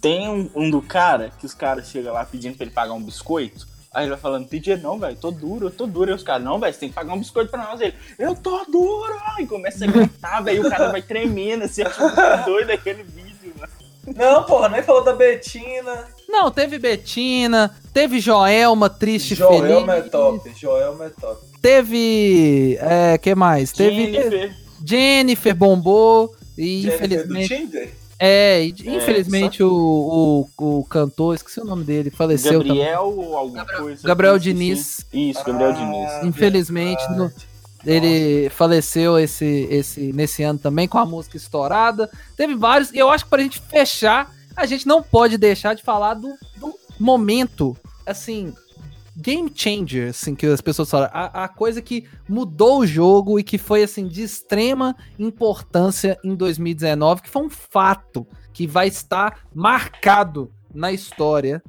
Tem 0.00 0.28
um, 0.28 0.50
um 0.54 0.70
do 0.70 0.80
cara 0.82 1.32
que 1.38 1.46
os 1.46 1.54
caras 1.54 1.88
chegam 1.88 2.12
lá 2.12 2.24
pedindo 2.24 2.56
pra 2.56 2.64
ele 2.64 2.74
pagar 2.74 2.92
um 2.92 3.02
biscoito. 3.02 3.66
Aí 3.92 4.04
ele 4.04 4.10
vai 4.10 4.20
falando, 4.20 4.46
tem 4.46 4.60
dinheiro 4.60 4.82
não, 4.82 4.98
velho, 4.98 5.16
tô 5.16 5.30
duro, 5.30 5.66
eu 5.66 5.70
tô 5.70 5.86
duro. 5.86 6.10
E 6.10 6.14
os 6.14 6.22
caras, 6.22 6.44
não, 6.44 6.58
velho, 6.60 6.72
você 6.72 6.80
tem 6.80 6.88
que 6.90 6.94
pagar 6.94 7.12
um 7.12 7.18
biscoito 7.18 7.50
pra 7.50 7.64
nós. 7.64 7.80
Ele, 7.80 7.94
eu 8.18 8.36
tô 8.36 8.64
duro! 8.66 9.14
E 9.38 9.46
começa 9.46 9.84
a 9.84 9.88
gritar, 9.88 10.42
velho, 10.42 10.62
e 10.62 10.66
o 10.66 10.70
cara 10.70 10.90
vai 10.90 11.02
tremendo, 11.02 11.64
assim, 11.64 11.82
acho 11.82 12.00
muito 12.00 12.44
doido 12.44 12.70
aquele 12.70 13.02
vídeo, 13.02 13.52
mano. 13.58 13.72
Não, 14.16 14.44
porra, 14.44 14.68
nem 14.68 14.82
falou 14.82 15.02
da 15.02 15.12
Betina. 15.12 16.06
Não, 16.28 16.50
teve 16.50 16.78
Betina, 16.78 17.76
teve 17.92 18.20
Joelma, 18.20 18.88
triste 18.88 19.34
Joelma 19.34 19.94
é 19.94 19.96
feliz. 19.96 20.12
top, 20.12 20.52
Joelma 20.56 21.04
é 21.06 21.10
top. 21.10 21.40
Teve. 21.60 22.78
É, 22.80 23.18
que 23.18 23.34
mais? 23.34 23.72
Teve. 23.72 24.54
Jennifer, 24.84 25.54
bombou. 25.54 26.34
E 26.58 26.82
Jennifer 26.82 27.06
infelizmente. 27.06 27.48
Tinder? 27.56 27.90
É, 28.22 28.64
e, 28.66 28.74
infelizmente 28.86 29.62
o, 29.62 30.46
o, 30.58 30.78
o 30.80 30.84
cantor, 30.84 31.34
esqueci 31.34 31.58
o 31.58 31.64
nome 31.64 31.84
dele, 31.84 32.10
faleceu 32.10 32.60
também. 32.60 32.76
Gabriel 32.76 33.14
ou 33.16 33.34
alguma 33.36 33.64
coisa. 33.64 34.06
Gabriel 34.06 34.36
esqueci. 34.36 34.54
Diniz. 34.54 35.06
Isso, 35.12 35.42
Gabriel 35.44 35.70
Ah, 35.70 35.72
Diniz. 35.72 36.24
Infelizmente, 36.26 37.02
no- 37.12 37.32
Ele 37.86 38.50
faleceu 38.50 39.18
esse, 39.18 39.66
esse, 39.70 40.12
nesse 40.12 40.42
ano 40.42 40.58
também 40.58 40.86
com 40.86 40.98
a 40.98 41.06
música 41.06 41.38
estourada. 41.38 42.10
Teve 42.36 42.54
vários. 42.54 42.92
E 42.92 42.98
eu 42.98 43.08
acho 43.08 43.24
que 43.24 43.30
pra 43.30 43.42
gente 43.42 43.58
fechar, 43.58 44.30
a 44.54 44.66
gente 44.66 44.86
não 44.86 45.02
pode 45.02 45.38
deixar 45.38 45.72
de 45.72 45.82
falar 45.82 46.12
do, 46.12 46.28
do 46.58 46.74
momento, 46.98 47.74
assim, 48.04 48.52
game 49.20 49.50
changer, 49.54 50.10
assim, 50.10 50.34
que 50.34 50.46
as 50.46 50.60
pessoas 50.60 50.90
falam. 50.90 51.08
A, 51.12 51.44
a 51.44 51.48
coisa 51.48 51.80
que 51.80 52.08
mudou 52.28 52.80
o 52.80 52.86
jogo 52.86 53.38
e 53.38 53.42
que 53.42 53.58
foi, 53.58 53.82
assim, 53.82 54.06
de 54.06 54.22
extrema 54.22 54.96
importância 55.18 56.18
em 56.24 56.34
2019, 56.34 57.22
que 57.22 57.30
foi 57.30 57.42
um 57.42 57.50
fato 57.50 58.26
que 58.52 58.66
vai 58.66 58.88
estar 58.88 59.40
marcado 59.54 60.52
na 60.74 60.92
história. 60.92 61.62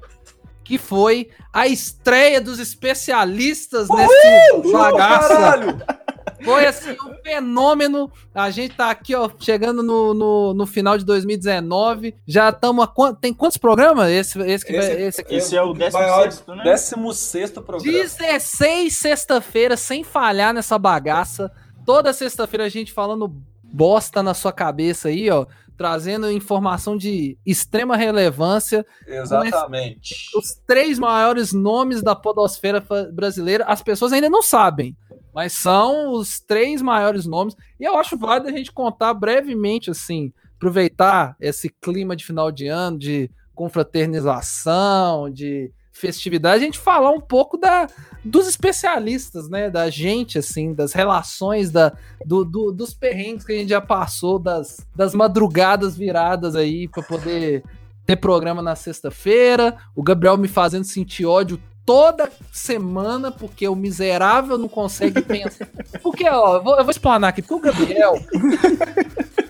Que 0.64 0.78
foi 0.78 1.30
a 1.52 1.68
estreia 1.68 2.39
dos 2.39 2.58
especialistas 2.58 3.89
nesse 3.89 4.72
bagaça. 4.72 6.01
Foi 6.44 6.66
assim 6.66 6.92
um 6.92 7.14
fenômeno. 7.24 8.12
A 8.34 8.50
gente 8.50 8.76
tá 8.76 8.89
aqui, 8.89 9.14
ó, 9.16 9.30
chegando 9.39 9.82
no, 9.84 10.14
no, 10.14 10.54
no 10.54 10.66
final 10.66 10.98
de 10.98 11.06
2019. 11.06 12.16
Já 12.26 12.50
estamos. 12.50 12.88
Tem 13.20 13.34
quantos 13.34 13.58
programas? 13.58 14.10
Esse, 14.10 14.39
esse, 14.42 14.66
que 14.66 14.74
vai- 14.76 15.02
esse 15.04 15.22
aqui. 15.22 15.36
Esse 15.36 15.56
é 15.56 15.62
o 15.62 15.74
maior- 15.74 16.28
16º, 16.28 16.56
né? 16.56 16.64
16 16.64 17.52
programa. 17.52 17.92
16 17.92 18.96
sexta-feira, 18.96 19.76
sem 19.78 20.04
falhar 20.04 20.54
nessa 20.54 20.78
bagaça. 20.78 21.52
Toda 21.86 22.14
sexta-feira 22.14 22.66
a 22.66 22.70
gente 22.70 22.92
falando 22.92 23.34
bosta 23.64 24.22
na 24.22 24.34
sua 24.34 24.52
cabeça 24.52 25.08
aí, 25.10 25.30
ó. 25.30 25.46
Trazendo 25.78 26.30
informação 26.30 26.96
de 26.96 27.38
extrema 27.44 27.96
relevância. 27.98 28.86
Exatamente. 29.08 30.30
Os 30.36 30.54
três 30.68 31.00
maiores 31.00 31.54
nomes 31.54 32.04
da 32.04 32.16
podosfera 32.16 32.84
brasileira, 33.12 33.64
as 33.66 33.82
pessoas 33.82 34.14
ainda 34.14 34.30
não 34.30 34.44
sabem. 34.44 34.96
Mas 35.34 35.54
são 35.54 36.12
os 36.12 36.40
três 36.40 36.82
maiores 36.82 37.26
nomes. 37.26 37.56
E 37.80 37.84
eu 37.84 37.98
acho 37.98 38.18
válido 38.18 38.50
a 38.50 38.58
gente 38.58 38.72
contar 38.72 39.14
brevemente, 39.14 39.90
assim, 39.90 40.34
aproveitar 40.58 41.36
esse 41.40 41.70
clima 41.70 42.16
de 42.16 42.26
final 42.26 42.52
de 42.52 42.68
ano, 42.68 42.98
de 42.98 43.30
confraternização, 43.56 45.30
de 45.30 45.72
festividade, 45.92 46.64
a 46.64 46.66
gente 46.66 46.80
falar 46.80 47.12
um 47.12 47.22
pouco 47.22 47.58
da, 47.58 47.88
dos 48.24 48.48
especialistas, 48.48 49.50
né? 49.50 49.70
Da 49.70 49.90
gente, 49.90 50.38
assim, 50.40 50.74
das 50.74 50.94
relações, 50.94 51.70
da, 51.70 51.94
do, 52.26 52.44
do- 52.44 52.72
dos 52.72 52.94
perrengues 52.94 53.46
que 53.46 53.52
a 53.54 53.56
gente 53.58 53.70
já 53.70 53.82
passou, 53.82 54.40
das, 54.40 54.86
das 54.96 55.14
madrugadas 55.14 55.96
viradas 55.96 56.56
aí 56.56 56.88
para 56.88 57.04
poder 57.04 57.64
ter 58.06 58.16
programa 58.16 58.62
na 58.62 58.76
sexta-feira. 58.76 59.78
O 59.96 60.02
Gabriel 60.02 60.38
me 60.38 60.48
fazendo 60.48 60.86
sentir 60.86 61.26
ódio 61.26 61.62
toda 61.92 62.32
semana, 62.54 63.32
porque 63.32 63.68
o 63.68 63.76
miserável 63.76 64.58
não 64.58 64.70
consegue 64.70 65.22
pensar. 65.22 65.68
Porque, 66.02 66.28
ó, 66.30 66.56
eu 66.56 66.64
vou, 66.64 66.78
eu 66.78 66.84
vou 66.86 66.92
explanar 66.92 67.30
aqui, 67.32 67.42
porque 67.42 67.68
o 67.68 67.72
Gabriel. 67.72 68.14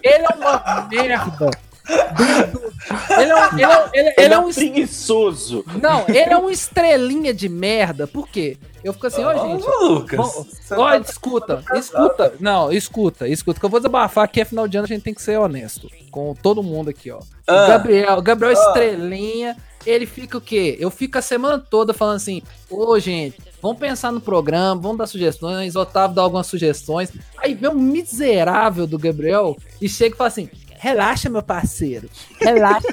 ele 0.01 0.25
é 0.25 0.35
uma 0.35 0.87
merda. 0.89 1.51
Ele 3.19 3.31
é 3.31 3.35
um, 3.35 3.53
ele 3.53 3.63
é, 3.65 3.89
ele, 3.93 4.13
ele 4.17 4.33
é 4.33 4.39
um 4.39 4.51
preguiçoso. 4.51 5.63
não, 5.81 6.05
ele 6.07 6.33
é 6.33 6.37
um 6.37 6.49
estrelinha 6.49 7.31
de 7.31 7.47
merda. 7.47 8.07
Por 8.07 8.27
quê? 8.27 8.57
Eu 8.83 8.93
fico 8.93 9.05
assim, 9.05 9.23
ó, 9.23 9.33
gente. 9.35 9.63
Ô, 9.63 9.85
Lucas. 9.85 10.17
Você 10.17 10.73
Olha, 10.73 10.99
tá- 10.99 11.11
escuta, 11.11 11.63
escuta. 11.75 12.33
Não, 12.39 12.71
escuta, 12.71 13.27
escuta. 13.27 13.59
Que 13.59 13.65
eu 13.65 13.69
vou 13.69 13.79
desabafar 13.79 14.23
aqui, 14.23 14.41
é 14.41 14.45
final 14.45 14.67
de 14.67 14.77
ano, 14.77 14.85
a 14.85 14.87
gente 14.87 15.03
tem 15.03 15.13
que 15.13 15.21
ser 15.21 15.37
honesto. 15.37 15.87
Com 16.09 16.33
todo 16.33 16.63
mundo 16.63 16.89
aqui, 16.89 17.11
ó. 17.11 17.19
Ah. 17.45 17.67
Gabriel, 17.67 18.19
Gabriel 18.21 18.55
Ah. 18.57 18.67
Estrelinha, 18.67 19.57
ele 19.85 20.05
fica 20.05 20.37
o 20.37 20.41
quê? 20.41 20.77
Eu 20.79 20.89
fico 20.89 21.17
a 21.17 21.21
semana 21.21 21.59
toda 21.59 21.93
falando 21.93 22.17
assim, 22.17 22.41
ô, 22.69 22.97
gente, 22.99 23.37
vamos 23.61 23.79
pensar 23.79 24.11
no 24.11 24.21
programa, 24.21 24.81
vamos 24.81 24.97
dar 24.97 25.07
sugestões, 25.07 25.75
Otávio 25.75 26.15
dá 26.15 26.21
algumas 26.21 26.47
sugestões. 26.47 27.11
Aí 27.37 27.53
vem 27.53 27.69
um 27.69 27.75
miserável 27.75 28.85
do 28.85 28.97
Gabriel 28.97 29.57
e 29.81 29.87
chega 29.87 30.15
e 30.15 30.17
fala 30.17 30.27
assim, 30.27 30.49
relaxa, 30.69 31.29
meu 31.29 31.43
parceiro, 31.43 32.09
relaxa. 32.39 32.87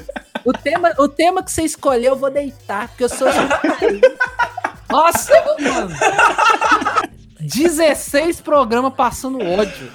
O 0.44 0.52
tema, 0.52 0.94
o 0.98 1.08
tema 1.08 1.42
que 1.42 1.50
você 1.50 1.62
escolheu, 1.62 2.12
eu 2.12 2.16
vou 2.16 2.30
deitar, 2.30 2.88
porque 2.88 3.04
eu 3.04 3.08
sou. 3.08 3.28
Nossa, 4.90 5.32
mano. 5.60 5.94
16 7.48 8.40
programas 8.40 8.92
passando 8.94 9.42
ódio. 9.42 9.90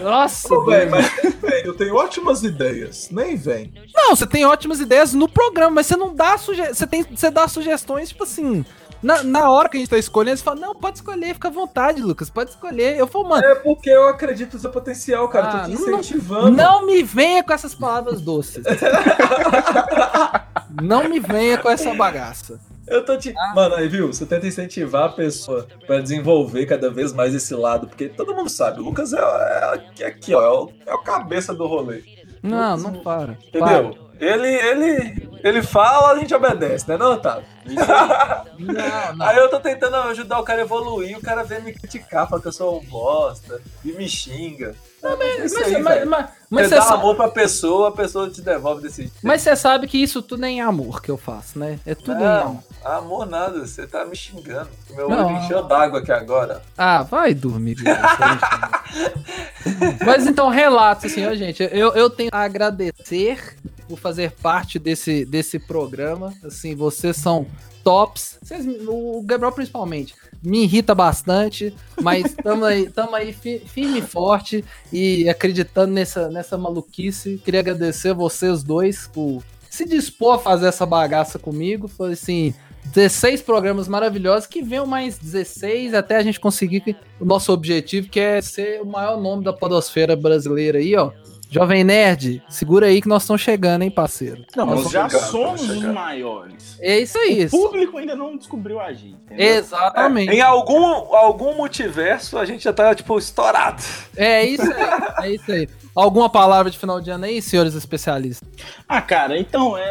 Nossa, 0.00 0.54
Ô, 0.54 0.64
mas 0.64 0.88
nem 1.22 1.32
vem, 1.32 1.64
eu 1.64 1.74
tenho 1.74 1.94
ótimas 1.94 2.42
ideias. 2.42 3.08
Nem 3.10 3.36
vem. 3.36 3.72
Não, 3.94 4.16
você 4.16 4.26
tem 4.26 4.44
ótimas 4.46 4.80
ideias 4.80 5.12
no 5.12 5.28
programa, 5.28 5.76
mas 5.76 5.86
você 5.86 5.96
não 5.96 6.14
dá 6.14 6.38
sugestões. 6.38 6.78
Você, 6.78 6.86
tem, 6.86 7.02
você 7.02 7.30
dá 7.30 7.46
sugestões, 7.46 8.08
tipo 8.08 8.24
assim. 8.24 8.64
Na, 9.02 9.22
na 9.22 9.50
hora 9.50 9.68
que 9.68 9.76
a 9.76 9.80
gente 9.80 9.88
tá 9.88 9.98
escolhendo, 9.98 10.36
você 10.36 10.44
fala, 10.44 10.60
não, 10.60 10.74
pode 10.74 10.98
escolher, 10.98 11.32
fica 11.34 11.48
à 11.48 11.50
vontade, 11.50 12.02
Lucas, 12.02 12.28
pode 12.28 12.50
escolher. 12.50 12.98
Eu 12.98 13.06
falo, 13.06 13.28
mano, 13.30 13.44
É 13.44 13.54
porque 13.54 13.88
eu 13.88 14.08
acredito 14.08 14.54
no 14.54 14.60
seu 14.60 14.70
potencial, 14.70 15.28
cara. 15.28 15.46
Ah, 15.48 15.60
Tô 15.60 15.66
te 15.66 15.72
não- 15.80 15.90
não- 15.90 16.00
incentivando. 16.00 16.50
não 16.50 16.86
me 16.86 17.02
venha 17.02 17.42
com 17.42 17.52
essas 17.52 17.74
palavras 17.74 18.20
doces. 18.20 18.62
não 20.82 21.08
me 21.08 21.20
venha 21.20 21.58
com 21.58 21.70
essa 21.70 21.94
bagaça. 21.94 22.58
Eu 22.86 23.04
tô 23.04 23.16
te. 23.16 23.32
Mano, 23.54 23.76
aí 23.76 23.88
viu? 23.88 24.08
Você 24.08 24.26
tenta 24.26 24.46
incentivar 24.46 25.04
a 25.04 25.08
pessoa 25.12 25.66
pra 25.86 26.00
desenvolver 26.00 26.66
cada 26.66 26.90
vez 26.90 27.12
mais 27.12 27.34
esse 27.34 27.54
lado, 27.54 27.86
porque 27.86 28.08
todo 28.08 28.34
mundo 28.34 28.50
sabe, 28.50 28.80
o 28.80 28.84
Lucas 28.84 29.12
é, 29.12 29.18
é, 29.20 29.80
é 30.00 30.06
aqui, 30.06 30.34
ó, 30.34 30.42
é 30.42 30.48
o, 30.50 30.70
é 30.86 30.94
o 30.94 30.98
cabeça 30.98 31.54
do 31.54 31.66
rolê. 31.66 32.02
Não, 32.42 32.76
não 32.76 32.92
para. 32.94 33.38
Entendeu? 33.48 34.09
Ele, 34.20 34.48
ele, 34.48 35.28
ele 35.42 35.62
fala, 35.62 36.12
a 36.12 36.18
gente 36.18 36.34
obedece, 36.34 36.86
né, 36.88 36.96
não, 36.98 37.14
Otávio? 37.14 37.44
Não, 37.64 39.16
não. 39.16 39.26
Aí 39.26 39.36
eu 39.38 39.48
tô 39.48 39.58
tentando 39.60 39.96
ajudar 39.96 40.38
o 40.38 40.44
cara 40.44 40.60
a 40.60 40.64
evoluir, 40.64 41.16
o 41.16 41.22
cara 41.22 41.42
vem 41.42 41.62
me 41.62 41.72
criticar, 41.72 42.28
fala 42.28 42.42
que 42.42 42.48
eu 42.48 42.52
sou 42.52 42.78
um 42.80 42.84
bosta, 42.84 43.60
e 43.84 43.92
me 43.92 44.06
xinga. 44.08 44.74
Não, 45.02 45.16
mas, 45.16 45.40
é 45.40 45.46
isso 45.46 45.54
Mas, 45.54 45.66
aí, 45.66 45.82
mas, 45.82 45.94
velho. 45.94 46.10
mas, 46.10 46.26
mas 46.50 46.68
Você 46.68 46.74
dá 46.74 46.82
sabe, 46.82 46.98
amor 47.00 47.16
pra 47.16 47.28
pessoa, 47.28 47.88
a 47.88 47.92
pessoa 47.92 48.28
te 48.28 48.42
devolve 48.42 48.82
desse 48.82 49.02
jeito. 49.02 49.14
mas 49.22 49.40
você 49.40 49.56
sabe 49.56 49.88
que 49.88 49.96
isso 49.96 50.20
tudo 50.20 50.44
é 50.44 50.50
em 50.50 50.60
amor 50.60 51.00
que 51.00 51.10
eu 51.10 51.16
faço, 51.16 51.58
né? 51.58 51.78
É 51.86 51.94
tudo 51.94 52.20
em 52.20 52.26
amor. 52.26 52.62
Não, 52.84 52.92
amor 52.92 53.24
nada, 53.26 53.60
você 53.66 53.86
tá 53.86 54.04
me 54.04 54.14
xingando. 54.14 54.68
Meu 54.90 55.08
Não. 55.08 55.26
olho 55.28 55.36
encheu 55.38 55.62
d'água 55.62 56.00
aqui 56.00 56.12
agora. 56.12 56.60
Ah, 56.76 57.02
vai 57.02 57.32
dormir. 57.32 57.76
Mas 60.04 60.26
então, 60.26 60.48
relatos 60.50 61.06
assim, 61.06 61.26
ó, 61.26 61.34
gente. 61.34 61.62
Eu, 61.72 61.94
eu 61.94 62.10
tenho 62.10 62.28
a 62.32 62.40
agradecer 62.42 63.56
por 63.90 63.98
fazer 63.98 64.30
parte 64.30 64.78
desse, 64.78 65.24
desse 65.24 65.58
programa. 65.58 66.32
Assim, 66.44 66.76
vocês 66.76 67.16
são 67.16 67.44
tops. 67.82 68.38
Vocês, 68.40 68.64
o 68.86 69.20
Gabriel, 69.24 69.50
principalmente, 69.52 70.14
me 70.40 70.62
irrita 70.62 70.94
bastante, 70.94 71.74
mas 72.00 72.26
estamos 72.30 72.62
aí, 72.64 72.88
tamo 72.88 73.16
aí 73.16 73.32
fi- 73.32 73.58
firme 73.58 73.98
e 73.98 74.02
forte 74.02 74.64
e 74.92 75.28
acreditando 75.28 75.92
nessa, 75.92 76.28
nessa 76.28 76.56
maluquice. 76.56 77.40
Queria 77.44 77.60
agradecer 77.60 78.14
vocês 78.14 78.62
dois 78.62 79.08
por 79.12 79.42
se 79.68 79.84
dispor 79.84 80.34
a 80.34 80.38
fazer 80.38 80.66
essa 80.68 80.86
bagaça 80.86 81.38
comigo. 81.38 81.88
Foi 81.88 82.12
assim. 82.12 82.54
16 82.94 83.42
programas 83.42 83.86
maravilhosos 83.88 84.46
que 84.46 84.62
venham 84.62 84.86
mais 84.86 85.18
16 85.18 85.92
até 85.92 86.16
a 86.16 86.22
gente 86.22 86.40
conseguir 86.40 86.80
que- 86.80 86.96
o 87.20 87.24
nosso 87.26 87.52
objetivo, 87.52 88.08
que 88.08 88.18
é 88.18 88.40
ser 88.40 88.80
o 88.80 88.86
maior 88.86 89.20
nome 89.20 89.44
da 89.44 89.52
podosfera 89.52 90.16
brasileira 90.16 90.78
aí, 90.78 90.96
ó. 90.96 91.10
Jovem 91.52 91.82
Nerd, 91.82 92.40
segura 92.48 92.86
aí 92.86 93.02
que 93.02 93.08
nós 93.08 93.22
estamos 93.24 93.42
chegando, 93.42 93.82
hein, 93.82 93.90
parceiro? 93.90 94.44
Não, 94.56 94.64
Nós 94.66 94.84
nós 94.84 94.92
já 94.92 95.08
chegar, 95.08 95.24
somos 95.24 95.66
vamos 95.66 95.82
os 95.84 95.92
maiores. 95.92 96.76
É 96.80 96.98
isso 97.00 97.18
aí. 97.18 97.46
O 97.46 97.50
público 97.50 97.98
ainda 97.98 98.14
não 98.14 98.36
descobriu 98.36 98.78
a 98.78 98.92
gente. 98.92 99.16
entendeu? 99.24 99.46
Exatamente. 99.56 100.32
Em 100.32 100.40
algum, 100.40 100.84
algum 101.14 101.56
multiverso 101.56 102.38
a 102.38 102.44
gente 102.44 102.62
já 102.62 102.72
tá, 102.72 102.94
tipo, 102.94 103.18
estourado. 103.18 103.82
É 104.16 104.44
isso 104.44 104.62
aí. 104.62 105.24
É 105.26 105.30
isso 105.34 105.50
aí. 105.50 105.68
Alguma 105.94 106.30
palavra 106.30 106.70
de 106.70 106.78
final 106.78 107.00
de 107.00 107.10
ano 107.10 107.24
aí, 107.24 107.42
senhores 107.42 107.74
especialistas? 107.74 108.48
Ah, 108.88 109.02
cara, 109.02 109.36
então, 109.36 109.76
é, 109.76 109.82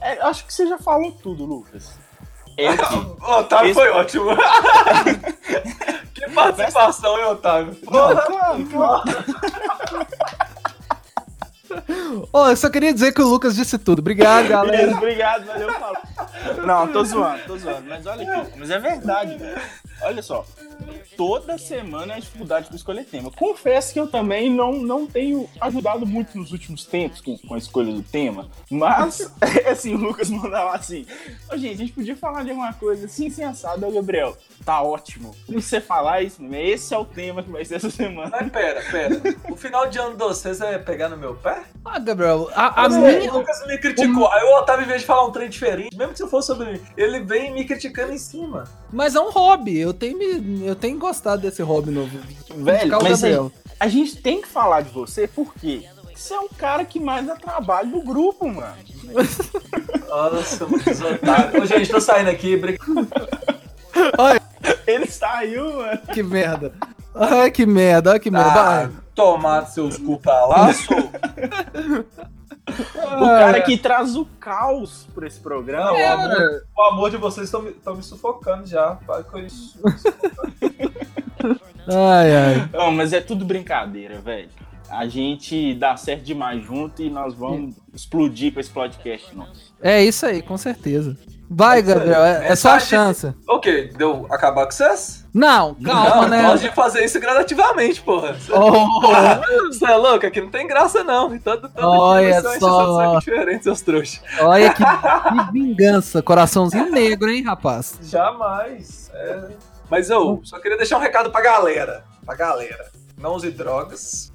é- 0.00 0.12
é- 0.12 0.22
acho 0.22 0.46
que 0.46 0.54
você 0.54 0.68
já 0.68 0.78
falou 0.78 1.10
tudo, 1.10 1.44
Lucas. 1.44 1.98
É 2.56 2.68
que 2.76 2.94
O 2.94 3.38
Otávio 3.38 3.70
Esse- 3.70 3.74
foi 3.80 3.90
ótimo. 3.90 4.26
que 6.14 6.30
participação, 6.30 7.18
hein, 7.18 7.24
Otávio? 7.24 7.76
Não, 7.90 8.16
claro, 8.16 8.66
claro. 8.66 9.02
Ó, 12.32 12.50
eu 12.50 12.56
só 12.56 12.68
queria 12.70 12.92
dizer 12.92 13.12
que 13.12 13.22
o 13.22 13.26
Lucas 13.28 13.54
disse 13.54 13.78
tudo. 13.78 14.00
Obrigado, 14.00 14.48
galera. 14.48 14.76
Beleza, 14.78 14.96
obrigado, 14.96 15.46
valeu, 15.46 15.72
falou. 15.72 16.66
Não, 16.66 16.88
tô 16.92 17.04
zoando, 17.04 17.42
tô 17.46 17.56
zoando. 17.56 17.84
Mas 17.88 18.06
olha 18.06 18.40
aqui, 18.40 18.58
mas 18.58 18.70
é 18.70 18.78
verdade, 18.78 19.36
velho. 19.38 19.60
olha 20.02 20.22
só. 20.22 20.44
Toda 21.16 21.58
semana 21.58 22.14
é 22.16 22.20
dificuldade 22.20 22.66
para 22.66 22.76
escolher 22.76 23.04
tema. 23.04 23.30
Confesso 23.30 23.92
que 23.92 24.00
eu 24.00 24.06
também 24.06 24.50
não, 24.50 24.72
não 24.72 25.06
tenho 25.06 25.48
ajudado 25.60 26.06
muito 26.06 26.36
nos 26.38 26.52
últimos 26.52 26.84
tempos 26.84 27.20
com, 27.20 27.36
com 27.38 27.54
a 27.54 27.58
escolha 27.58 27.92
do 27.92 28.02
tema. 28.02 28.48
Mas, 28.70 29.30
é 29.64 29.70
assim, 29.72 29.94
o 29.94 29.98
Lucas 29.98 30.30
mandava 30.30 30.74
assim: 30.74 31.06
Ô, 31.52 31.56
gente, 31.56 31.74
a 31.74 31.76
gente 31.78 31.92
podia 31.92 32.16
falar 32.16 32.44
de 32.44 32.50
alguma 32.50 32.72
coisa 32.74 33.06
assim, 33.06 33.30
sensada, 33.30 33.90
Gabriel. 33.90 34.36
Tá 34.64 34.80
ótimo. 34.82 35.34
E 35.48 35.54
você 35.54 35.80
falar 35.80 36.22
isso, 36.22 36.42
esse 36.54 36.94
é 36.94 36.98
o 36.98 37.04
tema 37.04 37.42
que 37.42 37.50
vai 37.50 37.64
ser 37.64 37.76
essa 37.76 37.90
semana. 37.90 38.30
Mas 38.30 38.50
pera, 38.50 38.82
pera. 38.90 39.20
O 39.50 39.56
final 39.56 39.88
de 39.88 39.98
ano 39.98 40.12
de 40.12 40.18
vocês 40.22 40.60
é 40.60 40.78
pegar 40.78 41.08
no 41.08 41.16
meu 41.16 41.34
pé? 41.34 41.64
Ah, 41.84 41.98
Gabriel, 41.98 42.48
a, 42.54 42.84
a 42.84 42.88
Mas, 42.88 42.96
é, 42.96 43.18
minha. 43.18 43.32
O 43.32 43.38
Lucas 43.38 43.66
me 43.66 43.76
criticou. 43.78 44.28
Aí 44.28 44.44
o 44.44 44.58
Otávio, 44.58 44.84
em 44.84 44.88
vez 44.88 45.00
de 45.00 45.06
falar 45.06 45.26
um 45.26 45.32
trem 45.32 45.48
diferente, 45.48 45.96
mesmo 45.96 46.12
que 46.12 46.18
se 46.18 46.28
fosse 46.28 46.46
sobre 46.46 46.72
mim, 46.72 46.80
ele 46.96 47.20
vem 47.20 47.52
me 47.52 47.64
criticando 47.64 48.12
em 48.12 48.18
cima. 48.18 48.64
Mas 48.92 49.14
é 49.16 49.20
um 49.20 49.30
hobby. 49.30 49.78
Eu 49.78 49.92
tenho, 49.92 50.16
me- 50.16 50.70
eu 50.72 50.76
tenho 50.76 50.98
gostado 50.98 51.42
desse 51.42 51.62
hobby 51.62 51.90
novo. 51.90 52.18
Velho, 52.56 52.98
mas 53.02 53.20
Gabriel. 53.20 53.52
A 53.78 53.88
gente 53.88 54.16
tem 54.16 54.40
que 54.40 54.48
falar 54.48 54.82
de 54.82 54.90
você 54.90 55.26
porque 55.28 55.84
você 56.14 56.34
é 56.34 56.40
o 56.40 56.48
cara 56.48 56.84
que 56.84 57.00
mais 57.00 57.26
dá 57.26 57.34
trabalho 57.36 57.90
do 57.90 58.00
grupo, 58.02 58.46
mano. 58.48 58.74
Nossa, 60.08 60.64
Lucas 60.64 61.00
Otávio. 61.00 61.62
Ô, 61.62 61.66
gente, 61.66 61.90
tô 61.90 62.00
saindo 62.00 62.30
aqui. 62.30 62.56
brin- 62.56 62.76
Ele 64.86 65.06
saiu, 65.06 65.72
mano. 65.78 65.98
Que 66.12 66.22
merda. 66.22 66.72
Ai, 67.14 67.50
que 67.50 67.66
merda, 67.66 68.12
ai, 68.12 68.20
que 68.20 68.30
merda. 68.30 68.84
Ah, 68.84 68.90
tomar 69.14 69.66
seus 69.66 69.96
cu 69.98 70.18
pra 70.18 70.46
lá, 70.46 70.72
sou. 70.72 70.96
O 72.66 73.26
cara 73.26 73.60
que 73.60 73.76
traz 73.76 74.14
o 74.16 74.24
caos 74.38 75.06
pra 75.14 75.26
esse 75.26 75.40
programa. 75.40 75.86
Não, 75.86 75.94
o, 75.94 75.98
É, 75.98 76.06
amor, 76.06 76.62
o 76.76 76.82
amor 76.82 77.10
de 77.10 77.16
vocês 77.16 77.46
estão 77.46 77.62
me, 77.62 77.74
me 77.96 78.02
sufocando 78.02 78.66
já. 78.66 78.94
Para 79.06 79.24
com 79.24 79.38
isso. 79.38 79.78
Ai, 81.88 82.36
ai. 82.36 82.68
Não, 82.72 82.92
mas 82.92 83.12
é 83.12 83.20
tudo 83.20 83.44
brincadeira, 83.44 84.20
velho. 84.20 84.48
A 84.88 85.06
gente 85.06 85.74
dá 85.74 85.96
certo 85.96 86.22
demais 86.22 86.62
junto 86.62 87.02
e 87.02 87.10
nós 87.10 87.34
vamos 87.34 87.74
explodir 87.94 88.52
pra 88.52 88.60
esse 88.60 88.70
podcast 88.70 89.34
nosso. 89.34 89.74
É 89.80 90.02
isso 90.04 90.24
aí, 90.26 90.42
com 90.42 90.56
certeza. 90.56 91.16
Vai, 91.54 91.78
É 91.78 91.80
isso 91.80 91.90
aí. 91.90 91.94
Gabriel, 91.94 92.24
é, 92.24 92.48
é 92.48 92.56
só 92.56 92.70
a 92.70 92.80
chance. 92.80 93.32
O 93.48 93.58
quê? 93.60 93.90
Deu 93.96 94.26
acabar 94.30 94.64
com 94.64 94.72
vocês? 94.72 95.22
Não, 95.34 95.74
calma, 95.76 96.22
não, 96.22 96.28
né? 96.28 96.42
Pode 96.46 96.68
fazer 96.74 97.04
isso 97.04 97.18
gradativamente, 97.18 98.02
porra. 98.02 98.36
Oh, 98.52 99.66
Você 99.68 99.84
é 99.86 99.96
louco? 99.96 100.26
Aqui 100.26 100.40
não 100.40 100.50
tem 100.50 100.66
graça, 100.66 101.02
não. 101.02 101.38
Todo, 101.38 101.68
todo 101.68 101.86
Olha 101.86 102.42
só. 102.58 103.18
diferente, 103.18 103.64
seus 103.64 103.80
trouxas. 103.80 104.20
olha 104.40 104.72
que, 104.74 104.82
que 104.84 105.52
vingança. 105.52 106.22
Coraçãozinho 106.22 106.90
negro, 106.90 107.30
hein, 107.30 107.42
rapaz? 107.44 107.98
Jamais. 108.02 109.10
É, 109.14 109.48
Mas 109.90 110.10
eu 110.10 110.40
só 110.44 110.58
queria 110.58 110.76
deixar 110.76 110.98
um 110.98 111.00
recado 111.00 111.30
pra 111.30 111.40
galera. 111.40 112.04
Pra 112.26 112.34
galera. 112.34 112.90
Não 113.16 113.34
use 113.34 113.50
drogas. 113.50 114.32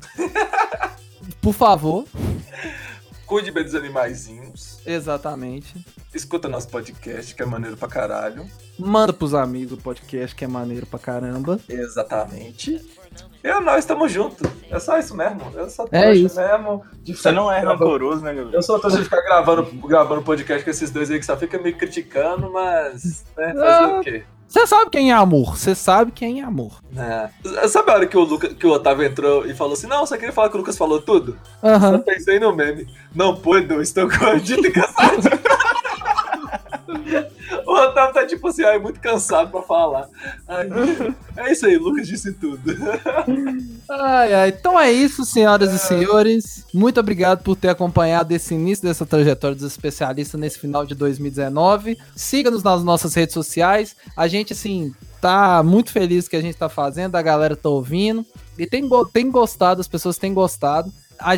Por 1.41 1.53
favor. 1.53 2.05
Cuide 3.27 3.51
bem 3.51 3.63
dos 3.63 3.75
animaizinhos. 3.75 4.79
Exatamente. 4.85 5.85
Escuta 6.13 6.47
nosso 6.47 6.69
podcast, 6.69 7.35
que 7.35 7.43
é 7.43 7.45
maneiro 7.45 7.75
pra 7.75 7.87
caralho. 7.87 8.45
Manda 8.79 9.11
pros 9.11 9.33
amigos 9.33 9.77
o 9.77 9.81
podcast, 9.81 10.33
que 10.35 10.45
é 10.45 10.47
maneiro 10.47 10.85
pra 10.85 10.97
caramba. 10.97 11.59
Exatamente. 11.67 12.81
E 13.43 13.59
nós 13.59 13.79
estamos 13.79 14.11
juntos. 14.11 14.49
É 14.71 14.79
só 14.79 14.97
isso 14.97 15.15
mesmo. 15.15 15.41
Eu 15.55 15.69
só 15.69 15.83
É 15.91 16.03
trouxa 16.03 16.13
isso. 16.13 16.35
mesmo. 16.39 16.85
De 17.03 17.15
Você 17.15 17.31
não 17.31 17.51
é 17.51 17.59
rancoroso, 17.59 18.21
né, 18.23 18.33
Gabriel? 18.33 18.53
Eu 18.53 18.61
sou 18.63 18.79
trouxa 18.79 18.97
de 18.99 19.03
ficar 19.03 19.21
gravando, 19.21 19.63
gravando 19.87 20.21
podcast 20.21 20.63
com 20.63 20.69
esses 20.69 20.89
dois 20.89 21.11
aí 21.11 21.19
que 21.19 21.25
só 21.25 21.35
fica 21.35 21.57
me 21.59 21.73
criticando, 21.73 22.49
mas. 22.51 23.25
Né, 23.35 23.53
fazer 23.53 23.61
Ah. 23.65 23.99
o 23.99 24.01
quê? 24.03 24.23
Você 24.47 24.65
sabe 24.65 24.89
quem 24.89 25.11
é 25.11 25.13
amor. 25.13 25.57
Você 25.57 25.75
sabe 25.75 26.11
quem 26.11 26.41
é 26.41 26.43
amor. 26.43 26.79
Né. 26.91 27.29
Sabe 27.67 27.91
a 27.91 27.95
hora 27.95 28.07
que 28.07 28.17
o, 28.17 28.21
Luca, 28.21 28.53
que 28.53 28.65
o 28.65 28.71
Otávio 28.71 29.05
entrou 29.05 29.45
e 29.45 29.53
falou 29.53 29.73
assim: 29.73 29.87
Não, 29.87 30.05
só 30.05 30.15
queria 30.15 30.31
falar 30.31 30.49
que 30.49 30.55
o 30.55 30.59
Lucas 30.59 30.77
falou 30.77 31.01
tudo? 31.01 31.37
Aham. 31.63 31.93
Eu 31.93 31.99
pensei 31.99 32.39
no 32.39 32.55
meme. 32.55 32.87
Não 33.13 33.35
puedo, 33.35 33.81
estou 33.81 34.07
gordito 34.07 34.65
e 34.65 34.71
cansado. 34.71 35.29
O 37.65 37.71
Otávio 37.71 38.13
tá 38.13 38.25
tipo 38.25 38.47
assim, 38.47 38.63
ai, 38.63 38.79
muito 38.79 38.99
cansado 38.99 39.49
pra 39.51 39.61
falar. 39.61 40.07
Ai, 40.47 40.69
é 41.37 41.51
isso 41.51 41.65
aí, 41.65 41.77
Lucas 41.77 42.07
disse 42.07 42.31
tudo. 42.33 42.61
Ai, 43.89 44.33
ai. 44.33 44.49
Então 44.49 44.79
é 44.79 44.91
isso, 44.91 45.25
senhoras 45.25 45.73
e 45.73 45.79
senhores. 45.79 46.65
Muito 46.73 46.99
obrigado 46.99 47.43
por 47.43 47.55
ter 47.55 47.69
acompanhado 47.69 48.33
esse 48.33 48.53
início 48.53 48.83
dessa 48.85 49.05
trajetória 49.05 49.55
dos 49.55 49.65
especialistas 49.65 50.39
nesse 50.39 50.59
final 50.59 50.85
de 50.85 50.95
2019. 50.95 51.97
Siga-nos 52.15 52.63
nas 52.63 52.83
nossas 52.83 53.13
redes 53.13 53.33
sociais. 53.33 53.95
A 54.15 54.27
gente, 54.27 54.53
assim, 54.53 54.93
tá 55.21 55.61
muito 55.63 55.91
feliz 55.91 56.27
que 56.27 56.35
a 56.35 56.41
gente 56.41 56.57
tá 56.57 56.69
fazendo, 56.69 57.15
a 57.15 57.21
galera 57.21 57.55
tá 57.55 57.69
ouvindo. 57.69 58.25
E 58.57 58.65
tem, 58.65 58.87
tem 59.13 59.29
gostado, 59.31 59.81
as 59.81 59.87
pessoas 59.87 60.17
têm 60.17 60.33
gostado. 60.33 60.91
A- 61.19 61.37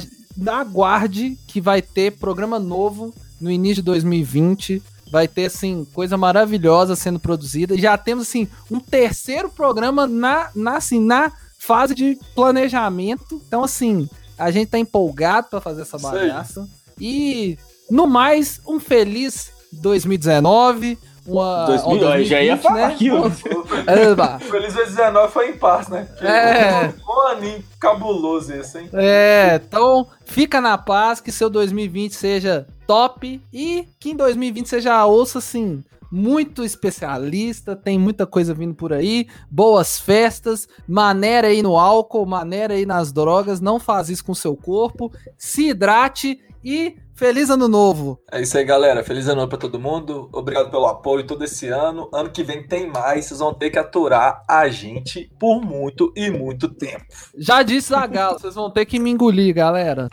aguarde 0.59 1.37
que 1.47 1.59
vai 1.59 1.81
ter 1.81 2.11
programa 2.13 2.57
novo 2.59 3.13
no 3.41 3.51
início 3.51 3.77
de 3.77 3.81
2020. 3.83 4.81
Vai 5.12 5.28
ter, 5.28 5.45
assim, 5.45 5.86
coisa 5.93 6.18
maravilhosa 6.18 6.95
sendo 6.95 7.20
produzida. 7.20 7.78
Já 7.78 7.97
temos, 7.97 8.28
assim, 8.28 8.47
um 8.70 8.80
terceiro 8.80 9.49
programa 9.49 10.07
na, 10.07 10.49
na, 10.55 10.78
assim, 10.78 10.99
na 10.99 11.32
fase 11.57 11.95
de 11.95 12.18
planejamento. 12.36 13.41
Então, 13.47 13.64
assim, 13.64 14.10
a 14.38 14.51
gente 14.51 14.70
tá 14.70 14.80
empolgado 14.80 15.47
pra 15.49 15.62
fazer 15.62 15.82
essa 15.82 15.97
bagaça. 15.97 16.68
E, 16.99 17.57
no 17.89 18.07
mais, 18.07 18.62
um 18.68 18.80
feliz 18.80 19.51
2019. 19.72 20.97
Uma, 21.30 21.65
2000, 21.65 21.89
um 21.89 22.13
eu 22.15 22.25
já 22.25 22.41
ia 22.41 22.57
falar 22.57 22.88
aqui, 22.88 23.09
ó. 23.11 23.30
É. 23.88 24.39
Feliz 24.39 24.73
2019 24.73 25.32
foi 25.32 25.49
em 25.49 25.57
paz, 25.57 25.88
né? 25.88 26.07
Que 26.17 26.25
É. 26.25 26.93
Um 27.07 27.27
aninho 27.27 27.63
cabuloso 27.80 28.53
esse, 28.53 28.80
hein? 28.80 28.89
É, 28.93 29.61
então 29.63 30.07
fica 30.25 30.59
na 30.59 30.77
paz, 30.77 31.21
que 31.21 31.32
seu 31.32 31.49
2020 31.49 32.13
seja 32.13 32.67
top 32.86 33.41
e 33.53 33.88
que 33.99 34.11
em 34.11 34.15
2020 34.15 34.67
seja 34.67 35.05
ouça 35.05 35.39
assim, 35.39 35.84
muito 36.11 36.63
especialista, 36.63 37.75
tem 37.75 37.99
muita 37.99 38.25
coisa 38.25 38.53
vindo 38.53 38.73
por 38.73 38.91
aí, 38.91 39.27
boas 39.49 39.99
festas, 39.99 40.67
maneira 40.88 41.47
aí 41.47 41.61
no 41.61 41.77
álcool, 41.77 42.25
maneira 42.25 42.73
aí 42.73 42.86
nas 42.86 43.11
drogas, 43.11 43.61
não 43.61 43.80
faz 43.80 44.09
isso 44.09 44.25
com 44.25 44.34
seu 44.34 44.55
corpo, 44.55 45.11
se 45.38 45.69
hidrate 45.69 46.39
e 46.63 46.95
feliz 47.20 47.49
ano 47.49 47.67
novo. 47.67 48.17
É 48.32 48.41
isso 48.41 48.57
aí, 48.57 48.63
galera. 48.63 49.03
Feliz 49.03 49.28
ano 49.28 49.41
novo 49.41 49.49
pra 49.49 49.57
todo 49.57 49.78
mundo. 49.78 50.30
Obrigado 50.32 50.72
pelo 50.72 50.86
apoio 50.86 51.28
todo 51.28 51.43
esse 51.43 51.67
ano. 51.67 52.09
Ano 52.13 52.32
que 52.32 52.43
vem 52.43 52.65
tem 52.65 52.88
mais. 52.88 53.26
Vocês 53.26 53.41
vão 53.41 53.53
ter 53.53 53.70
que 53.70 53.78
aturar 53.78 54.41
a 54.47 54.70
gente 54.70 55.30
por 55.38 55.61
muito 55.61 56.13
e 56.15 56.32
muito 56.32 56.70
tempo. 56.70 57.03
Já 57.38 57.61
disse 57.61 57.89
Zagallo, 57.89 58.39
vocês 58.39 58.55
vão 58.55 58.72
ter 58.72 58.86
que 58.86 58.97
me 58.97 59.11
engolir, 59.11 59.53
galera. 59.53 60.07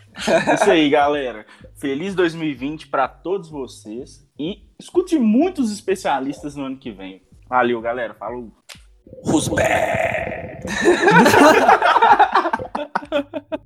Isso 0.52 0.68
aí, 0.68 0.90
galera. 0.90 1.46
Feliz 1.76 2.12
2020 2.16 2.88
pra 2.88 3.06
todos 3.06 3.48
vocês. 3.48 4.26
E 4.36 4.64
escute 4.78 5.16
muitos 5.16 5.72
especialistas 5.72 6.56
no 6.56 6.64
ano 6.64 6.76
que 6.76 6.90
vem. 6.90 7.22
Valeu, 7.48 7.80
galera. 7.80 8.14
Falou. 8.14 8.50
Who's? 9.24 9.48